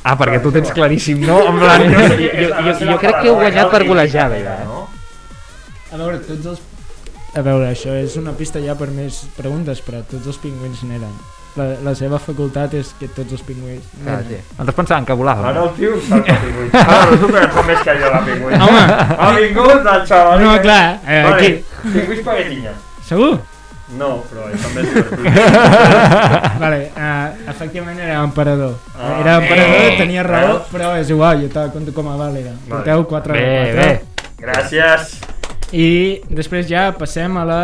Ah, 0.05 0.17
perquè 0.19 0.41
tu 0.43 0.51
tens 0.55 0.71
claríssim, 0.75 1.21
no? 1.25 1.39
En 1.47 1.57
Jo- 1.57 1.63
plan... 1.63 1.83
jo- 1.89 2.53
jo- 2.69 2.79
jo 2.93 2.97
crec 3.01 3.21
que 3.23 3.29
heu 3.31 3.37
guanyat 3.39 3.71
per 3.73 3.83
golejada, 3.89 4.39
ja, 4.43 4.55
eh? 4.61 4.67
No? 4.69 4.72
A 5.93 5.97
veure, 6.01 6.19
tots 6.25 6.47
els... 6.55 6.61
A 7.37 7.41
veure, 7.45 7.69
això 7.73 7.95
és 7.97 8.17
una 8.21 8.33
pista 8.37 8.61
ja 8.61 8.75
per 8.77 8.91
més 8.93 9.23
preguntes, 9.37 9.81
però 9.85 10.03
tots 10.09 10.27
els 10.29 10.37
pingüins 10.43 10.83
n'eren. 10.89 11.13
La, 11.57 11.67
la 11.85 11.93
seva 11.97 12.17
facultat 12.21 12.73
és 12.79 12.95
que 12.97 13.11
tots 13.13 13.33
els 13.37 13.43
pingüins 13.45 13.85
Ah, 14.09 14.19
sí. 14.25 14.39
Nosaltres 14.57 14.77
pensàvem 14.79 15.05
que 15.09 15.17
volava. 15.21 15.51
Ara 15.51 15.65
el 15.67 15.73
tio 15.77 15.99
salta 16.09 16.37
pingüí. 16.41 16.69
Ara 16.81 17.01
resulta 17.11 17.43
que 17.45 17.51
fa 17.57 17.65
més 17.69 17.83
que 17.85 17.97
jo 18.01 18.11
la 18.15 18.21
pingüí. 18.25 18.57
Home! 18.57 18.85
Ha 19.21 19.31
vingut 19.37 19.89
el 19.95 20.07
xaval. 20.09 20.41
No, 20.45 20.55
clar, 20.65 20.85
eh, 21.05 21.23
Vale, 21.29 21.35
aquí... 21.37 21.91
pingüí 21.93 22.17
espaguetinya. 22.21 22.73
Segur? 23.09 23.35
No, 24.01 24.09
però 24.31 24.47
això 24.49 24.63
també 24.71 24.87
és 24.87 24.95
divertit. 24.95 25.27
Vale, 26.63 26.79
uh, 26.97 27.51
efectivament 27.53 27.99
era 28.01 28.23
emperador. 28.25 28.79
Ah. 28.97 29.19
era 29.21 29.35
emperador, 29.43 29.83
Eh. 29.91 29.97
tenia 29.99 30.23
raó, 30.25 30.55
Veus? 30.55 30.71
però 30.73 30.95
és 30.97 31.11
igual, 31.13 31.43
jo 31.45 31.53
te 31.53 31.61
la 31.67 31.69
conto 31.75 31.93
com 31.93 32.09
a 32.09 32.17
vàlida. 32.17 32.55
Vale. 32.65 32.71
Porteu 32.79 33.05
4 33.13 33.37
Bé, 33.37 33.45
de 33.45 33.77
4. 33.77 33.77
bé. 33.77 33.91
Gràcies. 34.47 35.13
I 35.73 36.21
després 36.29 36.69
ja 36.69 36.91
passem 36.99 37.37
a 37.41 37.45
la... 37.49 37.61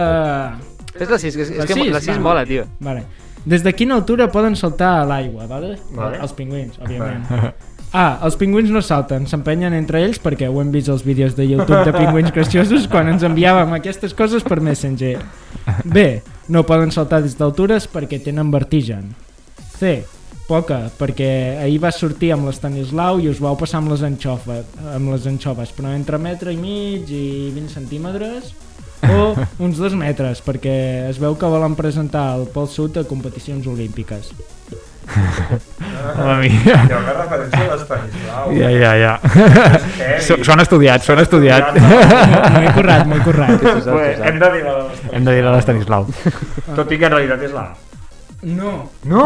És 0.99 1.09
la 1.09 1.19
6, 1.21 1.37
és, 1.37 1.51
La 1.57 1.65
és 1.65 1.69
que 1.71 1.77
sis, 1.77 1.91
la 1.93 2.01
6 2.01 2.17
va. 2.17 2.23
mola, 2.25 2.45
tio. 2.49 2.65
Vale. 2.81 3.05
Des 3.49 3.63
de 3.65 3.73
quina 3.77 3.95
altura 3.95 4.27
poden 4.33 4.57
saltar 4.57 4.99
a 5.03 5.05
l'aigua, 5.09 5.47
vale? 5.47 5.77
Vale. 5.95 6.19
Els 6.25 6.33
pingüins, 6.37 6.79
òbviament. 6.81 7.27
Ah, 7.89 8.19
els 8.27 8.35
pingüins 8.37 8.69
no 8.69 8.83
salten, 8.85 9.25
s'empenyen 9.25 9.73
entre 9.73 10.03
ells 10.05 10.19
perquè 10.21 10.45
ho 10.53 10.59
hem 10.61 10.69
vist 10.75 10.91
als 10.93 11.01
vídeos 11.07 11.33
de 11.39 11.47
YouTube 11.49 11.79
de 11.87 11.95
pingüins 11.95 12.35
graciosos 12.37 12.85
quan 12.93 13.09
ens 13.09 13.23
enviàvem 13.25 13.73
aquestes 13.79 14.13
coses 14.13 14.45
per 14.45 14.59
Messenger. 14.61 15.15
B, 15.95 16.03
no 16.53 16.67
poden 16.69 16.93
saltar 16.93 17.23
des 17.25 17.39
d'altures 17.39 17.87
perquè 17.89 18.19
tenen 18.21 18.51
vertigen. 18.53 19.15
C, 19.79 20.03
poca, 20.49 20.79
perquè 20.99 21.29
ahir 21.63 21.79
va 21.83 21.91
sortir 21.93 22.33
amb 22.35 22.49
l'Estanislau 22.49 23.21
i 23.21 23.29
us 23.29 23.41
vau 23.45 23.57
passar 23.61 23.83
amb 23.83 23.93
les, 23.93 24.03
anxofa, 24.07 24.63
amb 24.95 25.13
les 25.13 25.27
anxoves, 25.29 25.75
però 25.77 25.93
entre 25.95 26.19
metre 26.19 26.55
i 26.55 26.59
mig 26.61 27.11
i 27.13 27.51
20 27.55 27.69
centímetres 27.77 28.55
o 29.13 29.35
uns 29.65 29.77
dos 29.79 29.95
metres, 29.95 30.41
perquè 30.43 30.77
es 31.11 31.21
veu 31.21 31.37
que 31.39 31.47
volen 31.53 31.77
presentar 31.79 32.31
el 32.39 32.49
Pol 32.55 32.67
Sud 32.73 32.97
a 32.99 33.05
competicions 33.09 33.67
olímpiques. 33.71 34.33
Home 35.09 36.35
mia. 36.45 36.79
Hi 36.85 36.93
ha 36.93 36.99
una 37.01 37.15
referència 37.17 37.61
a 37.65 37.69
l'Estanislau. 37.75 38.51
Ja, 38.59 38.69
ja, 38.75 38.91
ja. 39.01 39.13
Heavy. 39.25 40.23
So- 40.27 40.37
S'ho 40.45 40.53
han 40.57 40.65
estudiat, 40.65 41.05
s'ho 41.05 41.15
han 41.15 41.23
estudiat. 41.25 41.77
M'ho 41.79 42.63
he 42.65 42.73
currat, 42.77 43.07
m'ho 43.09 43.17
he 43.21 43.25
currat. 43.25 43.63
Pues, 43.63 44.21
hem 44.25 44.41
de 44.43 44.51
dir 44.57 44.65
de 44.65 44.75
l'Estanislau. 44.75 45.13
Hem 45.17 45.29
de 45.31 45.37
dir 45.39 45.45
a 45.47 45.55
l'Estanislau. 45.57 46.09
Tot 46.77 46.93
i 46.93 46.99
que 47.01 47.09
en 47.09 47.17
realitat 47.17 47.47
és 47.49 47.55
la 47.57 47.69
No. 48.43 48.91
No! 49.05 49.25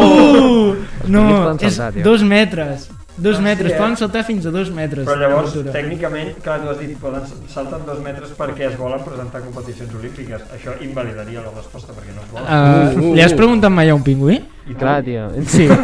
Uh, 0.00 0.76
no, 1.10 1.22
es 1.26 1.34
poden 1.34 1.58
és 1.66 1.74
saltar, 1.76 2.02
dos 2.06 2.22
metres. 2.22 2.88
Dos 3.20 3.36
Ah, 3.36 3.42
metres, 3.44 3.68
sí, 3.68 3.74
eh? 3.74 3.78
poden 3.80 3.96
saltar 4.00 4.22
fins 4.24 4.46
a 4.46 4.50
dos 4.54 4.70
metres. 4.72 5.04
Però 5.04 5.18
llavors, 5.20 5.52
tècnicament, 5.74 6.30
clar, 6.40 6.60
tu 6.62 6.70
has 6.70 6.78
dit, 6.80 6.94
poden 7.02 7.26
salten 7.52 7.82
dos 7.84 7.98
metres 8.00 8.30
perquè 8.38 8.68
es 8.70 8.78
volen 8.78 9.02
presentar 9.04 9.42
a 9.42 9.44
competicions 9.44 9.92
olímpiques. 9.98 10.40
Això 10.56 10.72
invalidaria 10.80 11.42
la 11.44 11.52
resposta 11.52 11.92
perquè 11.92 12.14
no 12.16 12.22
es 12.24 12.30
volen. 12.32 12.48
Uh, 12.48 13.14
li 13.18 13.20
has 13.26 13.34
preguntat 13.36 13.74
mai 13.74 13.90
a 13.90 13.94
un 13.98 14.06
pingüí? 14.06 14.38
I? 14.70 14.74
Clar, 14.78 15.02
tio. 15.04 15.28
Sí. 15.46 15.68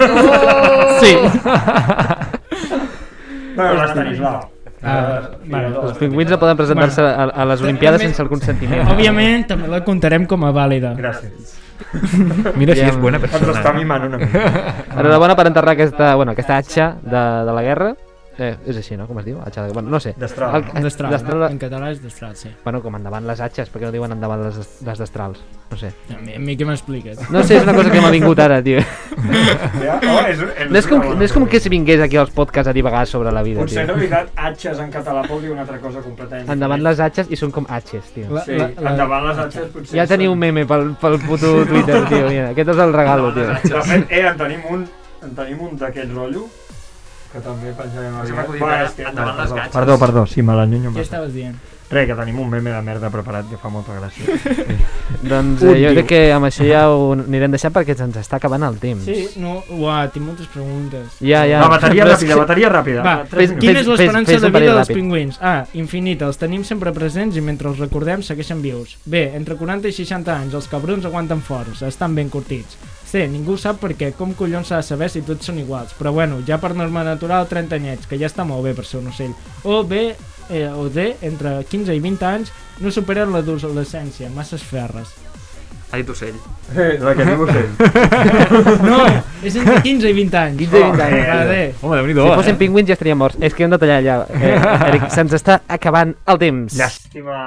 Sí. 0.96 1.12
Bueno, 3.56 3.74
l'Estanislau. 3.82 4.38
Ah, 4.86 5.20
vale. 5.50 5.72
Els 5.82 5.98
pingüins 5.98 6.30
no 6.30 6.38
poden 6.38 6.56
presentar-se 6.56 7.02
a, 7.02 7.26
a 7.28 7.44
les 7.50 7.62
Olimpiades 7.66 8.00
sense 8.06 8.22
el 8.22 8.28
consentiment. 8.30 8.86
Òbviament, 8.94 9.46
també 9.50 9.68
la 9.72 9.82
comptarem 9.86 10.26
com 10.30 10.44
a 10.46 10.52
vàlida. 10.54 10.94
Gràcies. 10.98 11.56
Mira 12.60 12.72
si 12.78 12.86
és 12.86 12.96
bona 12.96 13.18
Ens 13.20 13.28
està 13.34 13.42
persona. 13.44 13.72
mimant 13.76 14.06
una 14.08 14.20
mica. 14.22 14.44
Enhorabona 14.96 15.36
per 15.36 15.46
enterrar 15.50 15.74
aquesta, 15.76 16.14
bueno, 16.16 16.32
aquesta 16.32 16.56
atxa 16.62 16.86
de, 17.02 17.24
de 17.50 17.52
la 17.58 17.62
guerra. 17.66 17.90
Eh, 18.38 18.54
és 18.68 18.76
així, 18.76 18.96
no? 19.00 19.06
Com 19.08 19.16
es 19.22 19.24
diu? 19.24 19.38
Atxa 19.40 19.62
de... 19.64 19.72
Bueno, 19.72 19.88
no 19.88 19.98
sé. 19.98 20.10
Destral. 20.20 20.58
El- 20.74 20.82
Destral, 20.84 21.12
Destral- 21.14 21.46
en 21.50 21.58
català 21.58 21.90
és 21.90 22.02
destral, 22.02 22.34
sí. 22.36 22.50
Bueno, 22.64 22.82
com 22.84 22.94
endavant 22.98 23.24
les 23.24 23.40
atxes, 23.40 23.70
perquè 23.72 23.86
no 23.88 23.92
diuen 23.94 24.12
endavant 24.12 24.42
les, 24.44 24.58
les 24.84 24.98
destrals. 25.00 25.40
No 25.70 25.76
sé. 25.80 25.88
A 26.12 26.18
mi, 26.20 26.34
a 26.36 26.38
mi 26.38 26.56
què 26.60 26.66
m'expliques? 26.68 27.22
No 27.32 27.40
sé, 27.42 27.56
és 27.56 27.62
una 27.64 27.72
cosa 27.74 27.90
que 27.90 28.00
m'ha 28.04 28.10
vingut 28.12 28.38
ara, 28.44 28.58
tio. 28.62 28.82
Ja? 29.80 29.96
Oh, 30.02 30.20
és, 30.28 30.42
és 30.42 30.70
No 30.70 30.78
és 30.82 30.86
com, 30.90 31.00
no 31.16 31.24
és 31.24 31.32
com 31.32 31.46
que 31.48 31.60
si 31.64 31.72
vingués 31.72 32.00
aquí 32.04 32.18
als 32.20 32.30
podcasts 32.36 32.68
a 32.68 32.74
divagar 32.76 33.06
sobre 33.08 33.32
la 33.32 33.42
vida, 33.46 33.62
Potser 33.64 33.86
tio. 33.86 33.94
realitat 33.94 34.28
atxes 34.36 34.78
en 34.84 34.92
català 34.92 35.24
vol 35.28 35.40
dir 35.42 35.50
una 35.54 35.64
altra 35.64 35.78
cosa 35.80 36.02
completament 36.04 36.52
Endavant 36.52 36.84
les 36.84 37.00
atxes 37.00 37.30
i 37.32 37.36
són 37.40 37.50
com 37.56 37.66
atxes, 37.68 38.12
tio. 38.14 38.28
La- 38.36 38.44
Sí, 38.44 38.52
la- 38.60 38.68
la- 38.76 38.90
endavant 38.92 39.26
les 39.30 39.38
atxes 39.46 39.72
potser... 39.72 39.96
Ja 39.96 40.06
teniu 40.12 40.32
un 40.36 40.38
meme 40.44 40.66
pel, 40.68 40.92
pel 41.00 41.18
puto 41.24 41.64
Twitter, 41.66 42.04
tio. 42.12 42.28
Mira, 42.28 42.50
aquest 42.52 42.68
és 42.76 42.84
el 42.84 42.92
regalo, 42.92 43.32
tio. 43.34 43.48
De 43.64 43.82
fet, 43.88 44.06
eh, 44.12 44.22
en 44.28 44.36
tenim 44.44 44.60
un, 44.76 44.86
en 45.24 45.34
tenim 45.40 45.60
un 45.70 45.76
d'aquest 45.80 46.12
rotllo, 46.12 46.46
que 47.36 47.44
també 47.44 47.72
que- 48.96 49.08
endavant 49.10 49.36
les 49.36 49.46
perdó, 49.46 49.56
gatxes. 49.60 49.72
Perdó, 49.76 49.98
perdó, 50.02 50.26
sí, 50.26 50.42
me 50.42 50.56
l'anyunyo. 50.58 50.92
Què 50.96 51.04
estaves 51.06 51.32
dient? 51.36 51.56
Res, 51.88 52.08
que 52.08 52.14
tenim 52.18 52.38
un 52.42 52.48
meme 52.50 52.70
de 52.74 52.80
merda 52.82 53.10
preparat 53.14 53.46
que 53.46 53.56
fa 53.62 53.68
molta 53.70 53.94
gràcia. 53.94 54.26
Doncs 55.30 55.62
eh, 55.62 55.76
jo 55.84 55.92
crec 55.94 56.06
que 56.10 56.18
amb 56.34 56.48
això 56.48 56.64
ja 56.66 56.80
ho 56.90 57.12
anirem 57.14 57.52
deixant 57.54 57.72
perquè 57.74 57.94
se'ns 57.96 58.16
està 58.18 58.40
acabant 58.40 58.64
el 58.66 58.78
temps. 58.82 59.04
Sí, 59.06 59.38
no, 59.42 59.60
uah, 59.70 60.08
tinc 60.10 60.26
moltes 60.26 60.48
preguntes. 60.50 61.20
Ja, 61.22 61.44
ja. 61.46 61.60
Va, 61.62 61.68
bateria 61.76 62.08
ràpida, 62.08 62.32
que- 62.34 62.40
bateria 62.40 62.72
ràpida. 62.74 63.04
Va, 63.06 63.14
fes-. 63.30 63.54
Quina 63.60 63.78
fes- 63.78 63.86
és 63.86 63.92
l'esperança 63.92 64.32
de 64.40 64.50
vida 64.50 64.64
dels 64.74 64.80
ràpid. 64.88 64.94
pingüins? 64.98 65.38
A. 65.40 65.54
Infinita, 65.78 66.26
els 66.26 66.38
tenim 66.42 66.64
sempre 66.66 66.92
presents 66.92 67.36
i 67.38 67.40
mentre 67.40 67.68
els 67.70 67.78
recordem 67.78 68.22
segueixen 68.26 68.60
vius. 68.62 68.96
B. 69.06 69.22
Entre 69.38 69.54
40 69.54 69.86
i 69.88 69.92
60 69.94 70.34
anys, 70.36 70.54
els 70.58 70.66
cabrons 70.68 71.04
aguanten 71.06 71.40
forts, 71.40 71.82
estan 71.86 72.14
ben 72.18 72.28
curtits. 72.30 72.76
C. 73.06 73.28
Ningú 73.30 73.54
sap 73.56 73.78
per 73.78 73.92
què, 73.94 74.10
com 74.18 74.32
collons 74.34 74.66
s'ha 74.66 74.80
de 74.82 74.82
saber 74.82 75.06
si 75.08 75.22
tots 75.22 75.46
són 75.46 75.60
iguals. 75.62 75.94
Però 75.94 76.10
bueno, 76.12 76.40
ja 76.46 76.58
per 76.58 76.74
norma 76.74 77.04
natural 77.06 77.46
30 77.46 77.76
anyets, 77.78 78.06
que 78.10 78.18
ja 78.18 78.26
està 78.26 78.42
molt 78.44 78.64
bé 78.66 78.74
per 78.74 78.84
ser 78.84 78.98
un 78.98 79.06
ocell. 79.12 79.30
O 79.62 79.84
B, 79.86 80.08
eh, 80.50 80.68
o 80.72 80.88
D, 80.88 81.16
entre 81.26 81.58
15 81.68 81.94
i 81.94 82.00
20 82.00 82.26
anys, 82.28 82.52
no 82.80 82.92
superen 82.92 83.32
l'adolescència, 83.34 84.30
masses 84.34 84.62
ferres. 84.62 85.14
Ha 85.92 86.00
dit 86.00 86.08
ocell. 86.10 86.34
Eh, 86.74 86.96
la 86.98 87.14
que 87.14 87.24
diu 87.28 87.44
ocell. 87.46 87.68
No, 88.86 88.98
és 89.46 89.54
entre 89.54 89.78
15 89.84 90.10
i 90.10 90.16
20 90.16 90.40
anys. 90.40 90.58
15 90.64 90.80
i 90.80 90.82
20 90.82 91.04
anys. 91.06 91.20
Oh, 91.22 91.30
Va, 91.30 91.44
D. 91.46 91.60
Home, 91.82 92.00
déu 92.00 92.06
nhi 92.10 92.16
Si 92.18 92.40
fossin 92.40 92.58
pingüins 92.62 92.90
ja 92.90 92.98
estaríem 92.98 93.22
morts. 93.22 93.38
És 93.40 93.54
que 93.54 93.66
hem 93.66 93.70
de 93.74 93.78
tallar 93.82 94.00
ja. 94.04 94.18
Eh, 94.34 94.56
Eric, 94.90 95.08
se'ns 95.16 95.38
està 95.38 95.60
acabant 95.78 96.16
el 96.26 96.42
temps. 96.42 96.80
Llàstima. 96.80 97.38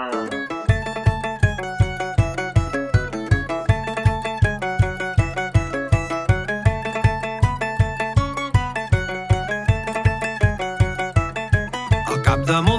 al 12.09 12.21
capdamunt 12.23 12.78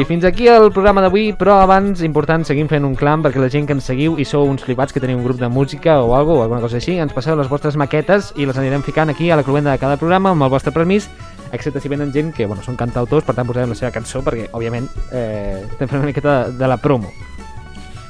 I 0.00 0.04
fins 0.08 0.24
aquí 0.24 0.48
el 0.48 0.70
programa 0.72 1.02
d'avui, 1.04 1.32
però 1.38 1.58
abans, 1.62 2.02
important, 2.06 2.44
seguim 2.46 2.68
fent 2.70 2.86
un 2.86 2.96
clam 2.98 3.22
perquè 3.24 3.42
la 3.42 3.50
gent 3.52 3.68
que 3.68 3.76
ens 3.76 3.86
seguiu 3.90 4.16
i 4.18 4.24
sou 4.24 4.48
uns 4.50 4.64
flipats 4.64 4.92
que 4.92 5.02
teniu 5.02 5.18
un 5.20 5.24
grup 5.26 5.38
de 5.38 5.48
música 5.48 6.00
o 6.02 6.14
algo, 6.16 6.38
o 6.38 6.42
alguna 6.42 6.62
cosa 6.64 6.80
així, 6.80 6.96
ens 6.98 7.12
passeu 7.14 7.36
les 7.36 7.50
vostres 7.50 7.76
maquetes 7.76 8.32
i 8.36 8.48
les 8.48 8.58
anirem 8.58 8.82
ficant 8.82 9.12
aquí 9.12 9.30
a 9.30 9.36
la 9.36 9.46
cluenda 9.46 9.70
de 9.72 9.78
cada 9.82 9.98
programa 10.00 10.32
amb 10.34 10.46
el 10.46 10.50
vostre 10.50 10.72
permís, 10.72 11.10
excepte 11.52 11.80
si 11.80 11.88
venen 11.92 12.12
gent 12.12 12.32
que, 12.34 12.46
bueno, 12.46 12.64
són 12.64 12.76
cantautors, 12.80 13.24
per 13.24 13.36
tant 13.36 13.46
posarem 13.46 13.70
la 13.70 13.78
seva 13.78 13.92
cançó 13.94 14.24
perquè, 14.24 14.48
òbviament, 14.52 14.88
eh, 15.12 15.62
estem 15.70 15.88
fent 15.88 16.00
una 16.00 16.10
miqueta 16.10 16.44
de, 16.48 16.58
de 16.58 16.68
la 16.68 16.80
promo. 16.82 17.12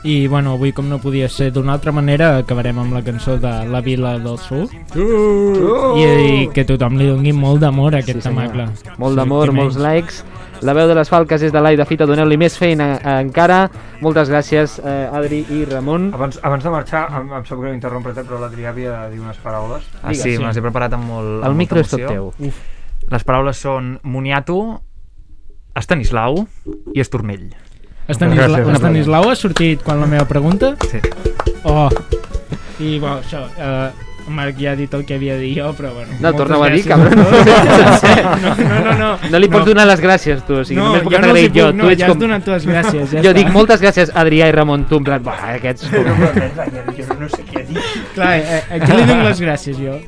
I 0.05 0.27
bueno, 0.29 0.53
avui 0.53 0.75
com 0.77 0.85
no 0.85 0.99
podia 1.01 1.31
ser 1.33 1.47
d'una 1.51 1.73
altra 1.79 1.93
manera 1.97 2.35
acabarem 2.37 2.77
amb 2.77 2.93
la 2.93 3.01
cançó 3.01 3.39
de 3.41 3.53
La 3.73 3.81
Vila 3.81 4.19
del 4.21 4.37
Sur 4.37 4.67
Uh! 4.93 5.97
I, 5.97 6.05
i 6.05 6.49
que 6.53 6.67
tothom 6.69 6.99
li 7.01 7.07
doni 7.09 7.33
molt 7.33 7.63
d'amor 7.65 7.97
a 7.97 8.03
aquest 8.05 8.21
Sí, 8.21 8.27
tamacle 8.27 8.67
Molt 9.01 9.15
Sí, 9.15 9.17
d'amor, 9.17 9.49
qui 9.49 9.57
molts 9.57 9.79
likes. 9.81 10.21
La 10.65 10.73
veu 10.73 10.89
de 10.89 10.95
les 10.97 11.11
falques 11.13 11.43
és 11.45 11.53
de 11.53 11.61
l'Ai 11.61 11.77
de 11.77 11.85
Fita, 11.85 12.07
doneu-li 12.09 12.39
més 12.41 12.55
feina 12.57 12.95
eh, 12.97 13.17
encara. 13.21 13.67
Moltes 14.01 14.31
gràcies, 14.33 14.79
eh, 14.81 14.95
Adri 15.13 15.43
i 15.53 15.65
Ramon. 15.69 16.07
Abans, 16.17 16.39
abans 16.41 16.65
de 16.65 16.73
marxar, 16.73 17.03
em, 17.19 17.29
em 17.37 17.45
sap 17.45 17.61
greu 17.61 17.75
interrompre 17.75 18.15
però 18.17 18.39
l'Adrià 18.41 18.71
havia 18.73 18.95
de 19.03 19.13
dir 19.13 19.21
unes 19.21 19.37
paraules. 19.45 19.85
Ah, 20.01 20.09
Digues, 20.09 20.23
sí, 20.23 20.37
sí. 20.37 20.39
me 20.41 20.49
les 20.49 20.57
he 20.57 20.65
preparat 20.65 20.97
amb 20.97 21.05
molt 21.11 21.35
amb 21.43 21.51
El 21.51 21.59
micro 21.59 21.83
és 21.85 21.93
tot 21.93 22.01
teu. 22.09 22.33
Les 23.13 23.29
paraules 23.29 23.61
són 23.61 23.99
moniato, 24.09 24.59
Estanislau 25.77 26.47
i 26.95 27.03
Estornell. 27.05 27.51
Estanisla 28.09 28.49
Gràcies. 28.63 28.79
Estanislau 28.79 29.29
ha 29.29 29.37
sortit 29.37 29.85
quan 29.85 30.01
la 30.01 30.09
meva 30.09 30.25
pregunta? 30.29 30.75
Sí. 30.89 31.01
Oh, 31.65 31.89
i 32.81 32.99
bueno, 32.99 33.21
això, 33.21 33.45
eh, 33.57 34.04
Marc 34.29 34.57
ja 34.61 34.73
ha 34.73 34.77
dit 34.79 34.93
el 34.95 35.05
que 35.05 35.15
havia 35.19 35.35
de 35.37 35.43
dir 35.45 35.59
jo, 35.59 35.71
però 35.77 35.93
bueno. 35.95 36.17
No, 36.21 36.33
torna-ho 36.33 36.65
a 36.65 36.71
dir, 36.73 36.85
cabron. 36.89 37.13
tothom. 37.13 37.45
No, 38.45 38.55
no, 38.57 38.81
no, 38.85 38.95
no. 38.99 39.11
No 39.31 39.39
li 39.41 39.49
pots 39.53 39.67
donar 39.69 39.87
les 39.89 40.01
gràcies, 40.01 40.43
tu. 40.47 40.61
O 40.61 40.65
sigui, 40.65 40.81
no, 40.81 40.89
només 40.93 41.05
puc 41.05 41.13
jo 41.13 41.21
no 41.21 41.27
els 41.29 41.33
agrair 41.35 41.53
jo. 41.55 41.67
no, 41.73 41.85
tu 41.85 41.91
ets 41.93 42.01
ja 42.01 42.09
com... 42.09 42.17
has 42.17 42.23
donat 42.25 42.45
tu 42.45 42.53
les 42.55 42.67
gràcies. 42.69 43.07
Ja 43.13 43.21
jo 43.21 43.31
està. 43.31 43.39
dic 43.39 43.53
moltes 43.55 43.81
gràcies, 43.85 44.13
Adrià 44.15 44.49
i 44.51 44.55
Ramon, 44.57 44.85
tu, 44.91 45.01
en 45.03 45.07
plan, 45.09 45.23
bah, 45.25 45.39
aquests... 45.55 45.89
No, 45.93 46.03
però, 46.19 46.85
jo 46.99 47.19
no 47.21 47.29
sé 47.33 47.45
què 47.49 47.65
dir. 47.69 47.81
Clar, 48.15 48.35
eh, 48.41 48.61
aquí 48.79 48.93
li 48.93 49.07
dono 49.09 49.27
les 49.29 49.41
gràcies 49.45 49.81
jo. 49.81 49.99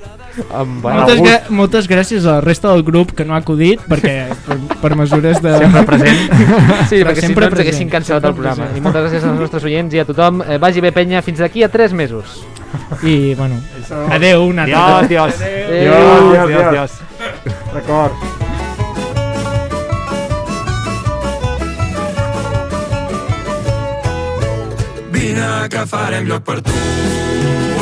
Amb, 0.53 0.83
bueno, 0.83 1.01
Moltes, 1.01 1.21
gra 1.25 1.37
moltes 1.49 1.87
gràcies 1.89 2.27
a 2.27 2.35
la 2.37 2.41
resta 2.45 2.69
del 2.69 2.83
grup 2.85 3.15
que 3.17 3.25
no 3.25 3.33
ha 3.33 3.39
acudit 3.41 3.81
perquè 3.89 4.27
per, 4.45 4.59
per 4.83 4.91
mesures 5.01 5.41
de... 5.41 5.55
Sempre 5.63 5.85
present. 5.89 6.19
Sí, 6.91 6.99
Però 7.01 7.09
perquè 7.09 7.23
si 7.23 7.25
no 7.25 7.29
sempre 7.31 7.47
ens 7.49 7.55
haguessin 7.63 7.89
present, 7.89 7.93
cancel 7.95 8.19
sempre 8.19 8.27
del 8.27 8.35
programa. 8.37 8.67
present. 8.67 8.77
I 8.77 8.85
moltes 8.85 9.07
gràcies 9.07 9.25
als 9.25 9.41
nostres 9.41 9.65
oients 9.65 9.97
i 9.97 10.03
a 10.03 10.05
tothom. 10.09 10.43
Eh, 10.45 10.59
vagi 10.61 10.85
bé, 10.85 10.93
penya, 10.93 11.23
fins 11.25 11.41
d'aquí 11.41 11.65
a 11.65 11.71
3 11.73 11.97
mesos. 11.97 12.43
I, 13.03 13.35
bueno, 13.35 13.61
adeu, 14.11 14.47
una 14.47 14.63
Adiós, 14.63 15.05
adiós. 15.05 15.35
Adéu. 15.35 15.95
Adiós, 15.95 16.39
Adiós, 16.39 16.45
adiós, 16.45 16.67
adiós. 16.67 16.91
Record. 17.75 18.13
Vine 25.11 25.69
que 25.69 25.87
farem 25.87 26.25
lloc 26.29 26.43
per 26.45 26.61
tu. 26.63 26.75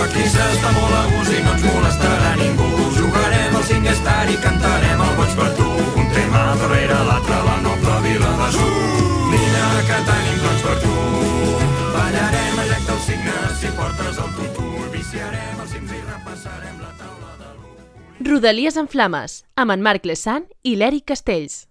Aquí 0.04 0.24
s'està 0.30 0.70
molt 0.76 0.94
a 0.94 1.02
gust 1.10 1.32
i 1.34 1.42
no 1.42 1.54
ens 1.56 1.64
molestarà 1.66 2.32
ningú. 2.40 2.70
Jugarem 2.98 3.56
al 3.58 3.66
cinc 3.70 3.90
estar 3.94 4.24
i 4.30 4.38
cantarem 4.46 5.04
el 5.08 5.14
boig 5.18 5.36
per 5.40 5.50
tu. 5.58 5.68
Un 6.00 6.10
tema 6.16 6.46
darrere 6.62 7.02
l'altre, 7.10 7.42
la 7.50 7.60
noble 7.68 8.00
vila 8.08 8.34
de 8.42 8.50
Rodalies 18.26 18.78
en 18.80 18.86
flames, 18.88 19.42
amb 19.54 19.74
en 19.74 19.82
Marc 19.84 20.06
Lesan 20.08 20.46
i 20.64 20.78
l'Eric 20.80 21.04
Castells. 21.10 21.66